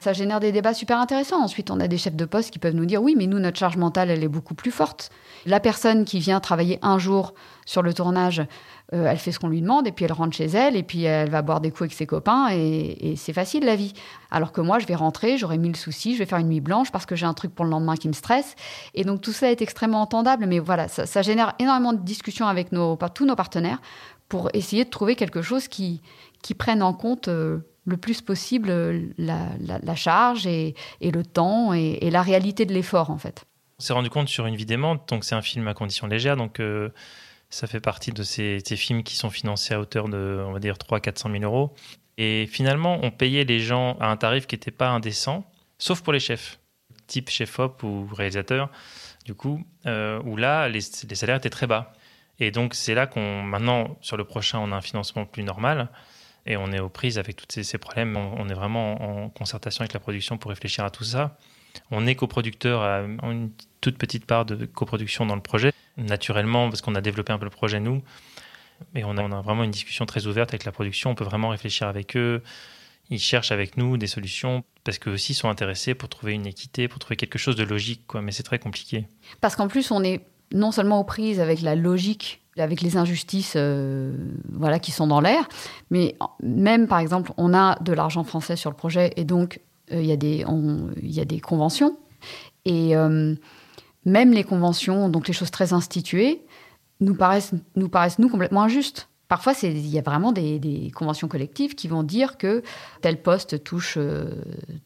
ça 0.06 0.14
génère 0.14 0.40
des 0.40 0.52
débats 0.52 0.76
super 0.76 1.00
intéressants. 1.00 1.42
Ensuite, 1.42 1.72
on 1.72 1.80
a 1.80 1.88
des 1.88 1.98
chefs 1.98 2.16
de 2.16 2.26
poste 2.26 2.52
qui 2.52 2.60
peuvent 2.60 2.76
nous 2.76 2.86
dire 2.86 3.02
oui, 3.02 3.16
mais 3.18 3.26
nous, 3.26 3.40
notre 3.40 3.58
charge 3.58 3.76
mentale, 3.76 4.12
elle 4.12 4.24
est 4.24 4.28
beaucoup 4.28 4.54
plus 4.54 4.70
forte. 4.70 5.10
La 5.48 5.60
personne 5.60 6.06
qui 6.06 6.20
vient 6.20 6.40
travailler 6.40 6.78
un 6.84 7.00
jour 7.00 7.34
sur 7.66 7.82
le 7.82 7.92
tournage, 7.92 8.46
euh, 8.94 9.08
elle 9.08 9.18
fait 9.18 9.32
ce 9.32 9.40
qu'on 9.40 9.48
lui 9.48 9.64
demande 9.64 9.88
et 9.88 9.92
puis 9.92 10.06
elle 10.06 10.14
rentre 10.14 10.38
chez 10.38 10.46
elle 10.46 10.76
et 10.76 10.84
puis 10.84 11.06
elle 11.06 11.32
va 11.32 11.42
boire 11.42 11.60
des 11.60 11.72
coups 11.72 11.82
avec 11.82 11.94
ses 11.94 12.06
copains 12.06 12.50
et, 12.52 13.16
c'est 13.18 13.34
facile 13.34 13.66
la 13.66 13.76
vie. 13.76 13.94
Alors 14.30 14.52
que 14.52 14.62
moi, 14.62 14.78
je 14.78 14.86
vais 14.86 14.94
rentrer, 14.94 15.40
j'aurai 15.40 15.58
mille 15.58 15.76
soucis, 15.76 16.14
je 16.14 16.20
vais 16.20 16.28
faire 16.28 16.38
une 16.38 16.50
nuit 16.50 16.62
blanche 16.62 16.92
parce 16.92 17.08
que 17.08 17.16
j'ai 17.16 17.26
un 17.26 17.34
truc 17.34 17.56
pour 17.56 17.66
le 17.66 17.72
lendemain 17.72 17.96
qui 17.96 18.08
me 18.08 18.14
stresse. 18.14 18.56
Et 18.94 19.06
donc 19.06 19.22
tout 19.22 19.34
ça 19.34 19.50
est 19.50 19.64
extrêmement 19.64 20.04
entendable, 20.04 20.46
mais 20.46 20.60
voilà, 20.60 20.88
ça, 20.88 21.22
génère 21.24 21.56
énormément 21.58 21.94
de 21.94 22.04
discussions 22.04 22.46
avec 22.46 22.72
nos, 22.72 22.96
tous 23.16 23.26
nos 23.26 23.36
partenaires 23.36 23.82
pour 24.30 24.50
essayer 24.54 24.86
de 24.86 24.90
trouver 24.92 25.16
quelque 25.16 25.42
chose 25.42 25.68
qui, 25.68 26.04
qui 26.44 26.54
prenne 26.54 26.84
en 26.84 26.94
compte 26.94 27.28
euh, 27.28 27.58
le 27.86 27.98
plus 27.98 28.22
possible 28.22 28.70
la, 29.18 29.96
charge 29.96 30.48
et, 30.48 30.76
le 31.02 31.24
temps 31.24 31.74
et, 31.74 32.10
la 32.10 32.22
réalité 32.22 32.66
de 32.66 32.74
l'effort 32.74 33.10
en 33.10 33.18
fait. 33.18 33.46
On 33.80 33.84
s'est 33.84 33.94
rendu 33.94 34.10
compte 34.10 34.30
sur 34.30 34.46
une 34.46 34.56
vie 34.56 34.66
démente, 34.66 35.08
donc 35.10 35.24
c'est 35.24 35.36
un 35.36 35.42
film 35.42 35.68
à 35.68 35.74
condition 35.74 36.08
légère, 36.08 36.38
donc 36.38 36.60
euh, 36.60 36.90
ça 37.50 37.68
fait 37.68 37.82
partie 37.82 38.12
de 38.12 38.24
ces, 38.24 38.60
films 38.76 39.04
qui 39.04 39.16
sont 39.16 39.30
financés 39.30 39.74
à 39.74 39.80
hauteur 39.80 40.08
de, 40.08 40.44
on 40.48 40.52
va 40.52 40.60
dire, 40.60 40.76
300-400 40.76 41.32
000 41.40 41.44
euros. 41.44 41.74
Et 42.18 42.48
finalement, 42.48 43.00
on 43.04 43.12
payait 43.12 43.44
les 43.44 43.60
gens 43.60 43.98
à 44.00 44.08
un 44.08 44.18
tarif 44.18 44.48
qui 44.48 44.56
n'était 44.56 44.72
pas 44.72 44.90
indécent, 44.90 45.46
sauf 45.78 46.02
pour 46.02 46.14
les 46.14 46.22
chefs, 46.22 46.60
type 47.08 47.30
chef-op 47.30 47.84
ou 47.84 48.08
réalisateur, 48.14 48.70
du 49.26 49.34
coup, 49.34 49.62
euh, 49.86 50.22
où 50.24 50.38
là, 50.38 50.70
les, 50.70 50.80
les, 51.10 51.16
salaires 51.16 51.36
étaient 51.36 51.50
très 51.50 51.68
bas. 51.68 51.94
Et 52.40 52.52
donc, 52.52 52.74
c'est 52.74 52.94
là 52.94 53.08
qu'on, 53.08 53.44
maintenant, 53.44 53.98
sur 54.02 54.16
le 54.16 54.24
prochain, 54.24 54.60
on 54.60 54.72
a 54.72 54.76
un 54.76 54.82
financement 54.82 55.26
plus 55.26 55.44
normal. 55.44 55.90
Et 56.46 56.58
on 56.58 56.72
est 56.72 56.80
aux 56.80 56.90
prises 56.90 57.18
avec 57.18 57.36
tous 57.36 57.64
ces, 57.64 57.78
problèmes. 57.78 58.16
On, 58.18 58.48
est 58.50 58.54
vraiment 58.54 59.26
en 59.26 59.30
concertation 59.30 59.82
avec 59.82 59.94
la 59.94 60.00
production 60.00 60.38
pour 60.38 60.50
réfléchir 60.50 60.86
à 60.86 60.92
tout 60.92 61.04
ça. 61.04 61.38
On 61.92 62.06
est 62.06 62.16
coproducteur 62.16 62.82
à 62.82 63.02
une 63.02 63.50
toute 63.82 63.98
petite 63.98 64.26
part 64.26 64.46
de 64.46 64.66
coproduction 64.66 65.26
dans 65.26 65.36
le 65.36 65.42
projet, 65.42 65.74
naturellement, 65.98 66.70
parce 66.70 66.82
qu'on 66.82 66.96
a 66.96 67.02
développé 67.02 67.34
un 67.34 67.40
peu 67.40 67.46
le 67.46 67.52
projet 67.52 67.80
nous. 67.80 68.04
Mais 68.94 69.04
on 69.04 69.18
a, 69.18 69.42
vraiment 69.42 69.64
une 69.64 69.72
discussion 69.72 70.06
très 70.06 70.28
ouverte 70.28 70.52
avec 70.52 70.66
la 70.66 70.72
production. 70.72 71.10
On 71.12 71.16
peut 71.16 71.24
vraiment 71.24 71.50
réfléchir 71.50 71.88
avec 71.88 72.16
eux. 72.16 72.44
Ils 73.10 73.20
cherchent 73.20 73.52
avec 73.52 73.78
nous 73.78 73.98
des 73.98 74.08
solutions 74.08 74.64
parce 74.84 75.00
qu'eux 75.00 75.12
aussi 75.12 75.34
sont 75.34 75.50
intéressés 75.50 75.96
pour 75.96 76.10
trouver 76.10 76.34
une 76.34 76.46
équité, 76.46 76.88
pour 76.88 77.00
trouver 77.00 77.16
quelque 77.16 77.38
chose 77.38 77.56
de 77.56 77.64
logique. 77.64 78.02
Mais 78.22 78.32
c'est 78.32 78.44
très 78.44 78.60
compliqué. 78.60 79.08
Parce 79.42 79.56
qu'en 79.56 79.68
plus, 79.68 79.92
on 79.92 80.04
est 80.04 80.26
non 80.52 80.72
seulement 80.72 81.00
aux 81.00 81.04
prises 81.04 81.40
avec 81.40 81.62
la 81.62 81.76
logique 81.76 82.45
avec 82.58 82.82
les 82.82 82.98
injustices 82.98 83.54
euh, 83.56 84.16
voilà, 84.52 84.80
qui 84.80 84.92
sont 84.92 85.08
dans 85.08 85.20
l'air. 85.20 85.48
Mais 85.90 86.16
même, 86.42 86.88
par 86.88 87.00
exemple, 87.00 87.32
on 87.38 87.54
a 87.54 87.78
de 87.82 87.94
l'argent 87.94 88.24
français 88.24 88.56
sur 88.56 88.70
le 88.70 88.76
projet 88.76 89.14
et 89.18 89.26
donc 89.26 89.60
euh, 89.92 90.02
il 90.02 90.08
y, 90.08 90.12
a 90.12 90.18
des, 90.18 90.46
y 91.02 91.20
a 91.20 91.26
des 91.26 91.40
conventions. 91.40 91.98
Et 92.64 92.96
euh, 92.96 93.36
même 94.06 94.32
les 94.32 94.44
conventions, 94.44 95.10
donc 95.10 95.28
les 95.28 95.34
choses 95.34 95.52
très 95.52 95.74
instituées, 95.74 96.42
nous 97.02 97.16
paraissent, 97.16 97.52
nous, 97.76 97.90
paraissent, 97.90 98.20
nous 98.20 98.30
complètement 98.30 98.64
injustes. 98.64 99.10
Parfois, 99.28 99.54
il 99.64 99.88
y 99.88 99.98
a 99.98 100.04
vraiment 100.04 100.32
des, 100.32 100.60
des, 100.60 100.92
conventions 100.92 101.28
collectives 101.28 101.74
qui 101.74 101.88
vont 101.88 102.04
dire 102.04 102.38
que 102.38 102.62
tel 103.02 103.22
poste 103.22 103.64
touche 103.64 103.98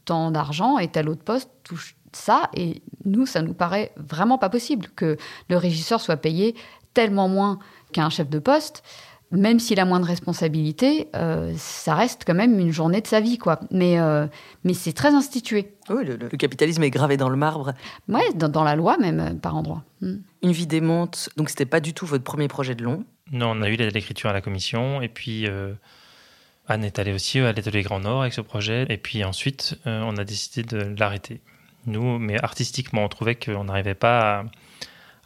tant 0.05 0.31
d'argent 0.31 0.77
et 0.77 0.87
tel 0.87 1.09
autre 1.09 1.23
poste 1.23 1.49
touche 1.63 1.97
ça. 2.15 2.49
Et 2.55 2.81
nous, 3.05 3.25
ça 3.25 3.41
nous 3.41 3.53
paraît 3.53 3.91
vraiment 3.97 4.37
pas 4.37 4.49
possible 4.49 4.87
que 4.95 5.17
le 5.49 5.57
régisseur 5.57 6.01
soit 6.01 6.17
payé 6.17 6.55
tellement 6.99 7.29
moins 7.29 7.59
qu'un 7.93 8.09
chef 8.09 8.29
de 8.29 8.39
poste, 8.39 8.83
même 9.31 9.61
s'il 9.61 9.79
a 9.79 9.85
moins 9.85 10.01
de 10.01 10.05
responsabilités, 10.05 11.07
euh, 11.15 11.53
ça 11.55 11.95
reste 11.95 12.23
quand 12.27 12.33
même 12.33 12.59
une 12.59 12.73
journée 12.73 12.99
de 12.99 13.07
sa 13.07 13.21
vie, 13.21 13.37
quoi. 13.37 13.61
Mais, 13.71 13.97
euh, 14.01 14.27
mais 14.65 14.73
c'est 14.73 14.91
très 14.91 15.13
institué. 15.13 15.75
Oui, 15.89 16.03
le, 16.03 16.17
capitalisme 16.27 16.83
est 16.83 16.89
gravé 16.89 17.15
dans 17.15 17.29
le 17.29 17.37
marbre. 17.37 17.73
Oui, 18.09 18.19
dans, 18.35 18.65
la 18.65 18.75
loi 18.75 18.97
même, 18.97 19.19
euh, 19.21 19.33
par 19.33 19.55
endroits. 19.55 19.85
Hmm. 20.01 20.17
Une 20.43 20.51
vie 20.51 20.67
démonte, 20.67 21.29
donc 21.37 21.47
c'était 21.49 21.65
pas 21.65 21.79
du 21.79 21.93
tout 21.93 22.05
votre 22.05 22.25
premier 22.25 22.49
projet 22.49 22.75
de 22.75 22.83
long 22.83 23.05
Non, 23.31 23.51
on 23.51 23.61
a 23.61 23.69
eu 23.69 23.77
l'aide 23.77 23.93
l'écriture 23.93 24.29
à 24.29 24.33
la 24.33 24.41
commission, 24.41 25.01
et 25.01 25.07
puis 25.07 25.47
Anne 26.67 26.83
est 26.83 26.99
allée 26.99 27.13
aussi 27.13 27.39
à 27.39 27.53
l'atelier 27.53 27.81
Grand 27.81 28.01
Nord 28.01 28.23
avec 28.23 28.33
ce 28.33 28.41
projet, 28.41 28.85
et 28.89 28.97
puis 28.97 29.23
ensuite 29.23 29.75
on 29.85 30.17
a 30.17 30.25
décidé 30.25 30.63
de 30.63 30.99
l'arrêter. 30.99 31.39
Nous, 31.85 32.19
mais 32.19 32.43
artistiquement, 32.43 33.05
on 33.05 33.07
trouvait 33.07 33.35
qu'on 33.35 33.63
n'arrivait 33.63 33.95
pas 33.95 34.39
à 34.39 34.45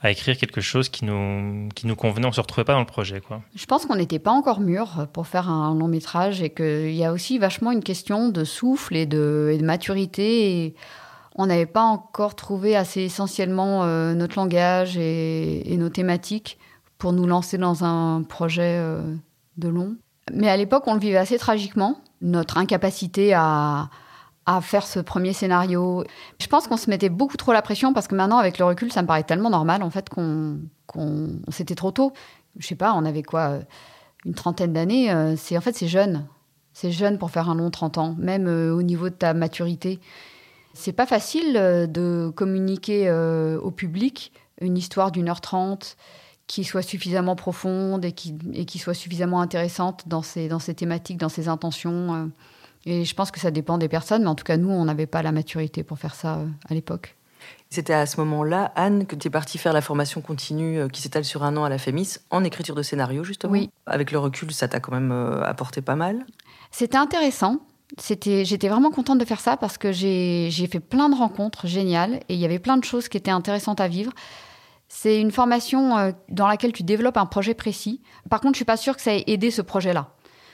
à 0.03 0.11
écrire 0.11 0.37
quelque 0.37 0.59
chose 0.61 0.89
qui 0.89 1.05
nous, 1.05 1.69
qui 1.73 1.87
nous 1.87 1.95
convenait. 1.95 2.25
On 2.25 2.29
ne 2.29 2.35
se 2.35 2.41
retrouvait 2.41 2.65
pas 2.65 2.73
dans 2.73 2.81
le 2.81 2.85
projet. 2.85 3.21
Quoi. 3.21 3.41
Je 3.55 3.65
pense 3.65 3.85
qu'on 3.85 3.95
n'était 3.95 4.19
pas 4.19 4.31
encore 4.31 4.59
mûr 4.59 5.07
pour 5.13 5.27
faire 5.27 5.49
un 5.49 5.73
long 5.73 5.87
métrage 5.87 6.41
et 6.41 6.49
qu'il 6.49 6.93
y 6.93 7.05
a 7.05 7.13
aussi 7.13 7.39
vachement 7.39 7.71
une 7.71 7.83
question 7.83 8.27
de 8.27 8.43
souffle 8.43 8.97
et 8.97 9.05
de, 9.05 9.57
maturité. 9.63 10.65
Et 10.65 10.75
on 11.35 11.45
n'avait 11.45 11.65
pas 11.65 11.83
encore 11.83 12.35
trouvé 12.35 12.75
assez 12.75 13.01
essentiellement 13.01 13.85
euh, 13.85 14.13
notre 14.13 14.37
langage 14.37 14.97
et, 14.97 15.75
nos 15.77 15.89
thématiques 15.89 16.59
pour 16.97 17.13
nous 17.13 17.25
lancer 17.25 17.57
dans 17.57 17.85
un 17.85 18.23
projet 18.23 18.77
euh, 18.79 19.01
de 19.57 19.69
long. 19.69 19.95
Mais 20.33 20.49
à 20.49 20.57
l'époque, 20.57 20.83
on 20.87 20.95
le 20.95 20.99
vivait 20.99 21.17
assez 21.17 21.37
tragiquement. 21.37 22.01
Notre 22.21 22.57
incapacité 22.57 23.33
à, 23.33 23.89
à 24.45 24.62
faire 24.62 24.86
ce 24.86 24.99
premier 24.99 25.34
scénario. 25.34 26.03
Je 26.39 26.47
pense 26.47 26.67
qu'on 26.67 26.77
se 26.77 26.89
mettait 26.89 27.10
beaucoup 27.10 27.38
trop 27.38 27.53
la 27.53 27.62
pression 27.62 27.93
parce 27.93 28.08
que 28.08 28.15
maintenant, 28.15 28.38
avec 28.38 28.58
le 28.58 28.65
recul, 28.65 28.91
ça 28.91 29.01
me 29.01 29.08
paraît 29.08 29.23
tellement 29.23 29.49
normal 29.49 29.84
en 29.84 29.89
fait 29.89 30.10
qu'on, 30.10 30.60
qu'on 30.88 31.39
c'était 31.49 31.75
trop 31.75 31.91
tôt. 31.91 32.13
Je 32.58 32.67
sais 32.67 32.75
pas, 32.75 32.93
on 32.93 33.06
avait 33.06 33.23
quoi, 33.23 33.41
euh, 33.41 33.62
une 34.25 34.34
trentaine 34.34 34.73
d'années. 34.73 35.12
Euh, 35.12 35.36
c'est 35.38 35.58
en 35.58 35.62
fait 35.62 35.75
c'est 35.75 35.88
jeune, 35.88 36.27
c'est 36.73 36.91
jeune 36.91 37.17
pour 37.17 37.32
faire 37.32 37.49
un 37.49 37.56
long 37.56 37.71
30 37.71 37.97
ans, 37.97 38.15
même 38.19 38.47
euh, 38.47 38.73
au 38.73 38.84
niveau 38.84 39.10
de 39.10 39.15
ta 39.15 39.34
maturité. 39.34 39.99
C'est 40.73 40.93
pas 40.93 41.06
facile 41.06 41.53
de 41.53 42.34
communiquer 42.36 43.12
au 43.12 43.69
public 43.69 44.34
une 44.60 44.75
histoire 44.75 45.12
d'une 45.12 45.29
heure 45.29 45.39
trente 45.39 45.97
qui 46.47 46.63
soit 46.63 46.82
suffisamment 46.82 47.36
profonde 47.36 48.03
et 48.03 48.12
qui, 48.12 48.36
et 48.53 48.65
qui 48.65 48.79
soit 48.79 48.95
suffisamment 48.95 49.39
intéressante 49.39 50.08
dans 50.08 50.23
dans 50.49 50.60
ses 50.60 50.73
thématiques, 50.73 51.19
dans 51.19 51.29
ses 51.29 51.47
intentions. 51.47 52.32
Et 52.85 53.05
je 53.05 53.15
pense 53.15 53.31
que 53.31 53.39
ça 53.39 53.51
dépend 53.51 53.77
des 53.77 53.87
personnes, 53.87 54.23
mais 54.23 54.29
en 54.29 54.35
tout 54.35 54.43
cas, 54.43 54.57
nous, 54.57 54.69
on 54.69 54.85
n'avait 54.85 55.05
pas 55.07 55.21
la 55.21 55.31
maturité 55.31 55.83
pour 55.83 55.99
faire 55.99 56.15
ça 56.15 56.37
euh, 56.37 56.47
à 56.69 56.73
l'époque. 56.73 57.15
C'était 57.69 57.93
à 57.93 58.05
ce 58.05 58.19
moment-là, 58.19 58.71
Anne, 58.75 59.05
que 59.05 59.15
tu 59.15 59.27
es 59.27 59.31
partie 59.31 59.57
faire 59.57 59.73
la 59.73 59.81
formation 59.81 60.21
continue 60.21 60.79
euh, 60.79 60.87
qui 60.87 61.01
s'étale 61.01 61.25
sur 61.25 61.43
un 61.43 61.55
an 61.57 61.63
à 61.63 61.69
la 61.69 61.77
FEMIS 61.77 62.19
en 62.29 62.43
écriture 62.43 62.75
de 62.75 62.83
scénario, 62.83 63.23
justement. 63.23 63.53
Oui. 63.53 63.69
Avec 63.85 64.11
le 64.11 64.19
recul, 64.19 64.51
ça 64.51 64.67
t'a 64.67 64.79
quand 64.79 64.91
même 64.91 65.11
euh, 65.11 65.43
apporté 65.43 65.81
pas 65.81 65.95
mal. 65.95 66.25
C'était 66.71 66.97
intéressant. 66.97 67.59
C'était, 67.97 68.43
j'étais 68.43 68.69
vraiment 68.69 68.91
contente 68.91 69.19
de 69.19 69.25
faire 69.25 69.39
ça 69.39 69.55
parce 69.55 69.77
que 69.77 69.91
j'ai, 69.91 70.49
j'ai 70.49 70.67
fait 70.67 70.79
plein 70.79 71.09
de 71.09 71.15
rencontres 71.15 71.67
géniales 71.67 72.15
et 72.27 72.33
il 72.33 72.39
y 72.39 72.45
avait 72.45 72.59
plein 72.59 72.77
de 72.77 72.83
choses 72.83 73.07
qui 73.07 73.17
étaient 73.17 73.31
intéressantes 73.31 73.79
à 73.79 73.87
vivre. 73.87 74.11
C'est 74.87 75.19
une 75.21 75.31
formation 75.31 76.13
dans 76.29 76.47
laquelle 76.47 76.71
tu 76.71 76.83
développes 76.83 77.17
un 77.17 77.25
projet 77.27 77.53
précis. 77.53 78.01
Par 78.29 78.41
contre, 78.41 78.53
je 78.53 78.59
suis 78.59 78.65
pas 78.65 78.77
sûre 78.77 78.95
que 78.95 79.01
ça 79.01 79.13
ait 79.13 79.23
aidé 79.27 79.51
ce 79.51 79.61
projet-là. 79.61 80.09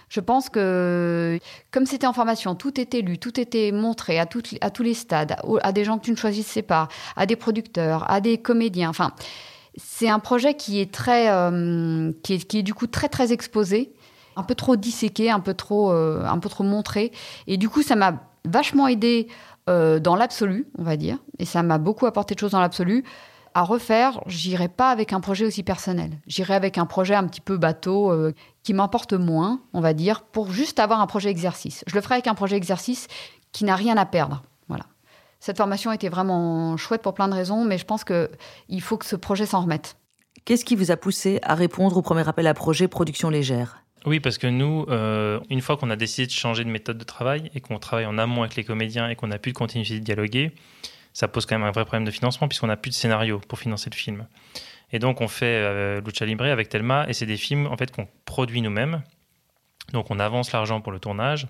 Je 0.10 0.19
pense 0.19 0.50
que, 0.50 1.39
comme 1.72 1.86
c'était 1.86 2.08
en 2.08 2.13
formation, 2.13 2.56
tout 2.56 2.80
était 2.80 3.02
lu, 3.02 3.19
tout 3.19 3.39
était 3.39 3.72
montré 3.72 4.19
à, 4.19 4.24
à 4.62 4.69
tous 4.72 4.84
les 4.84 4.93
stades, 4.95 5.36
à, 5.62 5.72
des 5.72 5.86
gens 5.86 6.00
que 6.00 6.06
tu 6.06 6.12
ne 6.12 6.15
choisissais 6.15 6.63
pas, 6.63 6.88
à 7.15 7.28
des 7.28 7.36
producteurs, 7.36 8.10
à 8.10 8.19
des 8.19 8.39
comédiens. 8.39 8.89
Enfin, 8.89 9.13
c'est 9.78 10.10
un 10.10 10.19
projet 10.19 10.56
qui 10.56 10.82
est 10.82 10.91
très, 10.91 11.30
euh, 11.30 12.12
qui, 12.24 12.34
est, 12.34 12.45
qui 12.45 12.60
est 12.60 12.63
du 12.63 12.74
coup 12.74 12.88
très 12.88 13.08
très 13.08 13.32
exposé, 13.32 13.93
un 14.36 14.43
peu 14.43 14.56
trop 14.56 14.76
disséqué, 14.76 15.30
un 15.30 15.39
peu 15.39 15.54
trop, 15.54 15.91
euh, 15.91 16.26
un 16.26 16.39
peu 16.39 16.50
trop 16.50 16.63
montré. 16.63 17.12
Et 17.45 17.58
du 17.58 17.69
coup, 17.69 17.84
ça 17.84 17.95
m'a 17.95 18.24
vachement 18.45 18.88
aidé 18.88 19.28
euh, 19.69 20.00
dans 20.00 20.15
l'absolu, 20.15 20.67
on 20.80 20.84
va 20.84 20.98
dire, 20.98 21.17
et 21.38 21.45
ça 21.45 21.62
m'a 21.62 21.78
beaucoup 21.78 22.08
apporté 22.08 22.34
de 22.34 22.39
choses 22.39 22.52
dans 22.52 22.62
l'absolu 22.62 23.04
à 23.56 23.63
refaire, 23.63 24.22
j'irai 24.28 24.67
pas 24.67 24.91
avec 24.91 25.12
un 25.12 25.19
projet 25.19 25.43
aussi 25.43 25.63
personnel. 25.63 26.12
J'irai 26.28 26.54
avec 26.54 26.78
un 26.78 26.86
projet 26.86 27.15
un 27.15 27.26
petit 27.26 27.41
peu 27.41 27.58
bateau 27.58 28.13
qui 28.69 28.75
m'importe 28.75 29.13
moins, 29.13 29.62
on 29.73 29.82
va 29.82 29.95
dire, 29.95 30.21
pour 30.21 30.51
juste 30.51 30.77
avoir 30.77 31.01
un 31.01 31.08
projet 31.08 31.32
exercice. 31.32 31.84
Je 31.88 31.95
le 31.95 32.01
ferai 32.01 32.13
avec 32.13 32.27
un 32.27 32.36
projet 32.36 32.55
exercice 32.55 33.08
qui 33.51 33.63
n'a 33.65 33.75
rien 33.75 33.97
à 33.97 34.05
perdre. 34.05 34.43
Voilà. 34.67 34.86
Cette 35.39 35.58
formation 35.58 35.91
était 35.91 36.08
vraiment 36.08 36.77
chouette 36.77 37.01
pour 37.01 37.15
plein 37.15 37.27
de 37.27 37.34
raisons, 37.34 37.65
mais 37.65 37.79
je 37.79 37.86
pense 37.86 38.03
qu'il 38.03 38.82
faut 38.82 38.97
que 38.97 39.08
ce 39.08 39.15
projet 39.15 39.47
s'en 39.47 39.62
remette. 39.62 39.97
Qu'est-ce 40.45 40.63
qui 40.63 40.75
vous 40.75 40.91
a 40.91 40.97
poussé 40.97 41.39
à 41.41 41.55
répondre 41.55 41.97
au 41.97 42.03
premier 42.03 42.29
appel 42.29 42.45
à 42.45 42.53
projet 42.53 42.88
production 42.88 43.32
légère? 43.32 43.82
Oui, 44.05 44.19
parce 44.19 44.38
que 44.38 44.45
nous, 44.45 44.86
euh, 44.89 45.39
une 45.49 45.62
fois 45.62 45.75
qu'on 45.75 45.89
a 45.89 45.95
décidé 45.95 46.27
de 46.27 46.32
changer 46.32 46.63
de 46.63 46.69
méthode 46.69 46.99
de 46.99 47.03
travail 47.03 47.49
et 47.55 47.62
qu'on 47.62 47.79
travaille 47.79 48.05
en 48.05 48.19
amont 48.19 48.43
avec 48.43 48.55
les 48.55 48.63
comédiens 48.63 49.10
et 49.10 49.15
qu'on 49.15 49.29
n'a 49.29 49.39
plus 49.39 49.51
de 49.51 49.58
continuité 49.58 49.95
de 49.95 50.05
dialoguer, 50.05 50.51
ça 51.13 51.27
pose 51.27 51.47
quand 51.47 51.58
même 51.58 51.67
un 51.67 51.71
vrai 51.71 51.86
problème 51.86 52.05
de 52.05 52.12
financement 52.12 52.47
puisqu'on 52.47 52.67
n'a 52.67 52.77
plus 52.77 52.91
de 52.91 52.95
scénario 52.95 53.41
pour 53.47 53.58
financer 53.58 53.89
le 53.89 53.95
film. 53.95 54.27
Et 54.91 54.99
donc 54.99 55.21
on 55.21 55.28
fait 55.28 55.45
euh, 55.45 56.02
Lucha 56.02 56.25
Libre 56.25 56.45
avec 56.45 56.69
Thelma 56.69 57.06
et 57.08 57.13
c'est 57.13 57.25
des 57.25 57.38
films 57.38 57.67
en 57.67 57.78
fait 57.78 57.91
qu'on 57.91 58.08
produit 58.25 58.62
nous-mêmes. 58.62 59.04
Donc 59.93 60.12
on 60.12 60.19
avance 60.19 60.52
l'argent 60.52 60.82
pour 60.82 60.91
le 60.91 60.99
tournage, 60.99 61.47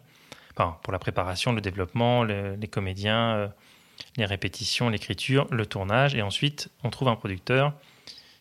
pour 0.55 0.91
la 0.91 0.99
préparation, 0.99 1.53
le 1.53 1.61
développement, 1.61 2.23
les 2.23 2.67
comédiens, 2.67 3.35
euh, 3.35 3.47
les 4.17 4.25
répétitions, 4.25 4.89
l'écriture, 4.89 5.47
le 5.51 5.65
tournage 5.65 6.15
et 6.15 6.21
ensuite 6.21 6.69
on 6.83 6.89
trouve 6.89 7.07
un 7.07 7.15
producteur 7.15 7.73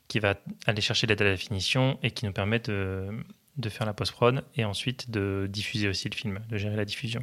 qui 0.09 0.19
va 0.21 0.35
aller 0.67 0.81
chercher 0.81 1.07
l'aide 1.07 1.21
à 1.21 1.25
la 1.25 1.37
finition 1.37 1.99
et 2.03 2.11
qui 2.11 2.25
nous 2.25 2.33
permet 2.33 2.59
de, 2.61 3.09
de 3.57 3.69
faire 3.69 3.87
la 3.87 3.93
post-prod 3.93 4.43
et 4.57 4.65
ensuite 4.65 5.11
de 5.11 5.47
diffuser 5.51 5.89
aussi 5.89 6.09
le 6.09 6.15
film, 6.15 6.41
de 6.49 6.57
gérer 6.57 6.77
la 6.77 6.85
diffusion. 6.85 7.23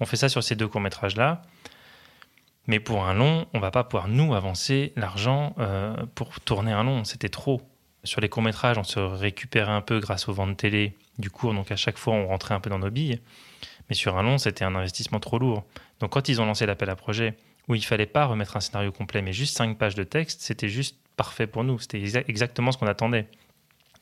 On 0.00 0.06
fait 0.06 0.16
ça 0.16 0.28
sur 0.28 0.42
ces 0.42 0.54
deux 0.54 0.68
courts-métrages-là. 0.68 1.42
Mais 2.66 2.80
pour 2.80 3.04
un 3.04 3.14
long, 3.14 3.46
on 3.54 3.60
va 3.60 3.70
pas 3.70 3.84
pouvoir 3.84 4.08
nous 4.08 4.34
avancer 4.34 4.92
l'argent 4.96 5.54
euh, 5.58 5.94
pour 6.14 6.40
tourner 6.40 6.72
un 6.72 6.82
long. 6.82 7.04
C'était 7.04 7.28
trop. 7.28 7.62
Sur 8.04 8.20
les 8.20 8.28
courts-métrages, 8.28 8.78
on 8.78 8.84
se 8.84 8.98
récupérait 8.98 9.72
un 9.72 9.80
peu 9.80 10.00
grâce 10.00 10.28
aux 10.28 10.32
ventes 10.32 10.56
télé 10.56 10.96
du 11.18 11.30
cours. 11.30 11.54
Donc 11.54 11.70
à 11.70 11.76
chaque 11.76 11.98
fois, 11.98 12.14
on 12.14 12.26
rentrait 12.26 12.54
un 12.54 12.60
peu 12.60 12.70
dans 12.70 12.78
nos 12.78 12.90
billes. 12.90 13.20
Mais 13.88 13.94
sur 13.94 14.16
un 14.16 14.22
long, 14.22 14.38
c'était 14.38 14.64
un 14.64 14.74
investissement 14.74 15.20
trop 15.20 15.38
lourd. 15.38 15.64
Donc 16.00 16.10
quand 16.10 16.28
ils 16.28 16.40
ont 16.40 16.46
lancé 16.46 16.66
l'appel 16.66 16.90
à 16.90 16.96
projet, 16.96 17.36
où 17.68 17.74
il 17.74 17.84
fallait 17.84 18.06
pas 18.06 18.26
remettre 18.26 18.56
un 18.56 18.60
scénario 18.60 18.92
complet, 18.92 19.22
mais 19.22 19.32
juste 19.32 19.56
cinq 19.56 19.78
pages 19.78 19.94
de 19.94 20.04
texte, 20.04 20.40
c'était 20.40 20.68
juste 20.68 20.96
parfait 21.16 21.46
pour 21.46 21.64
nous. 21.64 21.78
C'était 21.78 22.02
exactement 22.28 22.72
ce 22.72 22.78
qu'on 22.78 22.86
attendait. 22.86 23.26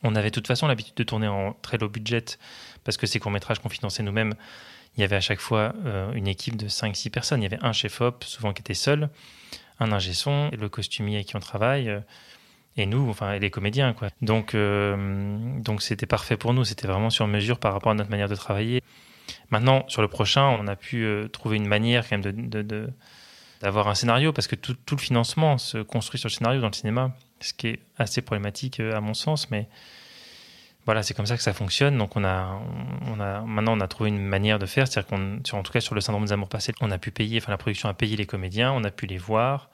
On 0.03 0.15
avait 0.15 0.29
de 0.29 0.35
toute 0.35 0.47
façon 0.47 0.67
l'habitude 0.67 0.95
de 0.95 1.03
tourner 1.03 1.27
en 1.27 1.53
très 1.53 1.77
low 1.77 1.89
budget, 1.89 2.25
parce 2.83 2.97
que 2.97 3.07
ces 3.07 3.19
courts-métrages 3.19 3.59
qu'on 3.59 3.69
finançait 3.69 4.03
nous-mêmes, 4.03 4.35
il 4.97 5.01
y 5.01 5.03
avait 5.03 5.15
à 5.15 5.21
chaque 5.21 5.39
fois 5.39 5.73
euh, 5.85 6.11
une 6.13 6.27
équipe 6.27 6.55
de 6.55 6.67
5-6 6.67 7.09
personnes. 7.09 7.41
Il 7.41 7.43
y 7.43 7.53
avait 7.53 7.63
un 7.63 7.73
chef-op, 7.73 8.23
souvent 8.23 8.53
qui 8.53 8.61
était 8.61 8.73
seul, 8.73 9.09
un 9.79 9.91
ingé 9.91 10.13
son, 10.13 10.49
le 10.57 10.69
costumier 10.69 11.17
avec 11.17 11.27
qui 11.27 11.35
on 11.35 11.39
travaille, 11.39 11.89
euh, 11.89 11.99
et 12.77 12.85
nous, 12.85 13.09
enfin, 13.09 13.33
et 13.33 13.39
les 13.39 13.49
comédiens. 13.49 13.93
Quoi. 13.93 14.09
Donc, 14.21 14.53
euh, 14.53 15.59
donc 15.59 15.81
c'était 15.81 16.05
parfait 16.05 16.37
pour 16.37 16.53
nous. 16.53 16.63
C'était 16.65 16.87
vraiment 16.87 17.09
sur 17.09 17.27
mesure 17.27 17.59
par 17.59 17.73
rapport 17.73 17.91
à 17.91 17.95
notre 17.95 18.09
manière 18.09 18.29
de 18.29 18.35
travailler. 18.35 18.81
Maintenant, 19.49 19.85
sur 19.87 20.01
le 20.01 20.07
prochain, 20.07 20.43
on 20.59 20.67
a 20.67 20.75
pu 20.75 21.07
trouver 21.31 21.57
une 21.57 21.67
manière 21.67 22.07
quand 22.07 22.17
même 22.17 22.49
de, 22.49 22.89
d'avoir 23.61 23.87
un 23.87 23.95
scénario, 23.95 24.33
parce 24.33 24.47
que 24.47 24.55
tout, 24.55 24.75
tout, 24.85 24.95
le 24.95 25.01
financement 25.01 25.57
se 25.57 25.79
construit 25.79 26.19
sur 26.19 26.27
le 26.27 26.33
scénario 26.33 26.61
dans 26.61 26.67
le 26.67 26.73
cinéma, 26.73 27.15
ce 27.39 27.53
qui 27.53 27.67
est 27.67 27.79
assez 27.97 28.21
problématique 28.21 28.79
à 28.79 29.01
mon 29.01 29.13
sens, 29.13 29.49
mais 29.49 29.67
voilà, 30.85 31.01
c'est 31.01 31.15
comme 31.15 31.25
ça 31.25 31.35
que 31.35 31.43
ça 31.43 31.53
fonctionne. 31.53 31.97
Donc, 31.97 32.15
on 32.15 32.23
a, 32.23 32.59
on 33.07 33.19
a, 33.19 33.41
maintenant, 33.41 33.75
on 33.75 33.81
a 33.81 33.87
trouvé 33.87 34.09
une 34.09 34.23
manière 34.23 34.59
de 34.59 34.67
faire. 34.67 34.87
C'est-à-dire 34.87 35.09
qu'en 35.09 35.63
tout 35.63 35.71
cas, 35.71 35.81
sur 35.81 35.95
le 35.95 36.01
syndrome 36.01 36.25
des 36.25 36.33
amours 36.33 36.49
passés, 36.49 36.73
on 36.79 36.91
a 36.91 36.99
pu 36.99 37.11
payer, 37.11 37.39
enfin, 37.41 37.51
la 37.51 37.57
production 37.57 37.89
a 37.89 37.93
payé 37.93 38.15
les 38.15 38.27
comédiens, 38.27 38.71
on 38.71 38.83
a 38.83 38.91
pu 38.91 39.07
les 39.07 39.17
voir. 39.17 39.69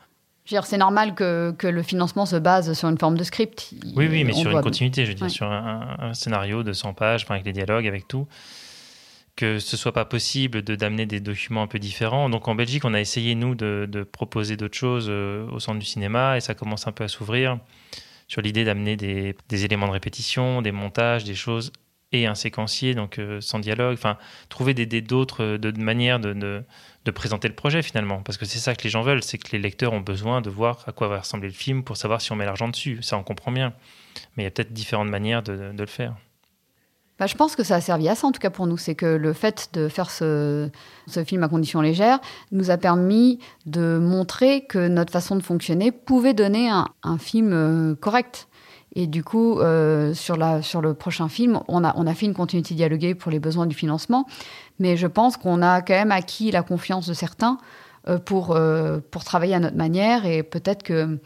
C'est 0.45 0.77
normal 0.77 1.13
que, 1.13 1.53
que, 1.57 1.67
le 1.67 1.83
financement 1.83 2.25
se 2.25 2.35
base 2.35 2.73
sur 2.73 2.89
une 2.89 2.97
forme 2.97 3.17
de 3.17 3.23
script. 3.23 3.73
Oui, 3.95 4.07
oui, 4.09 4.23
mais 4.23 4.33
sur 4.33 4.51
une 4.51 4.61
continuité, 4.61 5.05
je 5.05 5.11
veux 5.11 5.15
dire, 5.15 5.29
sur 5.29 5.51
un, 5.51 6.13
scénario 6.13 6.63
de 6.63 6.73
100 6.73 6.93
pages, 6.93 7.25
avec 7.29 7.45
les 7.45 7.53
dialogues, 7.53 7.87
avec 7.87 8.07
tout. 8.07 8.27
Que 9.35 9.59
ce 9.59 9.77
soit 9.77 9.93
pas 9.93 10.03
possible 10.03 10.61
de 10.61 10.75
d'amener 10.75 11.05
des 11.05 11.19
documents 11.19 11.63
un 11.63 11.67
peu 11.67 11.79
différents. 11.79 12.29
Donc 12.29 12.47
en 12.47 12.55
Belgique, 12.55 12.83
on 12.83 12.93
a 12.93 12.99
essayé, 12.99 13.33
nous, 13.33 13.55
de, 13.55 13.87
de 13.89 14.03
proposer 14.03 14.57
d'autres 14.57 14.77
choses 14.77 15.07
euh, 15.09 15.47
au 15.51 15.59
centre 15.59 15.79
du 15.79 15.85
cinéma 15.85 16.35
et 16.35 16.41
ça 16.41 16.53
commence 16.53 16.85
un 16.85 16.91
peu 16.91 17.05
à 17.05 17.07
s'ouvrir 17.07 17.57
sur 18.31 18.41
l'idée 18.41 18.63
d'amener 18.63 18.95
des, 18.95 19.35
éléments 19.65 19.87
de 19.87 19.91
répétition, 19.91 20.61
des 20.61 20.71
montages, 20.71 21.25
des 21.25 21.35
choses 21.35 21.73
et 22.13 22.27
un 22.27 22.35
séquencier, 22.35 22.95
donc 22.95 23.19
euh, 23.19 23.41
sans 23.41 23.59
dialogue. 23.59 23.93
Enfin, 23.93 24.17
trouver 24.47 24.73
des 24.73 25.01
d'autres 25.01 25.43
euh, 25.43 25.57
de, 25.57 25.71
manières 25.81 26.17
de, 26.21 26.63
présenter 27.13 27.49
le 27.49 27.55
projet 27.55 27.81
finalement, 27.81 28.21
parce 28.23 28.37
que 28.37 28.45
c'est 28.45 28.59
ça 28.59 28.73
que 28.73 28.85
les 28.85 28.89
gens 28.89 29.01
veulent, 29.01 29.21
c'est 29.21 29.37
que 29.37 29.51
les 29.51 29.59
lecteurs 29.59 29.91
ont 29.91 29.99
besoin 29.99 30.39
de 30.39 30.49
voir 30.49 30.85
à 30.87 30.93
quoi 30.93 31.09
va 31.09 31.19
ressembler 31.19 31.49
le 31.49 31.53
film 31.53 31.83
pour 31.83 31.97
savoir 31.97 32.21
si 32.21 32.31
on 32.31 32.37
met 32.37 32.45
l'argent 32.45 32.69
dessus. 32.69 32.99
Ça, 33.01 33.17
on 33.17 33.23
comprend 33.23 33.51
bien, 33.51 33.73
mais 34.37 34.43
il 34.43 34.45
y 34.45 34.47
a 34.47 34.51
peut-être 34.51 34.71
différentes 34.71 35.09
manières 35.09 35.43
de 35.43 35.73
le 35.77 35.85
faire. 35.85 36.15
Bah, 37.21 37.27
je 37.27 37.35
pense 37.35 37.55
que 37.55 37.63
ça 37.63 37.75
a 37.75 37.81
servi 37.81 38.09
à 38.09 38.15
ça, 38.15 38.25
en 38.25 38.31
tout 38.31 38.39
cas 38.39 38.49
pour 38.49 38.65
nous. 38.65 38.77
C'est 38.77 38.95
que 38.95 39.05
le 39.05 39.31
fait 39.33 39.69
de 39.73 39.89
faire 39.89 40.09
ce, 40.09 40.71
film 41.23 41.43
à 41.43 41.49
conditions 41.49 41.79
légères 41.79 42.19
nous 42.51 42.71
a 42.71 42.77
permis 42.77 43.37
de 43.67 43.99
montrer 43.99 44.65
que 44.65 44.87
notre 44.87 45.13
façon 45.13 45.35
de 45.35 45.43
fonctionner 45.43 45.91
pouvait 45.91 46.33
donner 46.33 46.71
un, 46.71 47.17
film 47.19 47.53
euh, 47.53 47.93
correct. 47.93 48.47
Et 48.95 49.05
du 49.05 49.23
coup, 49.23 49.59
euh, 49.59 50.15
sur, 50.15 50.35
le 50.35 50.93
prochain 50.95 51.29
film, 51.29 51.59
on 51.67 51.83
a, 51.83 51.93
on 51.95 52.07
a 52.07 52.15
fait 52.15 52.25
une 52.25 52.33
continuité 52.33 52.73
dialoguée 52.73 53.13
pour 53.13 53.31
les 53.31 53.39
besoins 53.39 53.67
du 53.67 53.75
financement. 53.75 54.25
Mais 54.79 54.97
je 54.97 55.05
pense 55.05 55.37
qu'on 55.37 55.61
a 55.61 55.83
quand 55.83 55.93
même 55.93 56.11
acquis 56.11 56.49
la 56.49 56.63
confiance 56.63 57.05
de 57.05 57.13
certains 57.13 57.59
euh, 58.09 58.17
pour, 58.17 58.57
pour 59.11 59.23
travailler 59.23 59.53
à 59.53 59.59
notre 59.59 59.77
manière. 59.77 60.25
Et 60.25 60.41
peut-être 60.41 60.81
que 60.81 61.19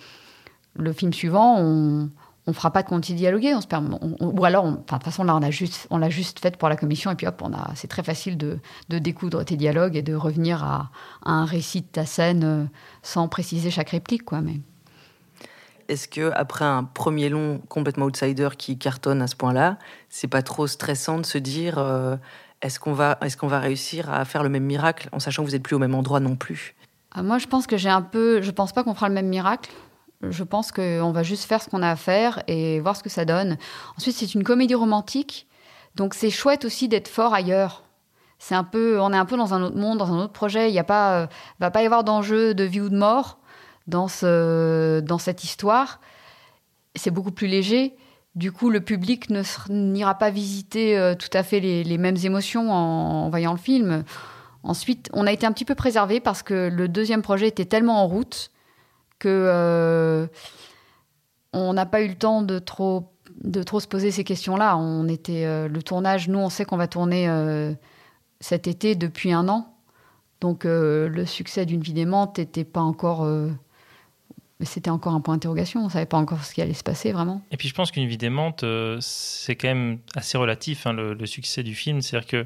le 0.77 0.91
film 0.91 1.13
suivant, 1.13 1.55
on 1.57 2.09
on 2.47 2.53
fera 2.53 2.71
pas 2.71 2.83
de 2.83 2.87
compte 2.87 3.11
dialogué, 3.11 3.55
on 3.55 3.61
se 3.61 3.67
ou 4.21 4.45
alors, 4.45 4.71
de 4.71 4.77
toute 4.77 5.03
façon 5.03 5.23
là 5.23 5.35
on 5.35 5.41
a 5.41 5.51
juste, 5.51 5.87
on 5.89 5.97
l'a 5.97 6.09
juste 6.09 6.39
fait 6.39 6.57
pour 6.57 6.69
la 6.69 6.75
commission 6.75 7.11
et 7.11 7.15
puis 7.15 7.27
hop, 7.27 7.41
on 7.43 7.53
a, 7.53 7.71
c'est 7.75 7.87
très 7.87 8.03
facile 8.03 8.37
de, 8.37 8.59
découdre 8.89 9.43
tes 9.43 9.57
dialogues 9.57 9.95
et 9.95 10.01
de 10.01 10.15
revenir 10.15 10.63
à, 10.63 10.91
un 11.23 11.45
récit 11.45 11.81
de 11.81 11.87
ta 11.87 12.05
scène 12.05 12.43
euh, 12.43 12.63
sans 13.01 13.27
préciser 13.27 13.71
chaque 13.71 13.89
réplique, 13.89 14.23
quoi. 14.23 14.41
Mais 14.41 14.59
est-ce 15.87 16.07
que 16.07 16.31
après 16.35 16.65
un 16.65 16.83
premier 16.83 17.29
long 17.29 17.61
complètement 17.69 18.05
outsider 18.05 18.49
qui 18.57 18.77
cartonne 18.77 19.21
à 19.21 19.27
ce 19.27 19.35
point-là, 19.35 19.77
c'est 20.09 20.27
pas 20.27 20.41
trop 20.41 20.67
stressant 20.67 21.19
de 21.19 21.25
se 21.25 21.37
dire 21.37 21.77
euh, 21.77 22.15
est-ce 22.61 22.79
qu'on 22.79 22.93
va, 22.93 23.17
est-ce 23.21 23.37
qu'on 23.37 23.47
va 23.47 23.59
réussir 23.59 24.11
à 24.11 24.25
faire 24.25 24.43
le 24.43 24.49
même 24.49 24.63
miracle 24.63 25.09
en 25.11 25.19
sachant 25.19 25.43
que 25.43 25.49
vous 25.49 25.55
êtes 25.55 25.63
plus 25.63 25.75
au 25.75 25.79
même 25.79 25.95
endroit 25.95 26.19
non 26.19 26.35
plus? 26.35 26.75
Ah, 27.11 27.21
Moi, 27.23 27.37
je 27.37 27.47
pense 27.47 27.67
que 27.67 27.77
j'ai 27.77 27.89
un 27.89 28.01
peu, 28.01 28.41
je 28.41 28.51
pense 28.51 28.73
pas 28.73 28.83
qu'on 28.83 28.95
fera 28.95 29.07
le 29.07 29.13
même 29.13 29.27
miracle. 29.27 29.71
Je 30.21 30.43
pense 30.43 30.71
qu'on 30.71 31.11
va 31.11 31.23
juste 31.23 31.43
faire 31.43 31.61
ce 31.61 31.69
qu'on 31.69 31.81
a 31.81 31.91
à 31.91 31.95
faire 31.95 32.43
et 32.47 32.79
voir 32.79 32.95
ce 32.95 33.03
que 33.03 33.09
ça 33.09 33.25
donne. 33.25 33.57
Ensuite, 33.97 34.15
c'est 34.15 34.33
une 34.33 34.43
comédie 34.43 34.75
romantique, 34.75 35.47
donc 35.95 36.13
c'est 36.13 36.29
chouette 36.29 36.65
aussi 36.65 36.87
d'être 36.87 37.07
fort 37.07 37.33
ailleurs. 37.33 37.83
C'est 38.39 38.55
un 38.55 38.63
peu, 38.63 38.99
on 38.99 39.13
est 39.13 39.17
un 39.17 39.25
peu 39.25 39.37
dans 39.37 39.53
un 39.53 39.61
autre 39.63 39.77
monde, 39.77 39.97
dans 39.97 40.11
un 40.13 40.19
autre 40.19 40.33
projet. 40.33 40.69
Il 40.69 40.73
y 40.73 40.79
a 40.79 40.83
pas, 40.83 41.21
euh, 41.21 41.27
va 41.59 41.71
pas 41.71 41.81
y 41.81 41.85
avoir 41.85 42.03
d'enjeu 42.03 42.53
de 42.53 42.63
vie 42.63 42.81
ou 42.81 42.89
de 42.89 42.97
mort 42.97 43.39
dans 43.87 44.07
ce, 44.07 44.99
dans 44.99 45.17
cette 45.17 45.43
histoire. 45.43 45.99
C'est 46.95 47.11
beaucoup 47.11 47.31
plus 47.31 47.47
léger. 47.47 47.95
Du 48.35 48.51
coup, 48.51 48.69
le 48.69 48.81
public 48.81 49.29
n'ira 49.69 50.15
pas 50.15 50.29
visiter 50.29 50.97
euh, 50.97 51.15
tout 51.15 51.29
à 51.31 51.43
fait 51.43 51.61
les, 51.61 51.97
mêmes 51.97 52.17
émotions 52.23 52.71
en, 52.71 53.25
en, 53.25 53.29
voyant 53.29 53.53
le 53.53 53.57
film. 53.57 54.03
Ensuite, 54.63 55.09
on 55.13 55.25
a 55.25 55.31
été 55.31 55.45
un 55.45 55.53
petit 55.53 55.63
peu 55.63 55.75
préservé 55.75 56.19
parce 56.19 56.43
que 56.43 56.69
le 56.69 56.87
deuxième 56.89 57.21
projet 57.21 57.47
était 57.47 57.65
tellement 57.65 58.03
en 58.03 58.07
route 58.07 58.51
que 59.19 59.29
euh, 59.29 60.27
on 61.53 61.73
n'a 61.73 61.85
pas 61.85 62.01
eu 62.01 62.07
le 62.07 62.15
temps 62.15 62.41
de 62.41 62.59
trop 62.59 63.11
de 63.43 63.63
trop 63.63 63.79
se 63.79 63.87
poser 63.87 64.11
ces 64.11 64.23
questions-là. 64.23 64.77
On 64.77 65.07
était 65.07 65.45
euh, 65.45 65.67
le 65.67 65.83
tournage. 65.83 66.29
Nous, 66.29 66.39
on 66.39 66.49
sait 66.49 66.63
qu'on 66.63 66.77
va 66.77 66.87
tourner 66.87 67.27
euh, 67.27 67.73
cet 68.39 68.67
été 68.67 68.95
depuis 68.95 69.33
un 69.33 69.49
an. 69.49 69.73
Donc 70.41 70.65
le 70.65 71.25
succès 71.25 71.65
d'une 71.65 71.81
vie 71.81 71.93
d'aimante 71.93 72.37
n'était 72.37 72.65
pas 72.65 72.81
encore 72.81 73.27
c'était 74.61 74.91
encore 74.91 75.13
un 75.13 75.21
point 75.21 75.35
d'interrogation. 75.35 75.83
On 75.83 75.89
savait 75.89 76.05
pas 76.05 76.17
encore 76.17 76.43
ce 76.43 76.53
qui 76.53 76.61
allait 76.61 76.73
se 76.73 76.83
passer 76.83 77.13
vraiment. 77.13 77.41
Et 77.51 77.57
puis 77.57 77.67
je 77.67 77.73
pense 77.73 77.89
qu'une 77.89 78.07
vie 78.07 78.17
d'aimante, 78.17 78.63
c'est 78.99 79.55
quand 79.55 79.69
même 79.69 79.99
assez 80.13 80.37
relatif, 80.37 80.85
hein, 80.85 80.93
le, 80.93 81.13
le, 81.15 81.25
succès 81.25 81.63
du 81.63 81.73
film. 81.73 82.01
C'est-à-dire 82.01 82.27
que 82.27 82.45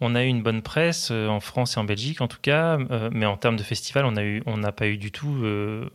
on 0.00 0.14
a 0.14 0.24
eu 0.24 0.28
une 0.28 0.42
bonne 0.42 0.62
presse 0.62 1.10
euh, 1.10 1.28
en 1.28 1.40
France 1.40 1.76
et 1.76 1.80
en 1.80 1.84
Belgique 1.84 2.20
en 2.20 2.28
tout 2.28 2.38
cas, 2.40 2.78
euh, 2.78 3.10
mais 3.12 3.26
en 3.26 3.36
termes 3.36 3.56
de 3.56 3.62
festival, 3.62 4.04
on 4.04 4.56
n'a 4.56 4.72
pas 4.72 4.86
eu 4.88 4.96
du 4.96 5.12
tout 5.12 5.44
euh, 5.44 5.90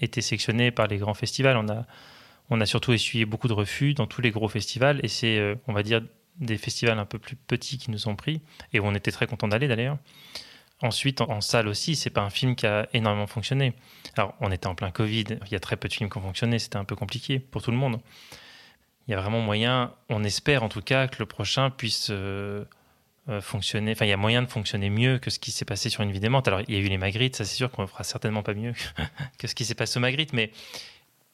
été 0.00 0.20
sélectionné 0.20 0.70
par 0.70 0.88
les 0.88 0.98
grands 0.98 1.14
festivals. 1.14 1.56
On 2.50 2.60
a, 2.60 2.66
surtout 2.66 2.92
essuyé 2.92 3.24
beaucoup 3.26 3.48
de 3.48 3.52
refus 3.52 3.94
dans 3.94 4.06
tous 4.06 4.20
les 4.20 4.30
gros 4.30 4.48
festivals, 4.48 5.00
et 5.02 5.08
c'est, 5.08 5.56
on 5.68 5.72
va 5.72 5.82
dire, 5.82 6.02
des 6.40 6.56
festivals 6.56 6.98
un 6.98 7.04
peu 7.04 7.18
plus 7.18 7.36
petits 7.36 7.78
qui 7.78 7.90
nous 7.90 8.08
ont 8.08 8.16
pris, 8.16 8.40
et 8.72 8.80
où 8.80 8.86
on 8.86 8.94
était 8.94 9.12
très 9.12 9.26
content 9.26 9.48
d'aller 9.48 9.68
d'ailleurs. 9.68 9.98
Ensuite, 10.80 11.20
en, 11.20 11.40
salle 11.40 11.68
aussi, 11.68 11.96
c'est 11.96 12.10
pas 12.10 12.22
un 12.22 12.30
film 12.30 12.54
qui 12.54 12.66
a 12.66 12.88
énormément 12.92 13.26
fonctionné. 13.26 13.74
Alors, 14.16 14.34
on 14.40 14.50
était 14.50 14.66
en 14.68 14.74
plein 14.74 14.90
Covid, 14.90 15.24
il 15.46 15.52
y 15.52 15.56
a 15.56 15.60
très 15.60 15.76
peu 15.76 15.88
de 15.88 15.92
films 15.92 16.08
qui 16.08 16.18
ont 16.18 16.22
fonctionné, 16.22 16.58
c'était 16.58 16.76
un 16.76 16.84
peu 16.84 16.96
compliqué 16.96 17.38
pour 17.38 17.62
tout 17.62 17.70
le 17.70 17.76
monde. 17.76 18.00
Il 19.06 19.12
y 19.12 19.14
a 19.14 19.20
vraiment 19.20 19.40
moyen, 19.40 19.92
on 20.08 20.22
espère 20.24 20.62
en 20.62 20.68
tout 20.68 20.82
cas, 20.82 21.08
que 21.08 21.16
le 21.18 21.26
prochain 21.26 21.70
puisse 21.70 22.10
fonctionner. 23.40 23.92
Enfin, 23.92 24.06
il 24.06 24.08
y 24.08 24.12
a 24.12 24.16
moyen 24.16 24.42
de 24.42 24.48
fonctionner 24.48 24.90
mieux 24.90 25.18
que 25.18 25.30
ce 25.30 25.38
qui 25.38 25.50
s'est 25.50 25.64
passé 25.64 25.90
sur 25.90 26.02
une 26.02 26.12
vie 26.12 26.20
d'aimante. 26.20 26.48
Alors, 26.48 26.60
il 26.66 26.74
y 26.74 26.78
a 26.78 26.80
eu 26.80 26.88
les 26.88 26.98
Magritte, 26.98 27.36
ça 27.36 27.44
c'est 27.44 27.56
sûr 27.56 27.70
qu'on 27.70 27.82
ne 27.82 27.86
fera 27.86 28.04
certainement 28.04 28.42
pas 28.42 28.54
mieux 28.54 28.72
que 29.38 29.46
ce 29.46 29.54
qui 29.54 29.64
s'est 29.64 29.74
passé 29.74 29.98
au 29.98 30.00
Magritte, 30.00 30.32
mais 30.32 30.50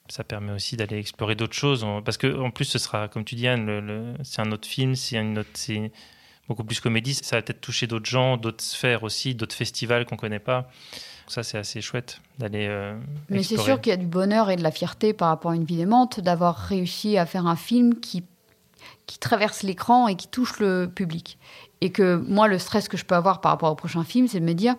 ça 0.09 0.25
permet 0.25 0.53
aussi 0.53 0.77
d'aller 0.77 0.99
explorer 0.99 1.35
d'autres 1.35 1.55
choses. 1.55 1.87
Parce 2.05 2.19
que 2.19 2.39
en 2.39 2.51
plus, 2.51 2.67
ce 2.67 2.79
sera, 2.79 3.09
comme 3.09 3.25
tu 3.25 3.35
dis, 3.35 3.49
Anne, 3.49 4.17
c'est 4.23 4.41
un 4.41 4.53
autre 4.53 4.69
film, 4.69 4.95
c'est 4.95 5.17
une 5.17 5.39
autre, 5.39 5.51
c'est 5.55 5.91
beaucoup 6.49 6.65
plus 6.65 6.81
comédie. 6.81 7.15
Ça 7.15 7.37
va 7.37 7.43
peut-être 7.43 7.61
toucher 7.61 7.87
d'autres 7.87 8.07
gens, 8.07 8.37
d'autres 8.37 8.63
sphères 8.63 9.03
aussi, 9.03 9.35
d'autres 9.35 9.55
festivals 9.55 10.05
qu'on 10.05 10.17
ne 10.17 10.21
connaît 10.21 10.39
pas. 10.39 10.69
Ça, 11.27 11.43
c'est 11.43 11.57
assez 11.57 11.81
chouette 11.81 12.21
d'aller. 12.39 12.67
Euh, 12.69 12.99
mais 13.31 13.43
c'est 13.43 13.57
sûr 13.57 13.81
qu'il 13.81 13.91
y 13.91 13.95
a 13.95 13.97
du 13.97 14.07
bonheur 14.07 14.51
et 14.51 14.57
de 14.57 14.63
la 14.63 14.71
fierté 14.71 15.15
par 15.15 15.29
rapport 15.29 15.53
à 15.53 15.57
une 15.57 15.65
vie 15.65 15.79
d'aimante 15.79 16.21
d'avoir 16.21 16.57
réussi 16.57 17.17
à 17.17 17.25
faire 17.25 17.47
un 17.47 17.57
film 17.57 17.99
qui 18.01 18.25
qui 19.07 19.19
traverse 19.19 19.63
l'écran 19.63 20.09
et 20.09 20.17
qui 20.17 20.29
touche 20.29 20.59
le 20.61 20.87
public. 20.87 21.39
Et 21.85 21.91
que 21.91 22.17
moi, 22.17 22.49
le 22.49 22.59
stress 22.59 22.89
que 22.89 22.97
je 22.97 23.05
peux 23.05 23.15
avoir 23.15 23.43
par 23.43 23.53
rapport 23.53 23.71
au 23.71 23.75
prochain 23.75 24.05
film, 24.05 24.27
c'est 24.27 24.41
de 24.41 24.45
me 24.47 24.55
dire, 24.55 24.75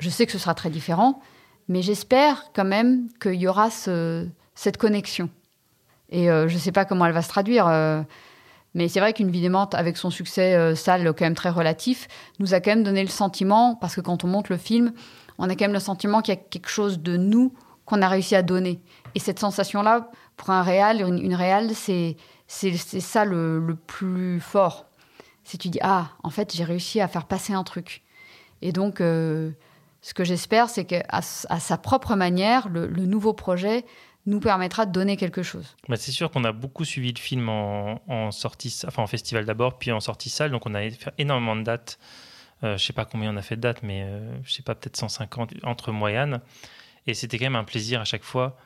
je 0.00 0.10
sais 0.10 0.26
que 0.26 0.32
ce 0.32 0.38
sera 0.38 0.52
très 0.52 0.68
différent, 0.68 1.22
mais 1.68 1.80
j'espère 1.80 2.46
quand 2.52 2.64
même 2.64 3.06
qu'il 3.22 3.36
y 3.36 3.46
aura 3.46 3.68
cette 3.70 4.76
connexion. 4.76 5.30
Et 6.08 6.28
euh, 6.28 6.48
je 6.48 6.54
ne 6.54 6.58
sais 6.58 6.72
pas 6.72 6.84
comment 6.84 7.06
elle 7.06 7.12
va 7.12 7.22
se 7.22 7.28
traduire. 7.28 7.68
Euh, 7.68 8.02
mais 8.74 8.88
c'est 8.88 8.98
vrai 8.98 9.12
qu'une 9.12 9.30
vidéo 9.30 9.56
avec 9.74 9.96
son 9.96 10.10
succès 10.10 10.56
euh, 10.56 10.74
sale, 10.74 11.04
quand 11.12 11.24
même 11.24 11.36
très 11.36 11.50
relatif, 11.50 12.08
nous 12.40 12.52
a 12.52 12.58
quand 12.58 12.72
même 12.72 12.82
donné 12.82 13.02
le 13.02 13.08
sentiment, 13.08 13.76
parce 13.76 13.94
que 13.94 14.00
quand 14.00 14.24
on 14.24 14.26
monte 14.26 14.48
le 14.48 14.56
film, 14.56 14.92
on 15.38 15.48
a 15.48 15.50
quand 15.50 15.66
même 15.66 15.72
le 15.72 15.78
sentiment 15.78 16.20
qu'il 16.20 16.34
y 16.34 16.36
a 16.36 16.40
quelque 16.40 16.68
chose 16.68 16.98
de 16.98 17.16
nous 17.16 17.54
qu'on 17.84 18.02
a 18.02 18.08
réussi 18.08 18.34
à 18.34 18.42
donner. 18.42 18.80
Et 19.14 19.20
cette 19.20 19.38
sensation-là, 19.38 20.10
pour 20.36 20.50
un 20.50 20.62
réal, 20.62 21.00
une, 21.00 21.24
une 21.24 21.34
réal, 21.36 21.70
c'est 21.76 22.16
ça 22.48 23.24
le 23.24 23.76
plus 23.86 24.40
fort 24.40 24.89
si 25.50 25.58
tu 25.58 25.68
dis 25.68 25.80
ah 25.82 26.10
en 26.22 26.30
fait 26.30 26.54
j'ai 26.54 26.64
réussi 26.64 27.00
à 27.00 27.08
faire 27.08 27.26
passer 27.26 27.52
un 27.52 27.64
truc 27.64 28.02
et 28.62 28.70
donc 28.70 29.00
euh, 29.00 29.50
ce 30.00 30.14
que 30.14 30.22
j'espère 30.22 30.68
c'est 30.68 30.84
qu'à 30.84 31.04
à 31.10 31.22
sa 31.60 31.76
propre 31.76 32.14
manière 32.14 32.68
le, 32.68 32.86
nouveau 32.86 33.32
projet 33.32 33.84
nous 34.26 34.38
permettra 34.38 34.84
de 34.84 34.92
donner 34.92 35.16
quelque 35.16 35.42
chose. 35.42 35.76
Bah, 35.88 35.96
c'est 35.96 36.12
sûr 36.12 36.30
qu'on 36.30 36.44
a 36.44 36.52
beaucoup 36.52 36.84
suivi 36.84 37.10
le 37.10 37.18
film 37.18 37.48
en, 37.48 38.30
sortie, 38.30 38.78
enfin 38.86 39.02
en 39.02 39.06
festival 39.06 39.46
d'abord, 39.46 39.78
puis 39.78 39.92
en 39.92 40.00
sortie 40.00 40.28
salle, 40.28 40.50
donc 40.50 40.66
on 40.66 40.74
a 40.74 40.88
fait 40.90 41.12
énormément 41.16 41.56
de 41.56 41.62
dates. 41.62 41.98
Euh, 42.62 42.76
je 42.76 42.84
sais 42.84 42.92
pas 42.92 43.06
combien 43.06 43.32
on 43.32 43.36
a 43.38 43.42
fait 43.42 43.56
de 43.56 43.62
dates, 43.62 43.82
mais 43.82 44.02
euh, 44.04 44.20
je 44.44 44.52
sais 44.52 44.62
pas, 44.62 44.74
peut-être 44.74 44.98
150 44.98 45.54
entre 45.62 45.90
moyennes. 45.90 46.42
Et 47.06 47.14
c'était 47.14 47.38
quand 47.38 47.46
même 47.46 47.56
un 47.56 47.64
plaisir 47.64 48.02
à 48.02 48.04
chaque 48.04 48.22
fois 48.22 48.58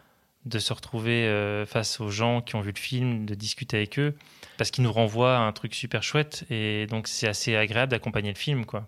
de 0.45 0.59
se 0.59 0.73
retrouver 0.73 1.27
euh, 1.27 1.65
face 1.65 2.01
aux 2.01 2.11
gens 2.11 2.43
qui 2.43 2.55
ont 2.57 2.61
vu 2.61 2.73
le 2.75 2.79
film, 2.79 3.25
de 3.25 3.35
discuter 3.35 3.79
avec 3.79 3.99
eux, 3.99 4.15
parce 4.59 4.71
qu'ils 4.71 4.85
nous 4.85 4.93
renvoient 4.93 5.37
à 5.37 5.41
un 5.41 5.53
truc 5.53 5.75
super 5.75 6.03
chouette, 6.03 6.45
et 6.51 6.87
donc 6.87 7.09
c'est 7.09 7.27
assez 7.27 7.57
agréable 7.57 7.91
d'accompagner 7.91 8.31
le 8.31 8.39
film, 8.39 8.67
quoi. 8.67 8.87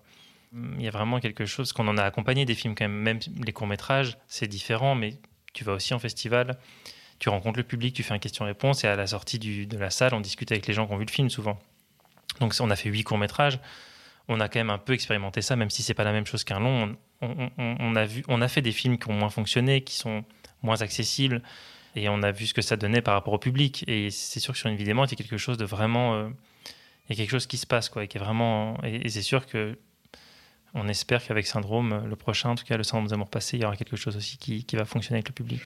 Il 0.52 0.82
y 0.82 0.88
a 0.88 0.90
vraiment 0.90 1.18
quelque 1.20 1.44
chose 1.44 1.72
qu'on 1.72 1.88
en 1.88 1.98
a 1.98 2.02
accompagné 2.02 2.44
des 2.44 2.54
films 2.54 2.74
quand 2.74 2.84
même, 2.84 2.98
même 2.98 3.18
les 3.44 3.52
courts 3.52 3.66
métrages, 3.66 4.16
c'est 4.28 4.46
différent, 4.46 4.94
mais 4.94 5.14
tu 5.52 5.64
vas 5.64 5.72
aussi 5.72 5.94
en 5.94 5.98
festival, 5.98 6.58
tu 7.18 7.30
rencontres 7.30 7.58
le 7.58 7.64
public, 7.64 7.94
tu 7.94 8.02
fais 8.02 8.14
un 8.14 8.18
question-réponse, 8.18 8.84
et 8.84 8.88
à 8.88 8.96
la 8.96 9.06
sortie 9.06 9.38
de 9.38 9.78
la 9.78 9.90
salle, 9.90 10.14
on 10.14 10.20
discute 10.20 10.52
avec 10.52 10.66
les 10.66 10.74
gens 10.74 10.86
qui 10.86 10.92
ont 10.92 10.98
vu 10.98 11.06
le 11.06 11.10
film 11.10 11.30
souvent. 11.30 11.58
Donc 12.40 12.54
on 12.60 12.70
a 12.70 12.76
fait 12.76 12.90
huit 12.90 13.02
courts 13.02 13.18
métrages, 13.18 13.58
on 14.28 14.40
a 14.40 14.48
quand 14.48 14.58
même 14.58 14.70
un 14.70 14.78
peu 14.78 14.92
expérimenté 14.92 15.40
ça, 15.40 15.56
même 15.56 15.70
si 15.70 15.82
c'est 15.82 15.94
pas 15.94 16.04
la 16.04 16.12
même 16.12 16.26
chose 16.26 16.44
qu'un 16.44 16.60
long. 16.60 16.96
On, 17.22 17.50
on, 17.56 17.96
a 17.96 18.04
vu, 18.04 18.24
on 18.28 18.42
a 18.42 18.48
fait 18.48 18.60
des 18.60 18.72
films 18.72 18.98
qui 18.98 19.08
ont 19.08 19.14
moins 19.14 19.30
fonctionné, 19.30 19.82
qui 19.82 19.94
sont 19.94 20.24
moins 20.62 20.82
accessible. 20.82 21.42
Et 21.94 22.08
on 22.08 22.22
a 22.22 22.30
vu 22.30 22.46
ce 22.46 22.54
que 22.54 22.62
ça 22.62 22.76
donnait 22.76 23.00
par 23.00 23.14
rapport 23.14 23.32
au 23.32 23.38
public. 23.38 23.84
Et 23.88 24.10
c'est 24.10 24.40
sûr 24.40 24.52
que 24.52 24.58
sur 24.58 24.68
une 24.68 24.76
vidéo, 24.76 24.94
il 24.96 25.10
y 25.10 25.14
a 25.14 25.16
quelque 25.16 25.38
chose 25.38 25.56
de 25.56 25.64
vraiment. 25.64 26.14
Euh, 26.14 26.28
il 27.08 27.16
y 27.16 27.20
a 27.20 27.22
quelque 27.22 27.30
chose 27.30 27.46
qui 27.46 27.56
se 27.56 27.66
passe, 27.66 27.88
quoi. 27.88 28.04
Et, 28.04 28.08
qui 28.08 28.18
est 28.18 28.20
vraiment, 28.20 28.76
et, 28.82 29.08
c'est 29.08 29.22
sûr 29.22 29.46
que. 29.46 29.78
On 30.74 30.88
espère 30.88 31.24
qu'avec 31.24 31.46
Syndrome, 31.46 32.04
le 32.06 32.16
prochain, 32.16 32.50
en 32.50 32.54
tout 32.54 32.64
cas 32.64 32.76
le 32.76 32.82
Syndrome 32.82 33.06
des 33.06 33.14
amours 33.14 33.30
passés, 33.30 33.56
il 33.56 33.62
y 33.62 33.64
aura 33.64 33.76
quelque 33.76 33.96
chose 33.96 34.14
aussi 34.14 34.36
qui, 34.36 34.64
qui 34.64 34.76
va 34.76 34.84
fonctionner 34.84 35.18
avec 35.18 35.28
le 35.28 35.32
public. 35.32 35.62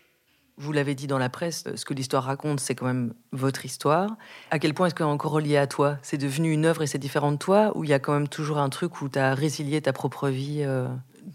Vous 0.57 0.73
l'avez 0.73 0.95
dit 0.95 1.09
dans 1.09 1.19
la 1.19 1.31
presse, 1.31 1.65
ce 1.75 1.85
que 1.85 1.95
l'histoire 1.95 2.23
raconte, 2.23 2.61
c'est 2.61 2.75
quand 2.75 2.87
même 2.87 3.15
votre 3.33 3.65
histoire. 3.65 4.17
À 4.51 4.59
quel 4.59 4.75
point 4.75 4.87
est-ce 4.87 4.95
qu'elle 4.95 5.07
est 5.07 5.11
encore 5.11 5.33
reliée 5.33 5.57
à 5.57 5.67
toi? 5.67 5.99
C'est 6.03 6.19
devenu 6.19 6.53
une 6.53 6.67
œuvre 6.67 6.83
et 6.83 6.87
c'est 6.87 6.99
différent 6.99 7.33
de 7.33 7.39
toi? 7.39 7.73
Ou 7.77 7.85
il 7.85 7.91
y 7.91 7.95
a 7.95 7.99
quand 7.99 8.13
même 8.13 8.29
toujours 8.29 8.59
un 8.59 8.69
truc 8.69 9.01
où 9.01 9.09
tu 9.09 9.19
as 9.19 9.35
résilié 9.35 9.81
ta 9.81 9.93
propre 9.93 10.29
vie 10.29 10.63
euh? 10.63 10.87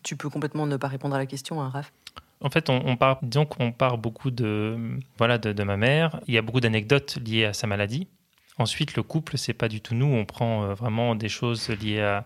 Tu 0.04 0.16
peux 0.16 0.30
complètement 0.30 0.68
ne 0.68 0.78
pas 0.78 0.88
répondre 0.88 1.16
à 1.16 1.18
la 1.18 1.26
question, 1.26 1.62
hein, 1.62 1.70
Raph? 1.70 1.92
En 2.42 2.50
fait, 2.50 2.70
on, 2.70 2.98
qu'on 3.46 3.72
part 3.72 3.98
beaucoup 3.98 4.32
de, 4.32 5.00
voilà, 5.18 5.38
de, 5.38 5.64
ma 5.64 5.78
mère. 5.78 6.20
Il 6.28 6.34
y 6.34 6.38
a 6.38 6.42
beaucoup 6.42 6.60
d'anecdotes 6.60 7.18
liées 7.26 7.46
à 7.46 7.54
sa 7.54 7.68
maladie. 7.68 8.08
Ensuite, 8.58 8.96
le 8.96 9.04
couple, 9.04 9.38
c'est 9.38 9.54
pas 9.54 9.68
du 9.68 9.82
tout 9.82 9.96
nous. 9.96 10.06
On 10.06 10.26
prend 10.26 10.64
euh, 10.64 10.74
vraiment 10.74 11.16
des 11.16 11.30
choses 11.30 11.70
liées 11.70 12.02
à, 12.02 12.26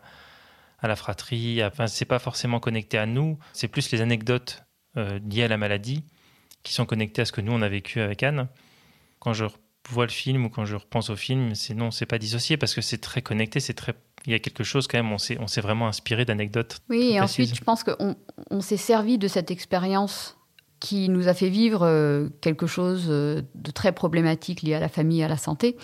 à 0.79 0.87
la 0.87 0.95
fratrie. 0.95 1.63
Enfin, 1.63 1.87
c'est 1.87 2.05
pas 2.05 2.19
forcément 2.19 2.59
connecté 2.59 2.97
à 2.97 3.05
nous. 3.05 3.37
C'est 3.53 3.67
plus 3.67 3.91
les 3.91 4.01
anecdotes 4.01 4.63
euh, 4.97 5.19
liées 5.29 5.43
à 5.43 5.47
la 5.47 5.57
maladie 5.57 6.03
qui 6.63 6.73
sont 6.73 6.85
connectées 6.85 7.21
à 7.21 7.25
ce 7.25 7.31
que 7.31 7.41
nous 7.41 7.51
on 7.51 7.61
a 7.61 7.69
vécu 7.69 8.01
avec 8.01 8.23
Anne. 8.23 8.47
Quand 9.19 9.33
je 9.33 9.45
vois 9.89 10.05
le 10.05 10.11
film 10.11 10.45
ou 10.45 10.49
quand 10.49 10.65
je 10.65 10.75
repense 10.75 11.09
au 11.09 11.15
film, 11.15 11.55
c'est 11.55 11.73
non, 11.73 11.91
c'est 11.91 12.05
pas 12.05 12.17
dissocié 12.17 12.57
parce 12.57 12.73
que 12.73 12.81
c'est 12.81 12.97
très 12.97 13.21
connecté, 13.21 13.59
c'est 13.59 13.73
très 13.73 13.93
il 14.25 14.31
y 14.31 14.35
a 14.35 14.39
quelque 14.39 14.63
chose 14.63 14.87
quand 14.87 14.97
même, 14.97 15.11
on 15.11 15.17
s'est, 15.17 15.37
on 15.39 15.47
s'est 15.47 15.61
vraiment 15.61 15.87
inspiré 15.87 16.25
d'anecdotes. 16.25 16.79
Oui, 16.89 17.11
et 17.13 17.21
ensuite, 17.21 17.55
je 17.55 17.63
pense 17.63 17.83
qu'on 17.83 18.15
on 18.49 18.61
s'est 18.61 18.77
servi 18.77 19.17
de 19.17 19.27
cette 19.27 19.51
expérience 19.51 20.37
qui 20.79 21.09
nous 21.09 21.27
a 21.27 21.33
fait 21.33 21.49
vivre 21.49 21.81
euh, 21.83 22.29
quelque 22.41 22.67
chose 22.67 23.07
euh, 23.09 23.41
de 23.55 23.71
très 23.71 23.91
problématique 23.91 24.61
lié 24.61 24.75
à 24.75 24.79
la 24.79 24.89
famille 24.89 25.21
et 25.21 25.25
à 25.25 25.27
la 25.27 25.37
santé. 25.37 25.77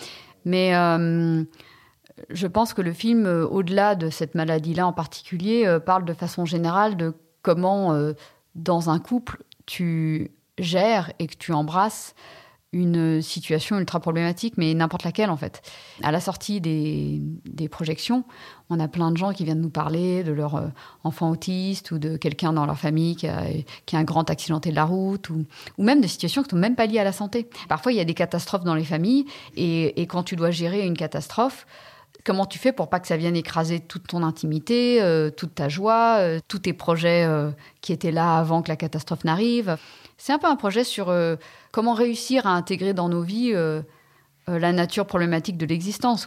Mais 0.44 0.74
euh, 0.74 1.44
je 2.30 2.46
pense 2.46 2.72
que 2.72 2.82
le 2.82 2.92
film, 2.92 3.26
au-delà 3.26 3.94
de 3.94 4.10
cette 4.10 4.34
maladie-là 4.34 4.86
en 4.86 4.92
particulier, 4.92 5.78
parle 5.84 6.04
de 6.04 6.14
façon 6.14 6.46
générale 6.46 6.96
de 6.96 7.14
comment, 7.42 7.94
dans 8.54 8.88
un 8.88 8.98
couple, 8.98 9.42
tu 9.66 10.30
gères 10.56 11.12
et 11.18 11.26
que 11.26 11.36
tu 11.36 11.52
embrasses 11.52 12.14
une 12.72 13.22
situation 13.22 13.78
ultra 13.78 14.00
problématique, 14.00 14.54
mais 14.56 14.74
n'importe 14.74 15.04
laquelle 15.04 15.30
en 15.30 15.36
fait. 15.36 15.62
À 16.02 16.10
la 16.10 16.20
sortie 16.20 16.60
des, 16.60 17.68
projections, 17.70 18.24
on 18.70 18.78
a 18.80 18.88
plein 18.88 19.10
de 19.10 19.16
gens 19.16 19.32
qui 19.32 19.44
viennent 19.44 19.60
nous 19.60 19.70
parler 19.70 20.22
de 20.22 20.32
leur 20.32 20.56
euh, 20.56 20.68
enfant 21.02 21.30
autiste 21.30 21.90
ou 21.90 21.98
de 21.98 22.16
quelqu'un 22.16 22.52
dans 22.52 22.64
leur 22.64 22.78
famille 22.78 23.16
qui 23.16 23.26
a, 23.26 23.44
qui 23.86 23.96
a, 23.96 23.98
un 23.98 24.04
grand 24.04 24.30
accidenté 24.30 24.70
de 24.70 24.74
la 24.74 24.84
route 24.84 25.30
ou, 25.30 25.44
ou 25.78 25.82
même 25.82 26.00
des 26.00 26.08
situations 26.08 26.42
qui 26.42 26.48
ne 26.48 26.50
sont 26.50 26.60
même 26.60 26.76
pas 26.76 26.86
liées 26.86 26.98
à 26.98 27.04
la 27.04 27.12
santé. 27.12 27.48
Parfois, 27.68 27.92
il 27.92 27.96
y 27.96 28.00
a 28.00 28.04
des 28.04 28.14
catastrophes 28.14 28.64
dans 28.64 28.74
les 28.74 28.84
familles 28.84 29.26
et, 29.56 30.00
et 30.00 30.06
quand 30.06 30.22
tu 30.22 30.36
dois 30.36 30.50
gérer 30.50 30.86
une 30.86 30.96
catastrophe, 30.96 31.66
comment 32.24 32.46
tu 32.46 32.58
fais 32.58 32.72
pour 32.72 32.88
pas 32.88 33.00
que 33.00 33.06
ça 33.06 33.16
vienne 33.16 33.36
écraser 33.36 33.80
toute 33.80 34.06
ton 34.08 34.22
intimité, 34.22 35.02
euh, 35.02 35.30
toute 35.30 35.54
ta 35.54 35.68
joie, 35.68 36.18
euh, 36.18 36.40
tous 36.48 36.60
tes 36.60 36.72
projets 36.72 37.26
qui 37.80 37.92
étaient 37.92 38.12
là 38.12 38.38
avant 38.38 38.62
que 38.62 38.68
la 38.68 38.76
catastrophe 38.76 39.24
n'arrive? 39.24 39.76
C'est 40.18 40.32
un 40.32 40.38
peu 40.38 40.46
un 40.46 40.56
projet 40.56 40.82
sur 40.82 41.12
comment 41.76 41.92
réussir 41.92 42.46
à 42.46 42.54
intégrer 42.54 42.94
dans 42.94 43.10
nos 43.10 43.20
vies 43.20 43.52
euh, 43.52 43.82
euh, 44.48 44.58
la 44.58 44.72
nature 44.72 45.06
problématique 45.06 45.58
de 45.58 45.66
l'existence. 45.66 46.26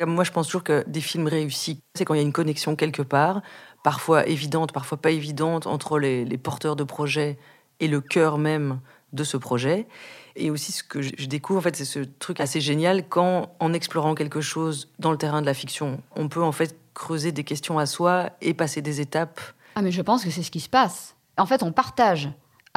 Moi, 0.00 0.22
je 0.22 0.30
pense 0.30 0.46
toujours 0.46 0.62
que 0.62 0.84
des 0.86 1.00
films 1.00 1.26
réussis, 1.26 1.80
c'est 1.96 2.04
quand 2.04 2.14
il 2.14 2.18
y 2.18 2.20
a 2.20 2.22
une 2.22 2.32
connexion 2.32 2.76
quelque 2.76 3.02
part, 3.02 3.42
parfois 3.82 4.28
évidente, 4.28 4.70
parfois 4.70 4.98
pas 4.98 5.10
évidente, 5.10 5.66
entre 5.66 5.98
les, 5.98 6.38
porteurs 6.38 6.76
de 6.76 6.84
projets 6.84 7.36
et 7.80 7.88
le 7.88 8.00
cœur 8.00 8.38
même 8.38 8.78
de 9.12 9.24
ce 9.24 9.36
projet. 9.36 9.88
Et 10.36 10.52
aussi, 10.52 10.70
ce 10.70 10.84
que 10.84 11.02
je 11.02 11.26
découvre, 11.26 11.58
en 11.58 11.62
fait, 11.62 11.74
c'est 11.74 11.84
ce 11.84 11.98
truc 12.20 12.38
assez 12.38 12.60
génial 12.60 13.08
quand, 13.08 13.56
en 13.58 13.72
explorant 13.72 14.14
quelque 14.14 14.40
chose 14.40 14.88
dans 15.00 15.10
le 15.10 15.18
terrain 15.18 15.40
de 15.40 15.46
la 15.46 15.54
fiction, 15.54 16.00
on 16.14 16.28
peut 16.28 16.44
en 16.44 16.52
fait 16.52 16.78
creuser 16.94 17.32
des 17.32 17.42
questions 17.42 17.80
à 17.80 17.86
soi 17.86 18.30
et 18.40 18.54
passer 18.54 18.82
des 18.82 19.00
étapes. 19.00 19.40
Ah, 19.74 19.82
mais 19.82 19.90
je 19.90 20.02
pense 20.02 20.22
que 20.22 20.30
c'est 20.30 20.44
ce 20.44 20.52
qui 20.52 20.60
se 20.60 20.68
passe 20.68 21.16
en 21.38 21.46
fait, 21.46 21.62
on 21.62 21.72
partage 21.72 22.28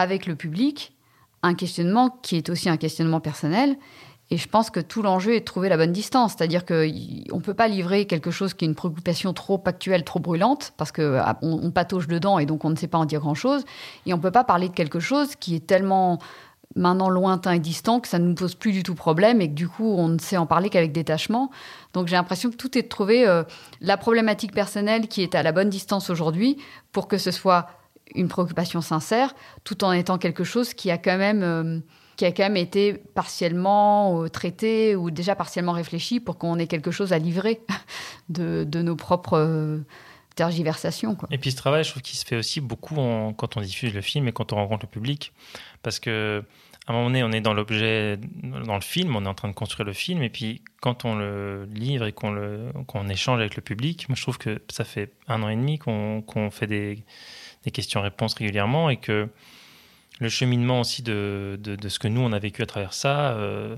avec 0.02 0.26
le 0.26 0.36
public 0.36 0.94
un 1.44 1.56
questionnement 1.56 2.20
qui 2.22 2.36
est 2.36 2.50
aussi 2.50 2.70
un 2.70 2.78
questionnement 2.78 3.20
personnel. 3.20 3.78
Et 4.30 4.38
je 4.38 4.48
pense 4.48 4.70
que 4.70 4.80
tout 4.80 5.02
l'enjeu 5.02 5.34
est 5.34 5.42
de 5.42 5.46
trouver 5.46 5.68
la 5.68 5.76
bonne 5.76 5.92
distance. 5.92 6.36
C'est-à-dire 6.38 6.66
qu'on 6.66 6.76
ne 6.76 7.42
peut 7.42 7.54
pas 7.54 7.68
livrer 7.68 8.06
quelque 8.06 8.32
chose 8.32 8.54
qui 8.54 8.64
est 8.64 8.68
une 8.68 8.76
préoccupation 8.76 9.34
trop 9.34 9.62
actuelle, 9.66 10.06
trop 10.06 10.20
brûlante, 10.20 10.72
parce 10.78 10.94
qu'on 10.94 11.20
ah, 11.20 11.38
on 11.42 11.70
patauge 11.72 12.08
dedans 12.08 12.40
et 12.40 12.46
donc 12.46 12.64
on 12.64 12.70
ne 12.70 12.76
sait 12.76 12.88
pas 12.88 12.98
en 12.98 13.06
dire 13.06 13.20
grand-chose. 13.20 13.66
Et 14.06 14.14
on 14.14 14.18
ne 14.18 14.22
peut 14.22 14.32
pas 14.32 14.46
parler 14.46 14.70
de 14.70 14.74
quelque 14.74 15.02
chose 15.02 15.36
qui 15.36 15.56
est 15.56 15.68
tellement 15.68 16.20
maintenant 16.78 17.10
lointain 17.10 17.52
et 17.52 17.60
distant 17.60 18.00
que 18.00 18.08
ça 18.08 18.20
ne 18.20 18.28
nous 18.28 18.36
pose 18.36 18.56
plus 18.56 18.72
du 18.72 18.84
tout 18.84 18.96
problème 18.96 19.42
et 19.42 19.50
que 19.50 19.54
du 19.54 19.68
coup 19.68 19.94
on 19.98 20.08
ne 20.08 20.20
sait 20.20 20.38
en 20.38 20.46
parler 20.46 20.70
qu'avec 20.70 20.94
détachement. 20.94 21.52
Donc 21.92 22.08
j'ai 22.08 22.16
l'impression 22.16 22.50
que 22.50 22.56
tout 22.56 22.78
est 22.78 22.84
de 22.84 22.88
trouver 22.88 23.28
euh, 23.28 23.44
la 23.82 23.98
problématique 23.98 24.54
personnelle 24.54 25.10
qui 25.10 25.24
est 25.24 25.36
à 25.36 25.44
la 25.44 25.52
bonne 25.52 25.70
distance 25.70 26.10
aujourd'hui 26.10 26.58
pour 26.94 27.10
que 27.10 27.18
ce 27.18 27.32
soit 27.32 27.68
une 28.16 28.28
préoccupation 28.28 28.82
sincère, 28.82 29.34
tout 29.64 29.84
en 29.84 29.92
étant 29.92 30.18
quelque 30.18 30.44
chose 30.44 30.74
qui 30.74 30.92
a 30.92 30.98
quand 30.98 31.18
même, 31.18 31.44
euh, 31.44 31.80
qui 32.18 32.26
a 32.26 32.32
quand 32.32 32.44
même 32.44 32.58
été 32.58 32.94
partiellement 32.94 34.24
euh, 34.24 34.30
traité 34.30 34.96
ou 34.96 35.12
déjà 35.12 35.36
partiellement 35.36 35.72
réfléchi 35.72 36.20
pour 36.20 36.38
qu'on 36.38 36.58
ait 36.60 36.68
quelque 36.68 36.92
chose 36.92 37.14
à 37.14 37.20
livrer 37.20 37.62
de, 38.30 38.66
de 38.68 38.82
nos 38.82 38.96
propres 38.96 39.38
euh, 39.38 39.80
tergiversations. 40.36 41.18
Et 41.30 41.38
puis 41.38 41.52
ce 41.52 41.58
travail, 41.58 41.84
je 41.84 41.92
trouve 41.92 42.02
qu'il 42.02 42.18
se 42.18 42.26
fait 42.26 42.38
aussi 42.38 42.62
beaucoup 42.62 42.96
quand 42.96 43.58
on 43.58 43.62
diffuse 43.62 43.94
le 43.94 44.02
film 44.02 44.28
et 44.28 44.32
quand 44.32 44.54
on 44.54 44.56
rencontre 44.56 44.86
le 44.86 44.92
public, 44.92 45.34
parce 45.84 46.00
que 46.00 46.44
à 46.88 46.94
un 46.94 46.96
moment 46.96 47.08
donné, 47.10 47.24
on 47.24 47.32
est 47.32 47.42
dans 47.42 47.54
l'objet, 47.54 48.18
dans 48.42 48.74
le 48.74 48.82
film, 48.82 49.16
on 49.16 49.24
est 49.24 49.28
en 49.28 49.36
train 49.36 49.48
de 49.48 49.54
construire 49.54 49.86
le 49.86 49.94
film, 49.94 50.24
et 50.24 50.30
puis 50.30 50.64
quand 50.82 51.06
on 51.06 51.16
le 51.16 51.66
livre 51.72 52.08
et 52.08 52.12
qu'on 52.12 52.72
qu'on 52.88 53.08
échange 53.08 53.40
avec 53.40 53.56
le 53.56 53.62
public, 53.62 54.10
moi 54.10 54.16
je 54.16 54.24
trouve 54.24 54.40
que 54.40 54.60
ça 54.70 54.84
fait 54.84 55.14
un 55.28 55.44
an 55.44 55.50
et 55.50 55.56
demi 55.56 55.78
qu'on 55.78 56.50
fait 56.52 56.66
des 56.66 57.04
des 57.64 57.72
questions-réponses 57.72 58.34
régulièrement 58.34 58.90
et 58.90 58.98
que 58.98 59.30
le 60.20 60.30
cheminement 60.30 60.82
aussi 60.82 61.02
de, 61.02 61.60
ce 61.88 62.00
que 62.00 62.08
nous, 62.08 62.22
on 62.22 62.32
a 62.32 62.40
vécu 62.40 62.62
à 62.62 62.66
travers 62.66 62.94
ça, 62.94 63.32
euh, 63.32 63.76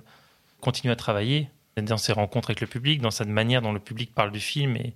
continue 0.61 0.91
à 0.91 0.95
travailler 0.95 1.49
dans 1.77 1.97
ses 1.97 2.13
rencontres 2.13 2.49
avec 2.49 2.61
le 2.61 2.67
public, 2.67 3.01
dans 3.01 3.11
cette 3.11 3.27
manière 3.27 3.61
dont 3.61 3.71
le 3.71 3.79
public 3.79 4.13
parle 4.13 4.31
du 4.31 4.39
film 4.39 4.75
et, 4.75 4.93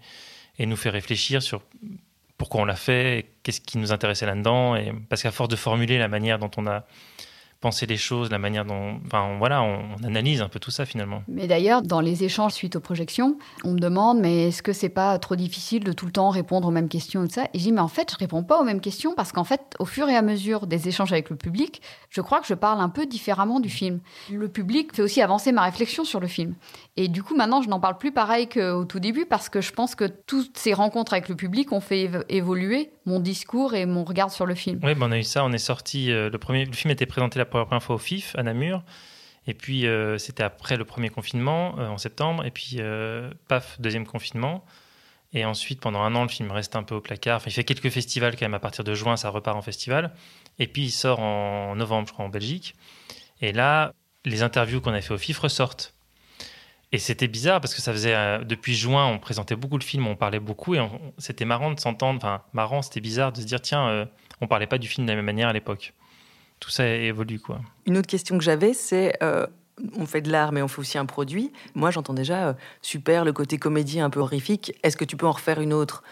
et 0.59 0.65
nous 0.65 0.75
fait 0.75 0.89
réfléchir 0.89 1.41
sur 1.41 1.61
pourquoi 2.37 2.61
on 2.61 2.65
l'a 2.65 2.75
fait, 2.75 3.31
qu'est-ce 3.43 3.61
qui 3.61 3.77
nous 3.77 3.91
intéressait 3.91 4.25
là-dedans. 4.25 4.77
Parce 5.09 5.23
qu'à 5.23 5.31
force 5.31 5.49
de 5.49 5.55
formuler 5.55 5.97
la 5.97 6.07
manière 6.07 6.37
dont 6.37 6.51
on 6.57 6.67
a 6.67 6.85
penser 7.59 7.85
les 7.85 7.97
choses, 7.97 8.29
la 8.29 8.39
manière 8.39 8.65
dont. 8.65 8.99
Enfin, 9.05 9.37
voilà, 9.37 9.61
on, 9.61 9.95
analyse 10.03 10.41
un 10.41 10.49
peu 10.49 10.59
tout 10.59 10.71
ça 10.71 10.85
finalement. 10.85 11.23
Mais 11.27 11.47
d'ailleurs, 11.47 11.81
dans 11.81 11.99
les 11.99 12.23
échanges 12.23 12.53
suite 12.53 12.75
aux 12.75 12.79
projections, 12.79 13.37
on 13.63 13.73
me 13.73 13.79
demande 13.79 14.19
mais 14.19 14.47
est-ce 14.47 14.61
que 14.61 14.73
c'est 14.73 14.89
pas 14.89 15.17
trop 15.19 15.35
difficile 15.35 15.83
de 15.83 15.91
tout 15.91 16.05
le 16.05 16.11
temps 16.11 16.29
répondre 16.29 16.67
aux 16.67 16.71
mêmes 16.71 16.89
questions 16.89 17.23
et 17.23 17.27
tout 17.27 17.33
ça? 17.33 17.45
Et 17.53 17.59
je 17.59 17.63
dis 17.63 17.71
mais 17.71 17.81
en 17.81 17.87
fait, 17.87 18.11
je 18.11 18.17
réponds 18.17 18.43
pas 18.43 18.59
aux 18.59 18.63
mêmes 18.63 18.81
questions 18.81 19.13
parce 19.15 19.31
qu'en 19.31 19.43
fait, 19.43 19.75
au 19.79 19.85
fur 19.85 20.07
et 20.09 20.15
à 20.15 20.21
mesure 20.21 20.67
des 20.67 20.87
échanges 20.87 21.11
avec 21.11 21.29
le 21.29 21.35
public, 21.35 21.81
je 22.09 22.21
crois 22.21 22.39
que 22.39 22.47
je 22.47 22.53
parle 22.53 22.79
un 22.79 22.89
peu 22.89 23.05
différemment 23.05 23.59
du 23.59 23.69
film. 23.69 23.99
Le 24.31 24.47
public 24.47 24.95
fait 24.95 25.01
aussi 25.01 25.21
avancer 25.21 25.51
ma 25.51 25.63
réflexion 25.63 26.05
sur 26.05 26.19
le 26.19 26.27
film. 26.27 26.55
Et 26.95 27.07
du 27.07 27.23
coup, 27.23 27.35
maintenant, 27.35 27.61
je 27.61 27.69
n'en 27.69 27.79
parle 27.79 27.97
plus 27.97 28.11
pareil 28.11 28.47
qu'au 28.47 28.85
tout 28.85 28.99
début 28.99 29.25
parce 29.25 29.49
que 29.49 29.61
je 29.61 29.71
pense 29.71 29.95
que 29.95 30.05
toutes 30.05 30.57
ces 30.57 30.73
rencontres 30.73 31.13
avec 31.13 31.29
le 31.29 31.35
public 31.35 31.71
ont 31.71 31.81
fait 31.81 32.09
évoluer 32.29 32.91
mon 33.05 33.19
discours 33.19 33.73
et 33.73 33.85
mon 33.85 34.03
regard 34.03 34.31
sur 34.31 34.45
le 34.45 34.53
film. 34.53 34.79
Oui, 34.83 34.93
ben 34.93 35.07
on 35.07 35.11
a 35.11 35.17
eu 35.17 35.23
ça. 35.23 35.43
On 35.45 35.51
est 35.51 35.57
sorti. 35.57 36.11
Euh, 36.11 36.29
le, 36.29 36.37
premier, 36.37 36.65
le 36.65 36.73
film 36.73 36.91
était 36.91 37.05
présenté 37.05 37.39
la 37.39 37.45
première 37.49 37.83
fois 37.83 37.95
au 37.95 37.99
FIF 37.99 38.35
à 38.35 38.43
Namur. 38.43 38.83
Et 39.47 39.53
puis, 39.53 39.87
euh, 39.87 40.17
c'était 40.17 40.43
après 40.43 40.75
le 40.75 40.85
premier 40.85 41.09
confinement, 41.09 41.75
euh, 41.79 41.87
en 41.87 41.97
septembre. 41.97 42.45
Et 42.45 42.51
puis, 42.51 42.79
paf, 43.47 43.79
deuxième 43.79 44.05
confinement. 44.05 44.65
Et 45.33 45.45
ensuite, 45.45 45.81
pendant 45.81 46.01
un 46.01 46.15
an, 46.15 46.23
le 46.23 46.29
film 46.29 46.51
reste 46.51 46.75
un 46.75 46.83
peu 46.83 46.95
au 46.95 47.01
placard. 47.01 47.37
Enfin, 47.37 47.49
il 47.49 47.53
fait 47.53 47.63
quelques 47.63 47.89
festivals 47.89 48.33
quand 48.33 48.45
même. 48.45 48.53
À 48.53 48.59
partir 48.59 48.83
de 48.83 48.93
juin, 48.93 49.17
ça 49.17 49.29
repart 49.29 49.57
en 49.57 49.61
festival. 49.61 50.13
Et 50.59 50.67
puis, 50.67 50.83
il 50.83 50.91
sort 50.91 51.19
en 51.19 51.75
novembre, 51.75 52.07
je 52.07 52.13
crois, 52.13 52.25
en 52.25 52.29
Belgique. 52.29 52.75
Et 53.41 53.51
là, 53.51 53.93
les 54.25 54.43
interviews 54.43 54.81
qu'on 54.81 54.93
a 54.93 55.01
fait 55.01 55.13
au 55.13 55.17
FIF 55.17 55.39
ressortent. 55.39 55.93
Et 56.93 56.99
c'était 56.99 57.27
bizarre 57.27 57.59
parce 57.59 57.75
que 57.75 57.81
ça 57.81 57.91
faisait 57.91 58.15
euh, 58.15 58.43
depuis 58.43 58.73
juin, 58.73 59.05
on 59.07 59.19
présentait 59.19 59.57
beaucoup 59.57 59.77
le 59.77 59.83
film, 59.83 60.07
on 60.07 60.15
parlait 60.15 60.39
beaucoup 60.39 60.73
et 60.73 60.79
c'était 61.17 61.43
marrant 61.43 61.71
de 61.71 61.79
s'entendre. 61.79 62.17
Enfin, 62.17 62.43
marrant, 62.53 62.81
c'était 62.81 63.01
bizarre 63.01 63.33
de 63.33 63.41
se 63.41 63.45
dire 63.45 63.61
tiens, 63.61 63.89
euh, 63.89 64.05
on 64.39 64.47
parlait 64.47 64.67
pas 64.67 64.77
du 64.77 64.87
film 64.87 65.05
de 65.05 65.11
la 65.11 65.17
même 65.17 65.25
manière 65.25 65.49
à 65.49 65.53
l'époque. 65.53 65.93
Tout 66.59 66.69
ça 66.69 66.87
évolue 66.87 67.39
quoi. 67.39 67.61
Une 67.85 67.97
autre 67.97 68.07
question 68.07 68.37
que 68.37 68.43
j'avais, 68.43 68.73
c'est 68.73 69.13
euh, 69.21 69.45
on 69.95 70.05
fait 70.05 70.21
de 70.21 70.31
l'art, 70.31 70.51
mais 70.51 70.61
on 70.61 70.67
fait 70.67 70.79
aussi 70.79 70.97
un 70.97 71.05
produit. 71.05 71.51
Moi, 71.75 71.91
j'entends 71.91 72.13
déjà 72.13 72.55
super 72.81 73.25
le 73.25 73.33
côté 73.33 73.57
comédie 73.57 73.99
un 73.99 74.09
peu 74.09 74.19
horrifique. 74.19 74.73
Est-ce 74.83 74.97
que 74.97 75.05
tu 75.05 75.17
peux 75.17 75.27
en 75.27 75.31
refaire 75.31 75.61
une 75.61 75.73
autre? 75.73 76.03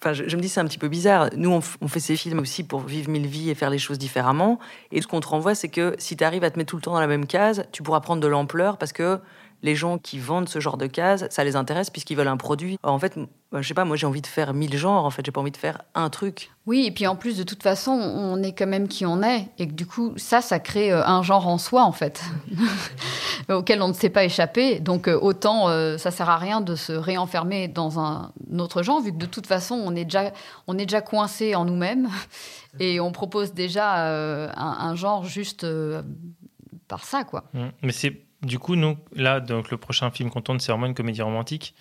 Enfin, 0.00 0.12
je, 0.12 0.36
me 0.36 0.42
dis 0.42 0.48
c'est 0.48 0.58
un 0.58 0.64
petit 0.64 0.78
peu 0.78 0.88
bizarre. 0.88 1.30
Nous, 1.36 1.50
on, 1.50 1.60
on, 1.80 1.88
fait 1.88 2.00
ces 2.00 2.16
films 2.16 2.40
aussi 2.40 2.64
pour 2.64 2.80
vivre 2.80 3.08
mille 3.08 3.28
vies 3.28 3.50
et 3.50 3.54
faire 3.54 3.70
les 3.70 3.78
choses 3.78 3.98
différemment. 3.98 4.58
Et 4.90 5.00
ce 5.00 5.06
qu'on 5.06 5.20
te 5.20 5.28
renvoie, 5.28 5.54
c'est 5.54 5.68
que 5.68 5.94
si 5.98 6.16
tu 6.16 6.24
arrives 6.24 6.42
à 6.42 6.50
te 6.50 6.58
mettre 6.58 6.70
tout 6.70 6.76
le 6.76 6.82
temps 6.82 6.94
dans 6.94 7.00
la 7.00 7.06
même 7.06 7.26
case, 7.26 7.64
tu 7.70 7.84
pourras 7.84 8.00
prendre 8.00 8.20
de 8.20 8.26
l'ampleur 8.26 8.78
parce 8.78 8.92
que 8.92 9.20
les 9.62 9.76
gens 9.76 9.98
qui 9.98 10.18
vendent 10.18 10.48
ce 10.48 10.60
genre 10.60 10.76
de 10.76 10.86
cases, 10.86 11.24
ça 11.30 11.44
les 11.44 11.56
intéresse 11.56 11.90
puisqu'ils 11.90 12.16
veulent 12.16 12.28
un 12.28 12.36
produit. 12.36 12.78
en 12.82 12.98
fait, 12.98 13.16
je 13.52 13.66
sais 13.66 13.74
pas, 13.74 13.84
moi 13.84 13.96
j'ai 13.96 14.06
envie 14.06 14.20
de 14.20 14.26
faire 14.26 14.54
mille 14.54 14.76
genres, 14.76 15.04
en 15.04 15.10
fait, 15.10 15.24
j'ai 15.24 15.32
pas 15.32 15.40
envie 15.40 15.50
de 15.52 15.56
faire 15.56 15.82
un 15.94 16.10
truc. 16.10 16.50
Oui, 16.66 16.86
et 16.86 16.90
puis 16.90 17.06
en 17.06 17.16
plus, 17.16 17.36
de 17.36 17.42
toute 17.44 17.62
façon, 17.62 17.92
on 17.92 18.42
est 18.42 18.52
quand 18.52 18.66
même 18.66 18.88
qui 18.88 19.06
on 19.06 19.22
est, 19.22 19.48
et 19.58 19.68
que 19.68 19.72
du 19.72 19.86
coup, 19.86 20.14
ça, 20.16 20.40
ça 20.40 20.58
crée 20.58 20.92
euh, 20.92 21.04
un 21.06 21.22
genre 21.22 21.46
en 21.46 21.58
soi, 21.58 21.84
en 21.84 21.92
fait, 21.92 22.22
auquel 23.48 23.82
on 23.82 23.88
ne 23.88 23.92
sait 23.92 24.10
pas 24.10 24.24
échapper. 24.24 24.80
Donc 24.80 25.08
euh, 25.08 25.18
autant, 25.20 25.68
euh, 25.68 25.96
ça 25.96 26.10
sert 26.10 26.28
à 26.28 26.38
rien 26.38 26.60
de 26.60 26.74
se 26.74 26.92
réenfermer 26.92 27.68
dans 27.68 28.00
un 28.00 28.32
autre 28.58 28.82
genre, 28.82 29.00
vu 29.00 29.12
que 29.12 29.18
de 29.18 29.26
toute 29.26 29.46
façon, 29.46 29.74
on 29.74 29.94
est 29.94 30.04
déjà, 30.04 30.32
on 30.66 30.78
est 30.78 30.86
déjà 30.86 31.02
coincé 31.02 31.54
en 31.54 31.64
nous-mêmes, 31.64 32.08
et 32.80 33.00
on 33.00 33.12
propose 33.12 33.52
déjà 33.52 34.06
un, 34.56 34.88
un, 34.88 34.94
genre 34.96 35.24
juste 35.24 35.66
par 36.88 37.04
ça, 37.04 37.24
quoi. 37.24 37.44
Mmh. 37.52 37.66
Mais 37.82 37.92
c'est 37.92 38.22
du 38.42 38.58
coup, 38.58 38.76
nous, 38.76 38.96
là, 39.14 39.40
donc 39.40 39.70
le 39.70 39.76
prochain 39.76 40.10
film 40.10 40.30
qu'on 40.30 40.40
tourne, 40.40 40.60
c'est 40.60 40.72
vraiment 40.72 40.86
une 40.86 40.94
comédie 40.94 41.22
romantique. 41.22 41.74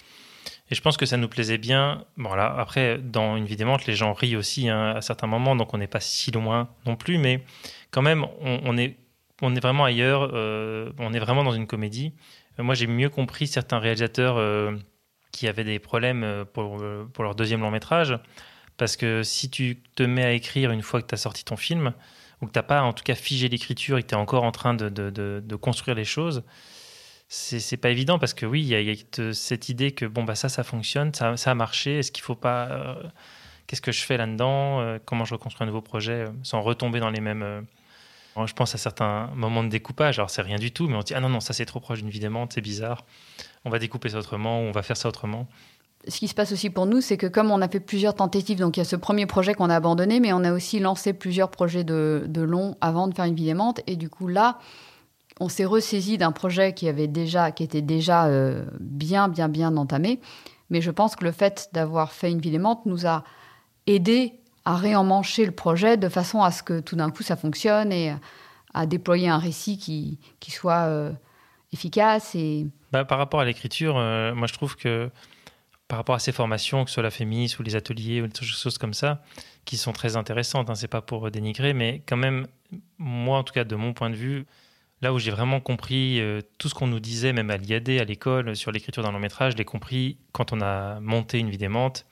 Et 0.69 0.75
je 0.75 0.81
pense 0.81 0.95
que 0.95 1.05
ça 1.05 1.17
nous 1.17 1.27
plaisait 1.27 1.57
bien. 1.57 2.05
Bon, 2.17 2.33
là, 2.33 2.55
après, 2.57 2.97
dans 2.97 3.35
Une 3.35 3.45
vie 3.45 3.55
démente, 3.55 3.85
les 3.85 3.95
gens 3.95 4.13
rient 4.13 4.35
aussi 4.35 4.69
hein, 4.69 4.93
à 4.95 5.01
certains 5.01 5.27
moments, 5.27 5.55
donc 5.55 5.73
on 5.73 5.77
n'est 5.77 5.87
pas 5.87 5.99
si 5.99 6.31
loin 6.31 6.69
non 6.85 6.95
plus. 6.95 7.17
Mais 7.17 7.43
quand 7.91 8.01
même, 8.01 8.25
on, 8.41 8.77
est, 8.77 8.95
on 9.41 9.55
est 9.55 9.59
vraiment 9.59 9.85
ailleurs. 9.85 10.31
Euh, 10.33 10.91
on 10.97 11.13
est 11.13 11.19
vraiment 11.19 11.43
dans 11.43 11.51
une 11.51 11.67
comédie. 11.67 12.13
Euh, 12.59 12.63
moi, 12.63 12.75
j'ai 12.75 12.87
mieux 12.87 13.09
compris 13.09 13.47
certains 13.47 13.79
réalisateurs 13.79 14.37
euh, 14.37 14.71
qui 15.31 15.47
avaient 15.47 15.63
des 15.63 15.79
problèmes 15.79 16.45
pour, 16.53 16.83
pour 17.13 17.23
leur 17.23 17.35
deuxième 17.35 17.61
long 17.61 17.71
métrage. 17.71 18.17
Parce 18.77 18.95
que 18.97 19.23
si 19.23 19.49
tu 19.49 19.81
te 19.95 20.03
mets 20.03 20.23
à 20.23 20.31
écrire 20.31 20.71
une 20.71 20.81
fois 20.81 21.01
que 21.01 21.07
tu 21.07 21.13
as 21.13 21.17
sorti 21.17 21.43
ton 21.43 21.57
film, 21.57 21.93
ou 22.41 22.47
que 22.47 22.51
tu 22.51 22.59
n'as 22.59 22.63
pas 22.63 22.81
en 22.81 22.93
tout 22.93 23.03
cas 23.03 23.15
figé 23.15 23.47
l'écriture 23.49 23.97
et 23.97 24.03
que 24.03 24.07
tu 24.07 24.15
es 24.15 24.17
encore 24.17 24.43
en 24.43 24.51
train 24.51 24.73
de, 24.73 24.89
de, 24.89 25.09
de, 25.11 25.55
construire 25.55 25.95
les 25.95 26.05
choses, 26.05 26.43
c'est 27.27 27.77
pas 27.77 27.89
évident 27.89 28.19
parce 28.19 28.33
que 28.33 28.45
oui, 28.45 28.61
il 28.61 28.67
y, 28.67 28.91
a 28.91 29.33
cette 29.33 29.69
idée 29.69 29.91
que 29.91 30.05
bon, 30.05 30.23
bah, 30.23 30.35
ça, 30.35 30.49
ça 30.49 30.63
fonctionne, 30.63 31.13
ça, 31.13 31.37
ça 31.37 31.51
a 31.51 31.55
marché, 31.55 31.99
est-ce 31.99 32.11
qu'il 32.11 32.23
faut 32.23 32.35
pas. 32.35 32.67
Euh, 32.69 33.03
qu'est-ce 33.67 33.81
que 33.81 33.91
je 33.91 34.01
fais 34.01 34.17
là-dedans 34.17 34.81
euh, 34.81 34.99
Comment 35.05 35.23
je 35.23 35.33
reconstruis 35.33 35.63
un 35.63 35.67
nouveau 35.67 35.81
projet 35.81 36.25
euh, 36.25 36.29
sans 36.43 36.61
retomber 36.61 36.99
dans 36.99 37.09
les 37.09 37.21
mêmes. 37.21 37.65
je 38.35 38.53
pense 38.53 38.75
à 38.75 38.77
certains 38.77 39.27
moments 39.35 39.63
de 39.63 39.69
découpage, 39.69 40.19
alors 40.19 40.29
c'est 40.29 40.41
rien 40.41 40.57
du 40.57 40.71
tout, 40.71 40.89
mais 40.89 40.95
on 40.95 41.03
dit 41.03 41.13
ah 41.13 41.21
non, 41.21 41.29
non, 41.29 41.39
ça 41.39 41.53
c'est 41.53 41.65
trop 41.65 41.79
proche 41.79 41.99
d'une 41.99 42.09
vie 42.09 42.19
d'aimante, 42.19 42.51
c'est 42.53 42.61
bizarre, 42.61 43.05
on 43.63 43.69
va 43.69 43.79
découper 43.79 44.09
ça 44.09 44.17
autrement, 44.17 44.59
on 44.59 44.71
va 44.71 44.81
faire 44.81 44.97
ça 44.97 45.07
autrement 45.07 45.47
ce 46.07 46.17
qui 46.17 46.27
se 46.27 46.33
passe 46.33 46.51
aussi 46.51 46.69
pour 46.69 46.85
nous, 46.85 47.01
c'est 47.01 47.17
que 47.17 47.27
comme 47.27 47.51
on 47.51 47.61
a 47.61 47.67
fait 47.67 47.79
plusieurs 47.79 48.15
tentatives, 48.15 48.59
donc 48.59 48.77
il 48.77 48.79
y 48.79 48.81
a 48.81 48.85
ce 48.85 48.95
premier 48.95 49.25
projet 49.25 49.53
qu'on 49.53 49.69
a 49.69 49.75
abandonné, 49.75 50.19
mais 50.19 50.33
on 50.33 50.43
a 50.43 50.51
aussi 50.51 50.79
lancé 50.79 51.13
plusieurs 51.13 51.49
projets 51.49 51.83
de, 51.83 52.27
long 52.35 52.75
avant 52.81 53.07
de 53.07 53.13
faire 53.13 53.25
une 53.25 53.35
vie 53.35 53.53
Et 53.87 53.95
du 53.95 54.09
coup, 54.09 54.27
là, 54.27 54.57
on 55.39 55.49
s'est 55.49 55.65
ressaisi 55.65 56.17
d'un 56.17 56.31
projet 56.31 56.73
qui, 56.73 56.87
avait 56.87 57.07
déjà, 57.07 57.51
qui 57.51 57.63
était 57.63 57.81
déjà 57.81 58.25
euh, 58.25 58.65
bien, 58.79 59.27
bien, 59.27 59.47
bien 59.47 59.77
entamé. 59.77 60.19
Mais 60.69 60.81
je 60.81 60.91
pense 60.91 61.15
que 61.15 61.23
le 61.23 61.31
fait 61.31 61.69
d'avoir 61.73 62.11
fait 62.13 62.31
une 62.31 62.39
vie 62.39 62.57
nous 62.85 63.05
a 63.05 63.23
aidé 63.87 64.33
à 64.65 64.75
réemmancher 64.75 65.45
le 65.45 65.51
projet 65.51 65.97
de 65.97 66.09
façon 66.09 66.41
à 66.41 66.51
ce 66.51 66.63
que 66.63 66.79
tout 66.79 66.95
d'un 66.95 67.09
coup 67.09 67.23
ça 67.23 67.35
fonctionne 67.35 67.91
et 67.91 68.13
à 68.73 68.85
déployer 68.85 69.27
un 69.27 69.39
récit 69.39 69.77
qui, 69.77 70.19
qui 70.39 70.51
soit 70.51 70.85
euh, 70.85 71.11
efficace. 71.73 72.35
Et... 72.35 72.67
Bah, 72.91 73.05
par 73.05 73.17
rapport 73.17 73.39
à 73.39 73.45
l'écriture, 73.45 73.97
euh, 73.97 74.33
moi 74.33 74.47
je 74.47 74.53
trouve 74.53 74.75
que 74.75 75.09
par 75.91 75.97
rapport 75.97 76.15
à 76.15 76.19
ces 76.19 76.31
formations, 76.31 76.85
que 76.85 76.89
ce 76.89 76.93
soit 76.93 77.03
la 77.03 77.11
FEMIS 77.11 77.57
ou 77.59 77.63
les 77.63 77.75
ateliers 77.75 78.21
ou 78.21 78.27
des 78.27 78.45
choses 78.45 78.77
comme 78.77 78.93
ça, 78.93 79.21
qui 79.65 79.75
sont 79.75 79.91
très 79.91 80.15
intéressantes, 80.15 80.69
hein, 80.69 80.75
c'est 80.75 80.87
pas 80.87 81.01
pour 81.01 81.29
dénigrer, 81.29 81.73
mais 81.73 82.01
quand 82.07 82.15
même, 82.15 82.47
moi 82.97 83.39
en 83.39 83.43
tout 83.43 83.53
cas 83.53 83.65
de 83.65 83.75
mon 83.75 83.91
point 83.91 84.09
de 84.09 84.15
vue, 84.15 84.45
là 85.01 85.11
où 85.11 85.19
j'ai 85.19 85.31
vraiment 85.31 85.59
compris 85.59 86.21
euh, 86.21 86.39
tout 86.59 86.69
ce 86.69 86.75
qu'on 86.75 86.87
nous 86.87 87.01
disait, 87.01 87.33
même 87.33 87.49
à 87.49 87.57
l'IAD, 87.57 87.89
à 87.89 88.05
l'école, 88.05 88.55
sur 88.55 88.71
l'écriture 88.71 89.03
d'un 89.03 89.11
long 89.11 89.19
métrage, 89.19 89.51
je 89.51 89.57
l'ai 89.57 89.65
compris 89.65 90.17
quand 90.31 90.53
on 90.53 90.61
a 90.61 91.01
monté 91.01 91.39
une 91.39 91.49
vidémente 91.49 92.05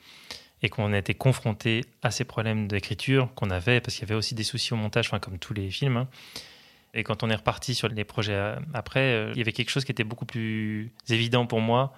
et 0.60 0.68
qu'on 0.68 0.92
a 0.92 0.98
été 0.98 1.14
confronté 1.14 1.86
à 2.02 2.10
ces 2.10 2.24
problèmes 2.24 2.68
d'écriture 2.68 3.32
qu'on 3.34 3.48
avait, 3.48 3.80
parce 3.80 3.94
qu'il 3.94 4.02
y 4.02 4.12
avait 4.12 4.18
aussi 4.18 4.34
des 4.34 4.44
soucis 4.44 4.74
au 4.74 4.76
montage, 4.76 5.08
comme 5.22 5.38
tous 5.38 5.54
les 5.54 5.70
films. 5.70 5.96
Hein. 5.96 6.08
Et 6.92 7.02
quand 7.02 7.22
on 7.22 7.30
est 7.30 7.34
reparti 7.34 7.74
sur 7.74 7.88
les 7.88 8.04
projets 8.04 8.34
euh, 8.34 8.56
après, 8.74 9.14
euh, 9.14 9.30
il 9.32 9.38
y 9.38 9.40
avait 9.40 9.52
quelque 9.52 9.70
chose 9.70 9.86
qui 9.86 9.92
était 9.92 10.04
beaucoup 10.04 10.26
plus 10.26 10.92
évident 11.08 11.46
pour 11.46 11.62
moi 11.62 11.94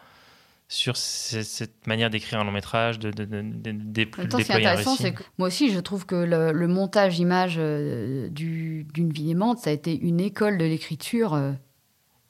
sur 0.72 0.96
cette 0.96 1.86
manière 1.86 2.08
d'écrire 2.08 2.40
un 2.40 2.44
long 2.44 2.50
métrage, 2.50 2.98
de, 2.98 3.10
de, 3.10 3.26
de, 3.26 3.42
de 3.42 3.72
déployer 3.72 4.26
intéressant, 4.32 4.96
c'est 4.96 5.12
que 5.12 5.22
moi 5.36 5.48
aussi, 5.48 5.70
je 5.70 5.78
trouve 5.78 6.06
que 6.06 6.14
le, 6.14 6.66
montage 6.66 7.18
image 7.18 7.56
euh, 7.58 8.30
d'une 8.30 9.12
vie 9.12 9.32
aimante, 9.32 9.58
ça 9.58 9.68
a 9.68 9.72
été 9.74 9.94
une 9.94 10.18
école 10.18 10.56
de 10.56 10.64
l'écriture 10.64 11.34
euh, 11.34 11.52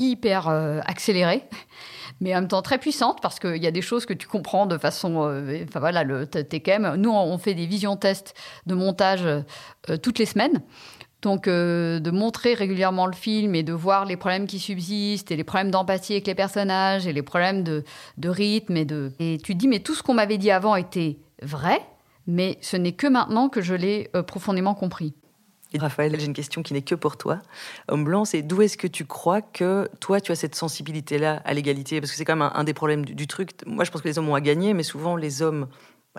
hyper 0.00 0.48
euh, 0.48 0.80
accélérée, 0.86 1.44
mais 2.20 2.34
en 2.34 2.40
même 2.40 2.48
temps 2.48 2.62
très 2.62 2.78
puissante, 2.78 3.20
parce 3.22 3.38
qu'il 3.38 3.62
y 3.62 3.66
a 3.68 3.70
des 3.70 3.80
choses 3.80 4.06
que 4.06 4.14
tu 4.14 4.26
comprends 4.26 4.66
de 4.66 4.76
façon... 4.76 5.18
enfin 5.62 5.78
voilà, 5.78 6.04
quand 6.04 6.66
même... 6.66 6.96
Nous, 6.96 7.12
on 7.12 7.38
fait 7.38 7.54
des 7.54 7.66
visions 7.66 7.96
tests 7.96 8.34
de 8.66 8.74
montage 8.74 9.22
toutes 10.02 10.18
les 10.18 10.26
semaines. 10.26 10.62
Donc, 11.22 11.46
euh, 11.46 12.00
de 12.00 12.10
montrer 12.10 12.54
régulièrement 12.54 13.06
le 13.06 13.12
film 13.12 13.54
et 13.54 13.62
de 13.62 13.72
voir 13.72 14.04
les 14.04 14.16
problèmes 14.16 14.48
qui 14.48 14.58
subsistent 14.58 15.30
et 15.30 15.36
les 15.36 15.44
problèmes 15.44 15.70
d'empathie 15.70 16.14
avec 16.14 16.26
les 16.26 16.34
personnages 16.34 17.06
et 17.06 17.12
les 17.12 17.22
problèmes 17.22 17.62
de, 17.62 17.84
rythme 18.24 18.76
et 18.76 18.84
de. 18.84 19.12
Et 19.20 19.38
tu 19.42 19.54
te 19.54 19.58
dis, 19.58 19.68
mais 19.68 19.78
tout 19.78 19.94
ce 19.94 20.02
qu'on 20.02 20.14
m'avait 20.14 20.38
dit 20.38 20.50
avant 20.50 20.74
était 20.74 21.18
vrai, 21.40 21.80
mais 22.26 22.58
ce 22.60 22.76
n'est 22.76 22.92
que 22.92 23.06
maintenant 23.06 23.48
que 23.48 23.60
je 23.60 23.74
l'ai 23.74 24.10
euh, 24.16 24.24
profondément 24.24 24.74
compris. 24.74 25.14
Et 25.74 25.78
Raphaël, 25.78 26.14
j'ai 26.18 26.26
une 26.26 26.34
question 26.34 26.62
qui 26.62 26.74
n'est 26.74 26.82
que 26.82 26.94
pour 26.94 27.16
toi. 27.16 27.38
Homme 27.88 28.04
blanc, 28.04 28.24
c'est 28.26 28.42
d'où 28.42 28.60
est-ce 28.60 28.76
que 28.76 28.88
tu 28.88 29.06
crois 29.06 29.40
que 29.40 29.88
toi, 30.00 30.20
tu 30.20 30.30
as 30.32 30.34
cette 30.34 30.54
sensibilité-là 30.54 31.40
à 31.46 31.54
l'égalité? 31.54 32.00
Parce 32.00 32.10
que 32.10 32.18
c'est 32.18 32.26
quand 32.26 32.36
même 32.36 32.50
un, 32.52 32.64
des 32.64 32.74
problèmes 32.74 33.06
du, 33.06 33.14
du, 33.14 33.26
truc. 33.26 33.52
Moi, 33.64 33.84
je 33.84 33.90
pense 33.90 34.02
que 34.02 34.08
les 34.08 34.18
hommes 34.18 34.28
ont 34.28 34.34
à 34.34 34.42
gagner, 34.42 34.74
mais 34.74 34.82
souvent, 34.82 35.16
les 35.16 35.40
hommes 35.40 35.68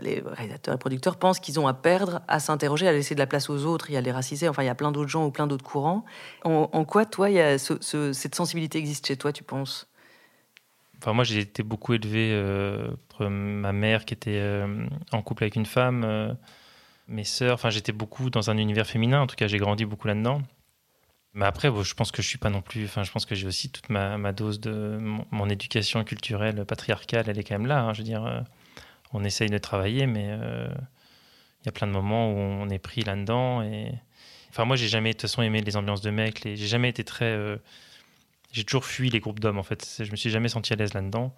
les 0.02 0.24
réalisateurs 0.26 0.74
et 0.74 0.78
producteurs 0.78 1.18
pensent 1.18 1.39
qu'ils 1.39 1.60
ont 1.60 1.68
à 1.68 1.74
perdre, 1.74 2.22
à 2.28 2.39
s'interroger, 2.39 2.88
à 2.88 2.91
laisser 2.91 3.14
de 3.14 3.20
la 3.20 3.28
place 3.28 3.50
aux 3.50 3.66
autres 3.66 3.94
à 3.96 4.02
les 4.02 4.12
raciser. 4.12 4.50
Enfin, 4.50 4.64
il 4.64 4.66
y 4.66 4.70
a 4.70 4.76
plein 4.76 4.91
d'autres 4.91 5.10
gens 5.10 5.26
ou 5.26 5.32
plein 5.32 5.48
d'autres 5.48 5.64
courants. 5.64 6.04
En, 6.44 6.86
quoi, 6.86 7.06
toi, 7.06 7.28
a 7.28 7.58
cette 7.58 8.36
sensibilité 8.36 8.80
existe 8.80 9.08
chez 9.08 9.18
toi, 9.18 9.32
tu 9.32 9.44
penses? 9.44 9.88
Enfin, 10.98 11.14
moi, 11.14 11.24
j'ai 11.24 11.39
été 11.39 11.64
beaucoup 11.64 11.94
élevé 11.94 12.32
euh, 12.32 12.89
par 13.18 13.30
ma 13.30 13.74
mère 13.74 14.06
qui 14.06 14.14
était 14.14 14.39
euh, 14.39 14.88
en 15.12 15.22
couple 15.22 15.44
avec 15.44 15.56
une 15.56 15.66
femme, 15.66 16.04
euh, 16.06 16.34
mes 17.08 17.26
sœurs. 17.26 17.56
Enfin, 17.56 17.70
j'étais 17.70 17.91
beaucoup 17.91 18.30
dans 18.30 18.50
un 18.50 18.58
univers 18.58 18.88
féminin. 18.88 19.22
En 19.22 19.28
tout 19.28 19.36
cas, 19.36 19.48
j'ai 19.48 19.58
grandi 19.58 19.86
beaucoup 19.86 20.08
là-dedans. 20.08 20.41
Mais 21.34 21.46
après, 21.46 21.70
je 21.84 21.94
pense 21.94 22.12
que 22.12 22.22
je 22.22 22.28
suis 22.28 22.38
pas 22.38 22.50
non 22.50 22.62
plus. 22.62 22.86
Enfin, 22.86 23.04
je 23.04 23.12
pense 23.12 23.26
que 23.26 23.36
j'ai 23.36 23.48
aussi 23.48 23.70
toute 23.70 23.89
ma, 23.89 24.32
dose 24.32 24.60
de 24.60 24.98
mon, 25.32 25.50
éducation 25.50 26.04
culturelle 26.04 26.64
patriarcale. 26.66 27.26
Elle 27.28 27.38
est 27.38 27.44
quand 27.44 27.56
même 27.56 27.68
là. 27.68 27.82
Hein, 27.82 27.94
je 27.94 28.00
veux 28.00 28.06
dire 28.06 28.44
on 29.14 29.24
essaye 29.24 29.49
de 29.49 29.57
travailler, 29.57 30.07
mais 30.07 30.26
euh, 30.28 30.68
il 31.61 31.66
y 31.66 31.70
a 31.70 31.72
plein 31.72 31.88
de 31.88 31.91
moments 31.91 32.32
où 32.32 32.38
on 32.38 32.70
est 32.70 32.80
pris 32.80 33.01
là-dedans. 33.01 33.61
Et... 33.61 33.91
Enfin, 34.49 34.66
moi, 34.66 34.76
j'ai 34.76 34.88
jamais 34.88 35.11
de 35.11 35.14
toute 35.14 35.30
façon 35.30 35.41
aimé 35.41 35.61
les 35.61 35.78
ambiances 35.78 36.01
de 36.01 36.09
mecs. 36.09 36.41
J'ai 36.43 36.55
jamais 36.55 36.89
été 36.89 37.03
très. 37.03 37.26
Euh, 37.26 37.57
j'ai 38.51 38.64
toujours 38.64 38.86
fui 38.86 39.09
les 39.09 39.20
groupes 39.20 39.39
d'hommes, 39.39 39.57
en 39.59 39.64
fait. 39.64 39.86
Je 39.99 40.11
me 40.11 40.16
suis 40.16 40.30
jamais 40.30 40.49
senti 40.49 40.74
à 40.74 40.76
l'aise 40.76 40.93
là-dedans. 40.93 41.34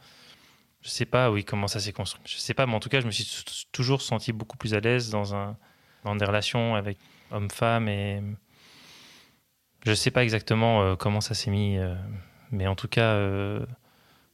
Je 0.81 0.89
sais 0.89 1.05
pas, 1.05 1.31
oui, 1.31 1.43
comment 1.43 1.67
ça 1.67 1.79
s'est 1.79 1.93
construit. 1.93 2.21
Je 2.25 2.37
sais 2.37 2.53
pas, 2.53 2.65
mais 2.65 2.75
en 2.75 2.79
tout 2.79 2.89
cas, 2.89 3.01
je 3.01 3.05
me 3.05 3.11
suis 3.11 3.25
toujours 3.71 4.01
senti 4.01 4.31
beaucoup 4.31 4.57
plus 4.57 4.73
à 4.73 4.79
l'aise 4.79 5.09
dans, 5.09 5.35
un... 5.35 5.57
dans 6.03 6.15
des 6.15 6.25
relations 6.25 6.75
avec 6.75 6.97
hommes-femmes. 7.31 7.87
Et 7.89 8.21
je 9.85 9.93
sais 9.93 10.11
pas 10.11 10.23
exactement 10.23 10.83
euh, 10.83 10.95
comment 10.95 11.21
ça 11.21 11.33
s'est 11.33 11.51
mis, 11.51 11.77
mais 12.51 12.67
en 12.67 12.75
tout 12.75 12.87
cas 12.87 13.17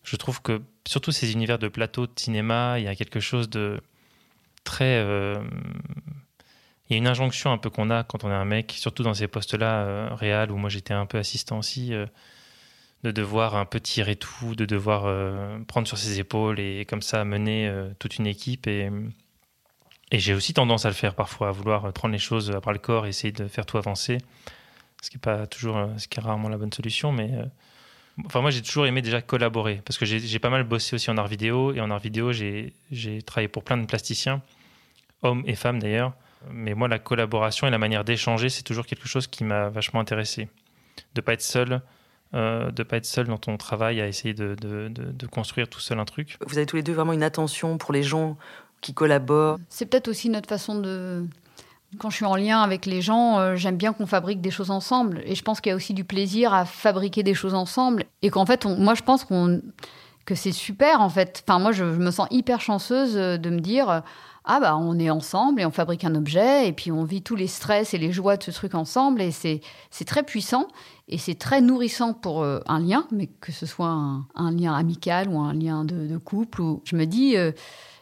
je 0.04 0.16
trouve 0.16 0.42
que 0.42 0.62
surtout 0.88 1.12
ces 1.12 1.34
univers 1.34 1.60
de 1.60 1.68
plateau 1.68 2.08
de 2.08 2.12
cinéma, 2.16 2.80
il 2.80 2.86
y 2.86 2.88
a 2.88 2.96
quelque 2.96 3.20
chose 3.20 3.50
de 3.50 3.82
très. 4.64 4.98
Euh, 4.98 5.42
il 6.90 6.94
y 6.94 6.96
a 6.96 6.98
une 6.98 7.08
injonction 7.08 7.52
un 7.52 7.58
peu 7.58 7.70
qu'on 7.70 7.90
a 7.90 8.04
quand 8.04 8.26
on 8.26 8.30
est 8.30 8.36
un 8.36 8.46
mec, 8.46 8.74
surtout 8.78 9.04
dans 9.04 9.14
ces 9.14 9.28
postes-là, 9.28 9.86
euh, 9.86 10.10
réels, 10.14 10.52
où 10.52 10.58
moi 10.58 10.70
j'étais 10.70 10.94
un 10.94 11.06
peu 11.06 11.18
assistant 11.18 11.60
aussi, 11.60 11.94
euh, 11.94 12.06
de 13.04 13.12
devoir 13.12 13.56
un 13.56 13.66
peu 13.66 13.80
tirer 13.80 14.18
tout, 14.18 14.56
de 14.56 14.66
devoir 14.66 15.04
prendre 15.66 15.88
sur 15.88 15.98
ses 15.98 16.20
épaules 16.20 16.60
et 16.60 16.86
comme 16.86 17.02
ça 17.02 17.24
mener 17.26 17.74
toute 17.98 18.18
une 18.18 18.28
équipe. 18.28 18.68
Et, 18.68 18.92
et 20.12 20.20
j'ai 20.20 20.36
aussi 20.36 20.54
tendance 20.54 20.86
à 20.86 20.90
le 20.90 20.94
faire 20.94 21.16
parfois, 21.16 21.50
à 21.50 21.52
vouloir 21.52 21.92
prendre 21.94 22.12
les 22.12 22.20
choses 22.20 22.52
à 22.52 22.60
bras 22.60 22.74
le 22.74 22.80
corps 22.80 23.08
et 23.08 23.10
essayer 23.10 23.32
de 23.32 23.48
faire 23.48 23.66
tout 23.66 23.80
avancer, 23.80 24.20
ce 25.02 25.10
qui 25.10 25.18
n'est 25.18 25.22
pas 25.22 25.48
toujours, 25.48 25.90
ce 25.98 26.08
qui 26.08 26.20
est 26.20 26.22
rarement 26.22 26.48
la 26.48 26.58
bonne 26.58 26.74
solution, 26.74 27.12
mais 27.12 27.32
Enfin, 28.26 28.42
moi, 28.42 28.52
j'ai 28.52 28.62
toujours 28.62 28.86
aimé 28.86 29.02
déjà 29.02 29.22
collaborer 29.22 29.82
parce 29.86 29.98
que 29.98 30.06
j'ai 30.06 30.40
pas 30.40 30.50
mal 30.50 30.64
bossé 30.64 30.96
aussi 30.96 31.10
en 31.10 31.18
art 31.18 31.28
vidéo. 31.28 31.74
Et 31.74 31.82
en 31.82 31.90
art 31.92 32.00
vidéo, 32.00 32.32
j'ai 32.32 32.74
travaillé 33.26 33.48
pour 33.48 33.64
plein 33.64 33.78
de 33.78 33.86
plasticiens, 33.86 34.42
hommes 35.22 35.44
et 35.46 35.56
femmes 35.56 35.80
d'ailleurs. 35.80 36.14
Mais 36.50 36.74
moi, 36.74 36.88
la 36.88 37.00
collaboration 37.00 37.68
et 37.68 37.70
la 37.70 37.78
manière 37.78 38.04
d'échanger, 38.04 38.50
c'est 38.50 38.64
toujours 38.64 38.86
quelque 38.86 39.08
chose 39.08 39.28
qui 39.28 39.44
m'a 39.44 39.70
vachement 39.70 40.00
intéressé. 40.00 40.50
De 41.14 41.22
pas 41.22 41.34
être 41.34 41.42
seul, 41.42 41.82
euh, 42.34 42.72
de 42.72 42.84
pas 42.84 42.98
être 42.98 43.06
seul 43.06 43.28
dans 43.28 43.38
ton 43.38 43.58
travail 43.58 44.02
à 44.02 44.08
essayer 44.08 44.34
de, 44.34 44.56
de, 44.56 44.90
de, 44.90 45.28
construire 45.28 45.68
tout 45.68 45.80
seul 45.80 46.00
un 46.00 46.06
truc. 46.06 46.38
Vous 46.46 46.58
avez 46.58 46.66
tous 46.66 46.78
les 46.78 46.84
deux 46.84 46.94
vraiment 46.94 47.14
une 47.14 47.24
attention 47.24 47.78
pour 47.78 47.94
les 47.94 48.04
gens 48.04 48.38
qui 48.82 48.94
collaborent. 48.94 49.60
C'est 49.70 49.86
peut-être 49.86 50.08
aussi 50.08 50.30
notre 50.30 50.50
façon 50.50 50.80
de 50.80 51.26
quand 52.00 52.10
je 52.10 52.16
suis 52.18 52.26
en 52.26 52.36
lien 52.36 52.62
avec 52.62 52.86
les 52.86 53.02
gens, 53.02 53.40
euh, 53.40 53.56
j'aime 53.56 53.76
bien 53.76 53.94
qu'on 53.94 54.06
fabrique 54.06 54.42
des 54.42 54.52
choses 54.52 54.72
ensemble. 54.72 55.22
Et 55.26 55.36
je 55.36 55.44
pense 55.44 55.60
qu'il 55.60 55.72
y 55.72 55.74
a 55.74 55.76
aussi 55.76 55.94
du 55.94 56.04
plaisir 56.04 56.54
à 56.54 56.66
fabriquer 56.66 57.24
des 57.24 57.34
choses 57.34 57.54
ensemble. 57.54 58.06
Et 58.22 58.30
qu'en 58.30 58.46
fait, 58.46 58.66
moi, 58.66 58.96
je 58.96 59.02
pense 59.02 59.26
que 59.26 60.36
c'est 60.36 60.54
super, 60.54 61.02
en 61.02 61.10
fait. 61.10 61.44
Enfin, 61.46 61.60
moi, 61.60 61.72
je, 61.72 61.84
me 61.84 62.12
sens 62.12 62.28
hyper 62.32 62.62
chanceuse 62.62 63.18
euh, 63.18 63.38
de 63.38 63.50
me 63.50 63.60
dire 63.60 63.90
euh, 63.90 64.00
ah, 64.46 64.60
bah, 64.62 64.78
on 64.78 64.98
est 65.00 65.10
ensemble 65.10 65.60
et 65.60 65.66
on 65.66 65.72
fabrique 65.72 66.06
un 66.06 66.16
objet. 66.16 66.68
Et 66.68 66.72
puis, 66.72 66.94
on 66.94 67.04
vit 67.04 67.22
tous 67.22 67.36
les 67.36 67.48
stress 67.48 67.94
et 67.94 67.98
les 67.98 68.14
joies 68.14 68.38
de 68.38 68.44
ce 68.44 68.52
truc 68.52 68.74
ensemble. 68.74 69.22
Et 69.22 69.32
c'est, 69.32 69.62
très 70.06 70.24
puissant. 70.24 70.68
Et 71.10 71.18
c'est 71.18 71.36
très 71.36 71.60
nourrissant 71.60 72.14
pour 72.14 72.46
un 72.46 72.80
lien, 72.80 73.06
mais 73.12 73.28
que 73.28 73.52
ce 73.52 73.66
soit 73.66 73.90
un, 73.90 74.52
lien 74.52 74.74
amical 74.74 75.28
ou 75.28 75.40
un 75.40 75.54
lien 75.54 75.84
de, 75.84 76.18
couple. 76.18 76.62
Où 76.62 76.82
je 76.86 76.96
me 76.96 77.06
dis 77.06 77.36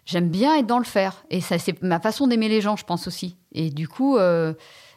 j'aime 0.09 0.29
bien 0.29 0.57
être 0.57 0.65
dans 0.65 0.79
le 0.79 0.85
faire. 0.85 1.23
Et 1.29 1.39
ça, 1.39 1.59
c'est 1.59 1.81
ma 1.83 1.99
façon 1.99 2.25
d'aimer 2.25 2.49
les 2.49 2.61
gens, 2.61 2.75
je 2.75 2.83
pense 2.83 3.07
aussi. 3.07 3.37
Et 3.51 3.69
du 3.69 3.87
coup, 3.87 4.17
euh, 4.17 4.53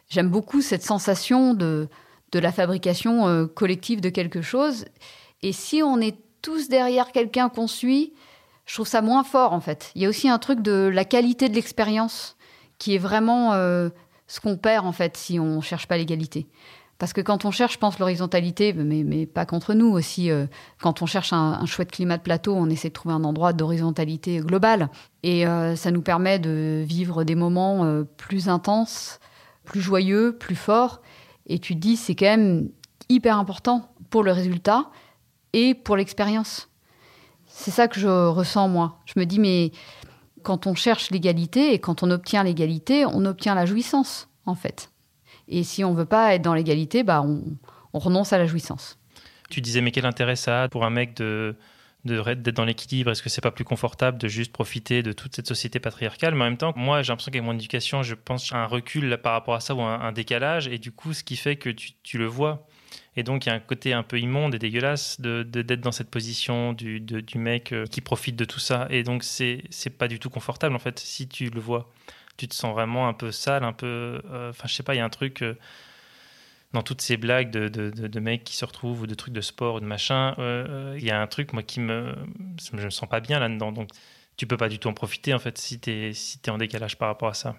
j'aime 0.09 0.31
beaucoup 0.31 0.63
cette 0.63 0.83
sensation 0.83 1.53
de, 1.53 1.89
de 2.33 2.39
la 2.39 2.51
fabrication 2.51 3.29
euh, 3.29 3.47
collective 3.47 4.01
de 4.01 4.09
quelque 4.09 4.41
chose. 4.41 4.87
Et 5.43 5.53
si 5.53 5.83
on 5.83 6.01
est 6.01 6.17
tous 6.41 6.69
derrière 6.69 7.13
quelqu'un 7.13 7.51
qu'on 7.51 7.67
suit, 7.67 8.15
je 8.65 8.75
trouve 8.75 8.89
ça 8.89 9.03
moins 9.03 9.23
fort 9.23 9.53
en 9.53 9.61
fait. 9.61 9.93
Il 9.95 10.03
y 10.03 10.07
a 10.07 10.09
aussi 10.09 10.29
un 10.29 10.39
truc 10.39 10.63
de 10.63 10.91
la 10.93 11.05
qualité 11.05 11.49
de 11.51 11.55
l'expérience 11.55 12.37
qui 12.79 12.95
est 12.95 12.99
vraiment 12.99 13.53
euh, 13.53 13.91
ce 14.29 14.41
qu'on 14.41 14.57
perd 14.57 14.87
en 14.87 14.93
fait 14.93 15.17
si 15.17 15.39
on 15.39 15.61
cherche 15.61 15.87
pas 15.87 15.99
l'égalité. 15.99 16.47
Parce 17.03 17.13
que 17.13 17.21
quand 17.21 17.45
on 17.45 17.51
cherche, 17.51 17.73
je 17.73 17.79
pense, 17.81 17.99
l'horizontalité, 17.99 18.73
mais, 18.73 19.27
pas 19.27 19.45
contre 19.45 19.75
nous 19.75 19.89
aussi, 19.89 20.31
euh, 20.31 20.47
quand 20.81 21.03
on 21.03 21.07
cherche 21.07 21.33
un, 21.33 21.67
chouette 21.67 21.91
climat 21.91 22.17
de 22.17 22.23
plateau, 22.23 22.55
on 22.55 22.71
essaie 22.71 22.91
de 22.91 22.93
trouver 22.93 23.13
un 23.13 23.25
endroit 23.25 23.53
d'horizontalité 23.53 24.39
globale. 24.39 24.89
Et 25.25 25.45
euh, 25.45 25.75
ça 25.75 25.91
nous 25.91 26.03
permet 26.03 26.39
de 26.39 26.85
vivre 26.87 27.25
des 27.25 27.35
moments 27.35 27.85
euh, 27.85 28.05
plus 28.05 28.49
intenses, 28.49 29.19
plus 29.65 29.81
joyeux, 29.81 30.37
plus 30.39 30.55
forts. 30.55 31.03
Et 31.47 31.59
tu 31.59 31.75
te 31.75 31.81
dis, 31.81 31.97
c'est 31.97 32.15
quand 32.15 32.27
même 32.27 32.69
hyper 33.09 33.37
important 33.37 33.93
pour 34.09 34.23
le 34.23 34.31
résultat 34.31 34.89
et 35.55 35.75
pour 35.75 35.97
l'expérience. 35.97 36.69
C'est 37.49 37.73
ça 37.73 37.89
que 37.89 37.99
je 37.99 38.29
ressens, 38.29 38.69
moi. 38.69 39.01
Je 39.07 39.19
me 39.19 39.27
dis, 39.27 39.41
mais 39.41 39.73
quand 40.45 40.69
on 40.69 40.77
cherche 40.77 41.11
l'égalité 41.11 41.75
et 41.75 41.81
quand 41.81 42.05
on 42.05 42.13
obtient 42.13 42.45
l'égalité, 42.45 43.07
on 43.07 43.25
obtient 43.25 43.57
la 43.57 43.67
jouissance, 43.67 44.29
en 44.47 44.55
fait. 44.55 44.92
Et 45.53 45.65
si 45.65 45.85
on 45.85 45.93
veut 45.93 46.07
pas 46.07 46.35
être 46.35 46.43
dans 46.43 46.55
l'égalité, 46.55 47.03
bah 47.03 47.23
on, 47.23 47.99
renonce 47.99 48.33
à 48.33 48.39
la 48.39 48.47
jouissance. 48.47 48.99
Tu 49.51 49.61
disais, 49.61 49.83
mais 49.83 49.91
quel 49.91 50.07
intérêt 50.07 50.35
ça 50.35 50.63
a 50.63 50.69
pour 50.69 50.85
un 50.85 50.91
mec 50.91 51.15
de 51.15 51.55
d'être 52.05 52.51
dans 52.57 52.65
l'équilibre? 52.65 53.13
Est-ce 53.13 53.23
que 53.23 53.29
c'est 53.29 53.43
pas 53.43 53.53
plus 53.53 53.65
confortable 53.65 54.19
de 54.19 54.27
juste 54.27 54.51
profiter 54.51 55.05
de 55.05 55.13
toute 55.13 55.37
cette 55.37 55.47
société 55.47 55.79
patriarcale? 55.79 56.35
Mais 56.35 56.41
en 56.41 56.47
même 56.47 56.57
temps, 56.57 56.73
moi, 56.75 57.03
j'ai 57.03 57.13
l'impression 57.13 57.31
qu'avec 57.31 57.45
mon 57.45 57.53
éducation, 57.53 58.03
je 58.03 58.15
pense 58.15 58.53
à 58.53 58.57
un 58.57 58.67
recul 58.67 59.17
par 59.23 59.35
rapport 59.35 59.55
à 59.55 59.61
ça 59.61 59.75
ou 59.75 59.83
un, 59.83 60.11
décalage, 60.11 60.67
et 60.67 60.79
du 60.79 60.91
coup, 60.91 61.13
ce 61.13 61.23
qui 61.23 61.37
fait 61.37 61.55
que 61.55 61.71
tu, 61.71 62.19
le 62.19 62.27
vois. 62.27 62.67
Et 63.15 63.23
donc, 63.23 63.47
il 63.47 63.51
y 63.51 63.53
a 63.53 63.55
un 63.55 63.61
côté 63.61 63.93
un 63.93 64.03
peu 64.03 64.19
immonde 64.19 64.55
et 64.55 64.59
dégueulasse 64.59 65.21
d'être 65.21 65.51
de, 65.51 65.75
dans 65.77 65.93
cette 65.93 66.11
position 66.11 66.73
du, 66.73 66.99
du 67.01 67.39
mec 67.39 67.73
euh, 67.73 67.85
qui 67.87 68.01
profite 68.01 68.35
de 68.35 68.47
tout 68.47 68.59
ça. 68.59 68.89
Et 68.91 69.05
donc, 69.05 69.23
c'est 69.23 69.63
pas 69.97 70.09
du 70.09 70.19
tout 70.19 70.31
confortable, 70.31 70.75
en 70.75 70.81
fait, 70.81 70.99
si 70.99 71.29
tu 71.29 71.51
le 71.51 71.61
vois 71.61 71.93
tu 72.37 72.49
te 72.49 72.55
sens 72.55 72.73
vraiment 72.73 73.09
un 73.09 73.13
peu 73.13 73.31
sale, 73.31 73.65
un 73.65 73.73
peu. 73.73 74.21
Euh, 74.31 74.51
enfin, 74.51 74.69
je 74.69 74.75
sais 74.75 74.83
pas, 74.83 74.95
il 74.95 74.99
y 74.99 75.01
a 75.01 75.05
un 75.05 75.11
truc 75.11 75.43
euh, 75.43 75.55
dans 76.73 76.83
toutes 76.83 77.03
ces 77.03 77.17
blagues 77.17 77.51
de, 77.51 77.69
de, 77.69 78.21
mecs 78.21 78.45
qui 78.45 78.57
se 78.57 78.65
retrouvent 78.65 79.03
ou 79.03 79.07
de 79.07 79.15
trucs 79.15 79.35
de 79.35 79.41
sport 79.41 79.77
ou 79.77 79.81
de 79.81 79.85
machin. 79.85 80.35
Euh, 80.39 80.97
il 80.99 81.05
y 81.05 81.11
a 81.11 81.21
un 81.21 81.27
truc, 81.27 81.53
moi, 81.53 81.63
qui 81.63 81.81
me. 81.81 82.15
Je 82.61 82.77
me 82.77 82.91
sens 82.91 83.09
pas 83.09 83.21
bien 83.21 83.39
là-dedans. 83.39 83.73
Donc, 83.73 83.91
tu 84.37 84.47
peux 84.47 84.57
pas 84.57 84.69
du 84.69 84.79
tout 84.79 84.89
en 84.89 84.95
profiter, 84.95 85.35
en 85.35 85.39
fait, 85.39 85.59
si 85.59 85.79
tu 85.79 85.91
es, 85.91 86.13
si 86.15 86.39
en 86.49 86.59
décalage 86.59 86.97
par 86.99 87.09
rapport 87.09 87.29
à 87.29 87.35
ça. 87.35 87.57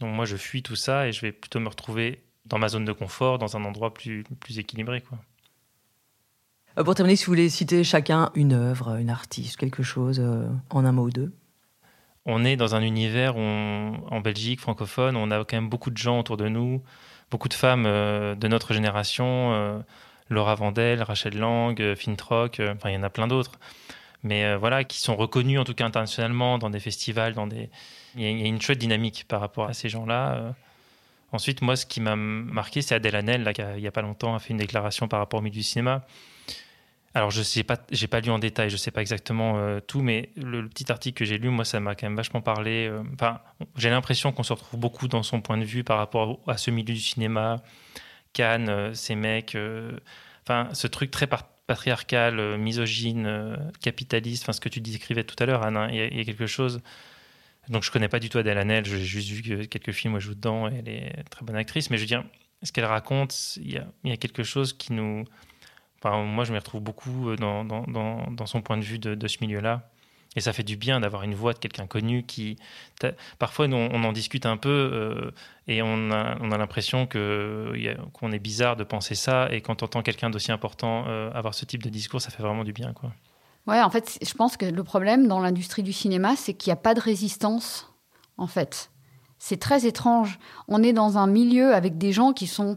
Donc, 0.00 0.14
moi, 0.14 0.24
je 0.24 0.36
fuis 0.36 0.62
tout 0.62 0.76
ça 0.76 1.06
et 1.06 1.12
je 1.12 1.20
vais 1.20 1.32
plutôt 1.32 1.60
me 1.60 1.68
retrouver 1.68 2.24
dans 2.46 2.58
ma 2.58 2.68
zone 2.68 2.84
de 2.84 2.92
confort, 2.92 3.38
dans 3.38 3.56
un 3.56 3.64
endroit 3.64 3.94
plus, 3.94 4.24
plus 4.40 4.58
équilibré, 4.58 5.00
quoi. 5.00 5.18
Pour 6.82 6.96
terminer, 6.96 7.14
si 7.14 7.26
vous 7.26 7.30
voulez 7.30 7.48
citer 7.48 7.84
chacun 7.84 8.32
une 8.34 8.52
œuvre, 8.52 8.96
une 8.98 9.08
artiste, 9.08 9.56
quelque 9.56 9.84
chose, 9.84 10.20
en 10.70 10.84
un 10.84 10.90
mot 10.90 11.04
ou 11.04 11.10
deux 11.10 11.32
on 12.26 12.44
est 12.44 12.56
dans 12.56 12.74
un 12.74 12.82
univers 12.82 13.36
où 13.36 13.40
en 13.40 14.20
Belgique 14.20 14.60
francophone, 14.60 15.16
on 15.16 15.30
a 15.30 15.38
quand 15.44 15.56
même 15.56 15.68
beaucoup 15.68 15.90
de 15.90 15.96
gens 15.96 16.20
autour 16.20 16.36
de 16.36 16.48
nous, 16.48 16.82
beaucoup 17.30 17.48
de 17.48 17.54
femmes 17.54 17.84
euh, 17.86 18.34
de 18.34 18.48
notre 18.48 18.72
génération, 18.72 19.52
euh, 19.52 19.78
Laura 20.30 20.54
Vandel, 20.54 21.02
Rachel 21.02 21.36
Lang, 21.36 21.80
euh, 21.80 21.94
Fintrock, 21.94 22.60
enfin 22.60 22.90
il 22.90 22.94
y 22.94 22.96
en 22.96 23.02
a 23.02 23.10
plein 23.10 23.28
d'autres, 23.28 23.58
mais 24.22 24.56
voilà, 24.56 24.84
qui 24.84 25.00
sont 25.00 25.16
reconnus 25.16 25.60
en 25.60 25.64
tout 25.64 25.74
cas 25.74 25.84
internationalement 25.84 26.58
dans 26.58 26.70
des 26.70 26.80
festivals, 26.80 27.34
dans 27.34 27.46
des... 27.46 27.68
Il 28.16 28.22
y, 28.22 28.26
a, 28.26 28.46
une 28.46 28.60
chouette 28.60 28.78
dynamique 28.78 29.26
par 29.28 29.40
rapport 29.40 29.68
à 29.68 29.74
ces 29.74 29.88
gens-là. 29.88 30.54
Ensuite, 31.32 31.62
moi, 31.62 31.76
ce 31.76 31.84
qui 31.84 32.00
m'a 32.00 32.16
marqué, 32.16 32.80
c'est 32.80 32.94
Adèle 32.94 33.16
Hanel, 33.16 33.42
là, 33.42 33.52
qui 33.52 33.60
il 33.60 33.82
n'y 33.82 33.88
a 33.88 33.90
pas 33.90 34.02
longtemps 34.02 34.34
a 34.34 34.38
fait 34.38 34.50
une 34.50 34.58
déclaration 34.58 35.08
par 35.08 35.18
rapport 35.18 35.40
au 35.40 35.42
milieu 35.42 35.52
du 35.52 35.62
cinéma, 35.62 36.06
alors, 37.16 37.30
je 37.30 37.42
sais 37.42 37.62
pas, 37.62 37.76
pas 37.76 38.20
lu 38.20 38.30
en 38.30 38.40
détail, 38.40 38.70
je 38.70 38.76
sais 38.76 38.90
pas 38.90 39.00
exactement 39.00 39.56
euh, 39.58 39.78
tout, 39.78 40.02
mais 40.02 40.30
le, 40.36 40.68
petit 40.68 40.90
article 40.90 41.16
que 41.16 41.24
j'ai 41.24 41.38
lu, 41.38 41.48
moi, 41.48 41.64
ça 41.64 41.78
m'a 41.78 41.94
quand 41.94 42.06
même 42.08 42.16
vachement 42.16 42.40
parlé. 42.40 42.88
Euh, 42.88 43.04
j'ai 43.76 43.88
l'impression 43.88 44.32
qu'on 44.32 44.42
se 44.42 44.52
retrouve 44.52 44.80
beaucoup 44.80 45.06
dans 45.06 45.22
son 45.22 45.40
point 45.40 45.56
de 45.56 45.64
vue 45.64 45.84
par 45.84 45.98
rapport 45.98 46.40
à 46.48 46.56
ce 46.56 46.72
milieu 46.72 46.92
du 46.92 47.00
cinéma, 47.00 47.62
Cannes, 48.32 48.68
euh, 48.68 48.94
ces 48.94 49.14
mecs, 49.14 49.56
enfin, 50.42 50.68
ce 50.72 50.88
truc 50.88 51.12
très 51.12 51.28
patriarcal, 51.28 52.58
misogyne, 52.58 53.58
capitaliste, 53.80 54.42
enfin, 54.42 54.52
ce 54.52 54.60
que 54.60 54.68
tu 54.68 54.80
décrivais 54.80 55.22
tout 55.22 55.36
à 55.38 55.46
l'heure, 55.46 55.62
Anne, 55.62 55.88
il 55.92 56.16
y, 56.16 56.20
a 56.20 56.24
quelque 56.24 56.48
chose. 56.48 56.80
Donc, 57.68 57.84
je 57.84 57.92
connais 57.92 58.08
pas 58.08 58.18
du 58.18 58.28
tout 58.28 58.38
Adèle 58.38 58.58
Hanel, 58.58 58.84
j'ai 58.84 58.98
juste 58.98 59.28
vu 59.30 59.68
quelques 59.68 59.92
films 59.92 60.14
où 60.14 60.16
elle 60.16 60.22
joue 60.22 60.34
dedans, 60.34 60.68
et 60.68 60.78
elle 60.80 60.88
est 60.88 61.24
très 61.30 61.44
bonne 61.44 61.56
actrice, 61.56 61.90
mais 61.90 61.96
je 61.96 62.02
veux 62.02 62.08
dire, 62.08 62.24
ce 62.64 62.72
qu'elle 62.72 62.84
raconte, 62.86 63.56
il 63.62 63.80
y 64.04 64.10
a 64.10 64.16
quelque 64.16 64.42
chose 64.42 64.72
qui 64.72 64.92
nous 64.92 65.24
moi, 66.12 66.44
je 66.44 66.52
me 66.52 66.58
retrouve 66.58 66.82
beaucoup 66.82 67.30
euh, 67.30 67.36
dans, 67.36 68.46
son 68.46 68.62
point 68.62 68.76
de 68.76 68.82
vue 68.82 68.98
de, 68.98 69.28
ce 69.28 69.38
milieu-là. 69.40 69.90
Et 70.36 70.40
ça 70.40 70.52
fait 70.52 70.64
du 70.64 70.76
bien 70.76 70.98
d'avoir 70.98 71.22
une 71.22 71.34
voix 71.34 71.52
de 71.52 71.58
quelqu'un 71.58 71.86
connu 71.86 72.24
qui. 72.24 72.56
Parfois, 73.38 73.66
on, 73.66 74.04
en 74.04 74.12
discute 74.12 74.46
un 74.46 74.56
peu 74.56 74.68
euh, 74.68 75.30
et 75.68 75.80
on 75.80 76.10
a, 76.10 76.36
a 76.40 76.58
l'impression 76.58 77.06
qu'on 77.06 78.32
est 78.32 78.38
bizarre 78.40 78.74
de 78.76 78.82
penser 78.82 79.14
ça. 79.14 79.48
Et 79.52 79.60
quand 79.60 79.82
on 79.82 79.86
entend 79.86 80.02
quelqu'un 80.02 80.30
d'aussi 80.30 80.50
important 80.50 81.04
euh, 81.06 81.30
avoir 81.34 81.54
ce 81.54 81.64
type 81.64 81.84
de 81.84 81.88
discours, 81.88 82.20
ça 82.20 82.30
fait 82.30 82.42
vraiment 82.42 82.64
du 82.64 82.72
bien. 82.72 82.92
Quoi. 82.92 83.12
Ouais, 83.68 83.80
en 83.80 83.90
fait, 83.90 84.18
je 84.20 84.34
pense 84.34 84.56
que 84.56 84.66
le 84.66 84.84
problème 84.84 85.28
dans 85.28 85.40
l'industrie 85.40 85.84
du 85.84 85.92
cinéma, 85.92 86.34
c'est 86.36 86.52
qu'il 86.52 86.70
n'y 86.70 86.74
a 86.74 86.82
pas 86.82 86.94
de 86.94 87.00
résistance, 87.00 87.94
en 88.36 88.48
fait. 88.48 88.90
C'est 89.38 89.60
très 89.60 89.86
étrange. 89.86 90.38
On 90.68 90.82
est 90.82 90.92
dans 90.92 91.16
un 91.16 91.26
milieu 91.26 91.74
avec 91.74 91.96
des 91.96 92.12
gens 92.12 92.32
qui 92.32 92.46
sont 92.46 92.76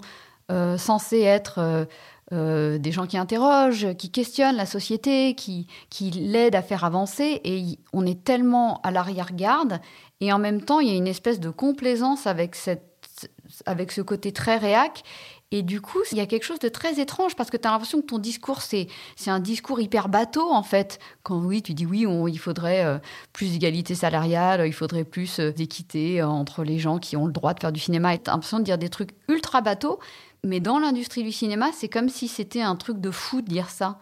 censés 0.49 1.21
être 1.21 1.87
euh, 2.33 2.77
des 2.77 2.91
gens 2.91 3.05
qui 3.05 3.17
interrogent, 3.17 3.95
qui 3.97 4.11
questionnent 4.11 4.57
la 4.57 4.65
société, 4.65 5.33
qui, 5.33 5.65
qui 5.89 6.11
l'aident 6.11 6.55
à 6.55 6.61
faire 6.61 6.83
avancer. 6.83 7.39
Et 7.45 7.79
on 7.93 8.05
est 8.05 8.21
tellement 8.21 8.81
à 8.81 8.91
l'arrière-garde. 8.91 9.79
Et 10.19 10.33
en 10.33 10.39
même 10.39 10.61
temps, 10.61 10.81
il 10.81 10.89
y 10.89 10.91
a 10.91 10.95
une 10.95 11.07
espèce 11.07 11.39
de 11.39 11.49
complaisance 11.49 12.27
avec, 12.27 12.55
cette, 12.55 13.29
avec 13.65 13.93
ce 13.93 14.01
côté 14.01 14.33
très 14.33 14.57
réac. 14.57 15.03
Et 15.51 15.61
du 15.61 15.79
coup, 15.79 15.99
il 16.11 16.17
y 16.17 16.19
a 16.19 16.25
quelque 16.25 16.43
chose 16.43 16.59
de 16.59 16.67
très 16.67 16.99
étrange 16.99 17.37
parce 17.37 17.49
que 17.49 17.55
tu 17.55 17.65
as 17.65 17.71
l'impression 17.71 18.01
que 18.01 18.07
ton 18.07 18.17
discours, 18.17 18.61
c'est, 18.61 18.87
c'est 19.15 19.31
un 19.31 19.39
discours 19.39 19.79
hyper 19.79 20.09
bateau, 20.09 20.51
en 20.51 20.63
fait. 20.63 20.99
Quand 21.23 21.39
oui, 21.39 21.61
tu 21.61 21.73
dis 21.73 21.85
oui, 21.85 22.05
il 22.27 22.37
faudrait 22.37 22.83
euh, 22.83 22.97
plus 23.31 23.53
d'égalité 23.53 23.95
salariale, 23.95 24.67
il 24.67 24.73
faudrait 24.73 25.05
plus 25.05 25.39
euh, 25.39 25.53
d'équité 25.53 26.21
entre 26.21 26.65
les 26.65 26.77
gens 26.77 26.99
qui 26.99 27.15
ont 27.15 27.25
le 27.25 27.31
droit 27.31 27.53
de 27.53 27.61
faire 27.61 27.71
du 27.71 27.79
cinéma. 27.79 28.15
Et 28.15 28.19
tu 28.19 28.29
as 28.29 28.33
l'impression 28.33 28.59
de 28.59 28.65
dire 28.65 28.77
des 28.77 28.89
trucs 28.89 29.11
ultra 29.29 29.61
bateaux. 29.61 29.99
Mais 30.43 30.59
dans 30.59 30.79
l'industrie 30.79 31.23
du 31.23 31.31
cinéma, 31.31 31.71
c'est 31.73 31.89
comme 31.89 32.09
si 32.09 32.27
c'était 32.27 32.61
un 32.61 32.75
truc 32.75 32.99
de 32.99 33.11
fou 33.11 33.41
de 33.41 33.47
dire 33.47 33.69
ça. 33.69 33.99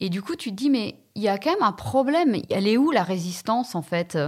Et 0.00 0.08
du 0.08 0.22
coup, 0.22 0.36
tu 0.36 0.50
te 0.50 0.54
dis, 0.54 0.70
mais 0.70 0.96
il 1.14 1.22
y 1.22 1.28
a 1.28 1.38
quand 1.38 1.50
même 1.50 1.62
un 1.62 1.72
problème. 1.72 2.36
Elle 2.50 2.66
est 2.66 2.76
où 2.76 2.90
la 2.90 3.02
résistance, 3.02 3.74
en 3.74 3.82
fait 3.82 4.18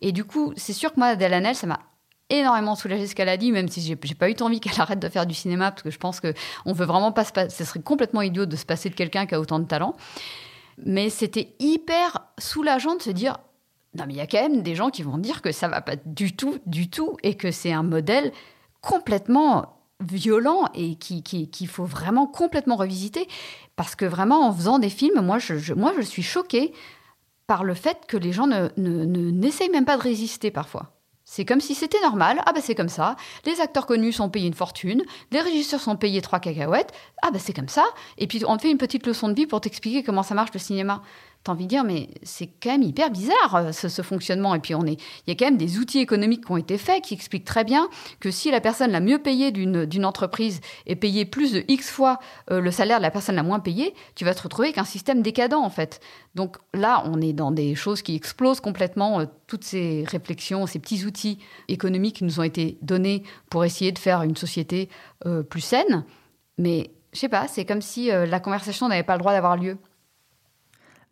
Et 0.00 0.12
du 0.12 0.24
coup, 0.24 0.52
c'est 0.56 0.72
sûr 0.72 0.92
que 0.92 1.00
moi, 1.00 1.08
Adèle 1.08 1.54
ça 1.54 1.66
m'a 1.66 1.80
énormément 2.28 2.74
soulagé 2.74 3.06
ce 3.06 3.14
qu'elle 3.14 3.28
a 3.28 3.36
dit, 3.36 3.52
même 3.52 3.68
si 3.68 3.80
j'ai 3.80 3.96
pas 3.96 4.30
eu 4.30 4.34
envie 4.40 4.60
qu'elle 4.60 4.72
arrête 4.80 4.98
de 4.98 5.08
faire 5.08 5.26
du 5.26 5.34
cinéma, 5.34 5.70
parce 5.70 5.82
que 5.82 5.90
je 5.90 5.98
pense 5.98 6.20
qu'on 6.20 6.72
veut 6.72 6.86
vraiment 6.86 7.12
pas 7.12 7.24
se 7.24 7.32
Ce 7.48 7.64
serait 7.64 7.80
complètement 7.80 8.22
idiot 8.22 8.46
de 8.46 8.56
se 8.56 8.66
passer 8.66 8.90
de 8.90 8.94
quelqu'un 8.94 9.26
qui 9.26 9.34
a 9.34 9.40
autant 9.40 9.58
de 9.58 9.66
talent. 9.66 9.96
Mais 10.84 11.08
c'était 11.08 11.54
hyper 11.58 12.26
soulageant 12.38 12.96
de 12.96 13.02
se 13.02 13.10
dire, 13.10 13.38
non, 13.94 14.04
mais 14.06 14.14
il 14.14 14.16
y 14.16 14.20
a 14.20 14.26
quand 14.26 14.42
même 14.42 14.62
des 14.62 14.74
gens 14.74 14.90
qui 14.90 15.02
vont 15.02 15.18
dire 15.18 15.40
que 15.40 15.52
ça 15.52 15.68
va 15.68 15.80
pas 15.80 15.96
du 16.04 16.36
tout, 16.36 16.58
du 16.66 16.90
tout, 16.90 17.16
et 17.22 17.34
que 17.34 17.50
c'est 17.50 17.72
un 17.72 17.82
modèle 17.82 18.32
complètement 18.82 19.75
violent 20.00 20.68
et 20.74 20.96
qu'il 20.96 21.22
qui, 21.22 21.66
faut 21.66 21.84
vraiment 21.84 22.26
complètement 22.26 22.76
revisiter. 22.76 23.28
Parce 23.76 23.94
que 23.94 24.04
vraiment, 24.04 24.46
en 24.46 24.52
faisant 24.52 24.78
des 24.78 24.90
films, 24.90 25.20
moi, 25.20 25.38
je, 25.38 25.74
moi, 25.74 25.92
je 25.96 26.02
suis 26.02 26.22
choquée 26.22 26.72
par 27.46 27.64
le 27.64 27.74
fait 27.74 28.06
que 28.06 28.16
les 28.16 28.32
gens 28.32 28.46
ne, 28.46 28.68
n'essayent 28.76 29.70
même 29.70 29.84
pas 29.84 29.96
de 29.96 30.02
résister 30.02 30.50
parfois. 30.50 30.92
C'est 31.28 31.44
comme 31.44 31.60
si 31.60 31.74
c'était 31.74 32.00
normal. 32.02 32.40
Ah 32.46 32.52
ben 32.52 32.62
c'est 32.62 32.76
comme 32.76 32.88
ça. 32.88 33.16
Les 33.44 33.60
acteurs 33.60 33.86
connus 33.86 34.12
sont 34.12 34.30
payés 34.30 34.46
une 34.46 34.54
fortune. 34.54 35.02
Les 35.32 35.40
régisseurs 35.40 35.80
sont 35.80 35.96
payés 35.96 36.22
trois 36.22 36.38
cacahuètes. 36.38 36.92
Ah 37.20 37.32
ben 37.32 37.40
c'est 37.40 37.52
comme 37.52 37.68
ça. 37.68 37.84
Et 38.16 38.28
puis 38.28 38.44
on 38.46 38.56
te 38.56 38.62
fait 38.62 38.70
une 38.70 38.78
petite 38.78 39.04
leçon 39.08 39.28
de 39.28 39.34
vie 39.34 39.46
pour 39.46 39.60
t'expliquer 39.60 40.04
comment 40.04 40.22
ça 40.22 40.36
marche 40.36 40.52
le 40.54 40.60
cinéma. 40.60 41.02
T'as 41.46 41.52
envie 41.52 41.64
de 41.64 41.68
dire, 41.68 41.84
mais 41.84 42.08
c'est 42.24 42.48
quand 42.60 42.70
même 42.70 42.82
hyper 42.82 43.10
bizarre 43.10 43.54
euh, 43.54 43.72
ce, 43.72 44.02
fonctionnement. 44.02 44.54
Et 44.54 44.58
puis, 44.58 44.74
on 44.74 44.84
est, 44.84 45.00
il 45.26 45.28
y 45.28 45.30
a 45.30 45.34
quand 45.34 45.44
même 45.44 45.56
des 45.56 45.78
outils 45.78 46.00
économiques 46.00 46.44
qui 46.44 46.50
ont 46.50 46.56
été 46.56 46.76
faits 46.76 47.04
qui 47.04 47.14
expliquent 47.14 47.44
très 47.44 47.62
bien 47.62 47.88
que 48.18 48.32
si 48.32 48.50
la 48.50 48.60
personne 48.60 48.90
la 48.90 49.00
mieux 49.00 49.18
payée 49.18 49.52
d'une 49.52 50.04
entreprise 50.04 50.60
est 50.86 50.96
payée 50.96 51.24
plus 51.24 51.52
de 51.52 51.64
X 51.68 51.90
fois 51.90 52.18
euh, 52.50 52.60
le 52.60 52.70
salaire 52.72 52.98
de 52.98 53.02
la 53.02 53.12
personne 53.12 53.36
la 53.36 53.44
moins 53.44 53.60
payée, 53.60 53.94
tu 54.16 54.24
vas 54.24 54.34
te 54.34 54.42
retrouver 54.42 54.68
avec 54.68 54.78
un 54.78 54.84
système 54.84 55.22
décadent, 55.22 55.54
en 55.54 55.70
fait. 55.70 56.00
Donc 56.34 56.56
là, 56.74 57.02
on 57.06 57.20
est 57.20 57.32
dans 57.32 57.52
des 57.52 57.76
choses 57.76 58.02
qui 58.02 58.16
explosent 58.16 58.60
complètement. 58.60 59.20
Euh, 59.20 59.26
toutes 59.46 59.64
ces 59.64 60.04
réflexions, 60.08 60.66
ces 60.66 60.80
petits 60.80 61.04
outils 61.04 61.38
économiques 61.68 62.16
qui 62.16 62.24
nous 62.24 62.40
ont 62.40 62.42
été 62.42 62.78
donnés 62.82 63.22
pour 63.50 63.64
essayer 63.64 63.92
de 63.92 63.98
faire 64.00 64.22
une 64.22 64.34
société 64.34 64.88
plus 65.48 65.60
saine. 65.60 66.04
Mais 66.58 66.90
je 67.12 67.20
sais 67.20 67.28
pas, 67.28 67.46
c'est 67.46 67.64
comme 67.64 67.80
si 67.80 68.08
la 68.08 68.40
conversation 68.40 68.88
n'avait 68.88 69.04
pas 69.04 69.12
le 69.12 69.20
droit 69.20 69.30
d'avoir 69.30 69.56
lieu. 69.56 69.78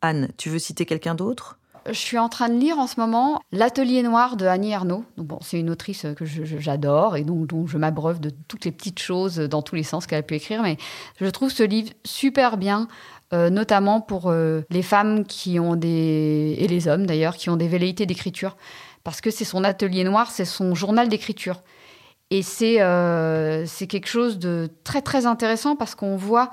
Anne, 0.04 0.28
tu 0.36 0.50
veux 0.50 0.58
citer 0.58 0.84
quelqu'un 0.84 1.14
d'autre? 1.14 1.58
Je 1.86 1.98
suis 1.98 2.18
en 2.18 2.28
train 2.28 2.50
de 2.50 2.58
lire 2.58 2.78
en 2.78 2.86
ce 2.86 3.00
moment 3.00 3.40
L'Atelier 3.52 4.02
Noir 4.02 4.36
de 4.36 4.44
Annie 4.44 4.70
Ernaux. 4.70 5.04
bon, 5.16 5.38
c'est 5.40 5.58
une 5.58 5.70
autrice 5.70 6.06
que 6.14 6.24
j'adore 6.24 7.16
et 7.16 7.24
donc 7.24 7.46
dont 7.46 7.66
je 7.66 7.78
m'abreuve 7.78 8.20
de 8.20 8.30
toutes 8.48 8.66
les 8.66 8.72
petites 8.72 8.98
choses 9.00 9.36
dans 9.36 9.62
tous 9.62 9.76
les 9.76 9.82
sens 9.82 10.06
qu'elle 10.06 10.18
a 10.18 10.22
pu 10.22 10.34
écrire. 10.34 10.62
Mais 10.62 10.76
je 11.20 11.26
trouve 11.26 11.50
ce 11.50 11.62
livre 11.62 11.90
super 12.04 12.58
bien, 12.58 12.86
euh, 13.32 13.48
notamment 13.48 14.02
pour 14.02 14.30
euh, 14.30 14.60
les 14.68 14.82
femmes 14.82 15.24
qui 15.24 15.58
ont 15.58 15.74
des 15.74 16.54
et 16.58 16.68
les 16.68 16.86
hommes 16.86 17.06
d'ailleurs 17.06 17.36
qui 17.36 17.48
ont 17.48 17.56
des 17.56 17.68
velléités 17.68 18.04
d'écriture, 18.04 18.58
parce 19.04 19.22
que 19.22 19.30
c'est 19.30 19.46
son 19.46 19.64
atelier 19.64 20.04
noir, 20.04 20.30
c'est 20.30 20.44
son 20.44 20.74
journal 20.74 21.08
d'écriture. 21.08 21.62
Et 22.30 22.42
c'est 22.42 22.76
euh, 22.80 23.66
quelque 23.88 24.08
chose 24.08 24.38
de 24.38 24.68
très 24.84 25.00
très 25.00 25.24
intéressant 25.24 25.76
parce 25.76 25.94
qu'on 25.94 26.16
voit, 26.16 26.50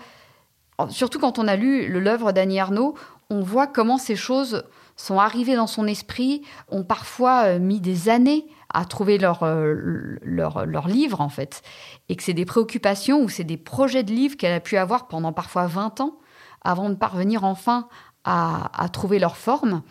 surtout 0.90 1.20
quand 1.20 1.38
on 1.38 1.48
a 1.48 1.58
lu 1.58 1.88
l'œuvre 1.88 2.32
d'Annie 2.32 2.58
Ernaux, 2.58 2.96
on 3.32 3.42
voit 3.42 3.66
comment 3.66 3.98
ces 3.98 4.18
choses 4.18 4.66
sont 4.98 5.20
arrivées 5.20 5.56
dans 5.56 5.68
son 5.68 5.88
esprit, 5.88 6.44
ont 6.68 6.84
parfois 6.84 7.46
euh, 7.46 7.60
mis 7.60 7.80
des 7.80 8.10
années 8.10 8.46
à 8.74 8.86
trouver 8.86 9.18
leur, 9.18 9.44
euh, 9.44 9.74
leur, 10.22 10.66
leur, 10.66 10.88
livre, 10.88 11.22
en 11.22 11.30
fait. 11.30 11.62
Et 12.10 12.16
que 12.16 12.24
c'est 12.24 12.34
des 12.34 12.46
préoccupations 12.46 13.22
ou 13.22 13.30
c'est 13.30 13.46
des 13.46 13.58
projets 13.58 14.04
de 14.04 14.12
livres 14.12 14.36
qu'elle 14.36 14.54
a 14.54 14.60
pu 14.60 14.78
avoir 14.78 15.08
pendant 15.08 15.34
parfois 15.34 15.66
20 15.66 16.02
ans 16.02 16.20
avant 16.64 16.90
de 16.90 16.96
parvenir 16.96 17.44
enfin 17.44 17.88
à, 18.26 18.70
à 18.84 18.90
trouver 18.90 19.18
leur 19.18 19.38
forme. 19.38 19.82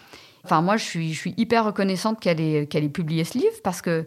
Enfin, 0.44 0.60
moi, 0.60 0.76
je 0.76 0.84
suis, 0.84 1.12
je 1.12 1.18
suis 1.18 1.34
hyper 1.36 1.64
reconnaissante 1.64 2.20
qu'elle 2.20 2.40
ait, 2.40 2.66
qu'elle 2.66 2.84
ait 2.84 2.90
publié 2.90 3.24
ce 3.24 3.38
livre 3.38 3.56
parce 3.64 3.82
que 3.82 4.06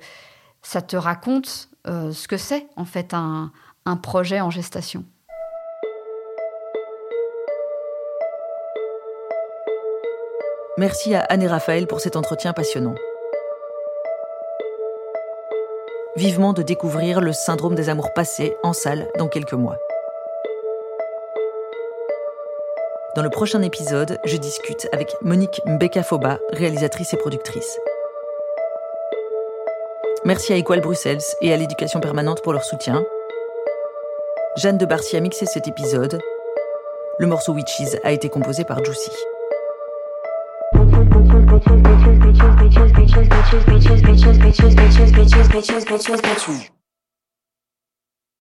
ça 0.61 0.81
te 0.81 0.95
raconte 0.95 1.69
euh, 1.87 2.11
ce 2.11 2.27
que 2.27 2.37
c'est, 2.37 2.67
en 2.75 2.85
fait, 2.85 3.13
un, 3.13 3.51
un 3.85 3.97
projet 3.97 4.41
en 4.41 4.49
gestation. 4.49 5.05
Merci 10.75 11.13
à 11.13 11.19
Anne 11.19 11.43
et 11.43 11.47
Raphaël 11.47 11.85
pour 11.85 11.99
cet 11.99 12.15
entretien 12.15 12.51
passionnant. 12.51 12.95
Vivement 16.15 16.51
de 16.51 16.63
découvrir 16.63 17.21
le 17.21 17.31
syndrome 17.31 17.75
des 17.75 17.89
amours 17.89 18.11
passés 18.13 18.57
en 18.63 18.73
salle 18.73 19.07
dans 19.19 19.27
quelques 19.27 19.53
mois. 19.53 19.77
Dans 23.15 23.21
le 23.21 23.29
prochain 23.29 23.61
épisode, 23.61 24.17
je 24.25 24.35
discute 24.37 24.89
avec 24.91 25.15
Monique 25.21 25.61
Mbeka-Foba, 25.67 26.39
réalisatrice 26.53 27.13
et 27.13 27.17
productrice. 27.17 27.79
Merci 30.25 30.53
à 30.53 30.57
Equal 30.57 30.81
Bruxelles 30.81 31.21
et 31.41 31.53
à 31.53 31.57
l'éducation 31.57 31.99
permanente 31.99 32.41
pour 32.41 32.53
leur 32.53 32.63
soutien. 32.63 33.05
Jeanne 34.57 34.79
de 34.79 34.87
Barcy 34.87 35.17
a 35.17 35.19
mixé 35.19 35.45
cet 35.45 35.67
épisode. 35.67 36.19
Le 37.19 37.27
morceau 37.27 37.53
Witches 37.53 37.99
a 38.03 38.11
été 38.11 38.29
composé 38.29 38.63
par 38.63 38.83
Juicy. 38.83 39.11
Bitches, 42.73 42.91
bitches, 42.91 43.29
bitches, 43.29 43.63
bitches, 43.65 44.01
bitches, 44.01 44.37
bitches, 44.39 44.75
bitches, 44.75 45.11
bitches, 45.11 45.85
bitches, 45.85 45.85
bitches, 45.85 46.21
bitches. 46.21 46.82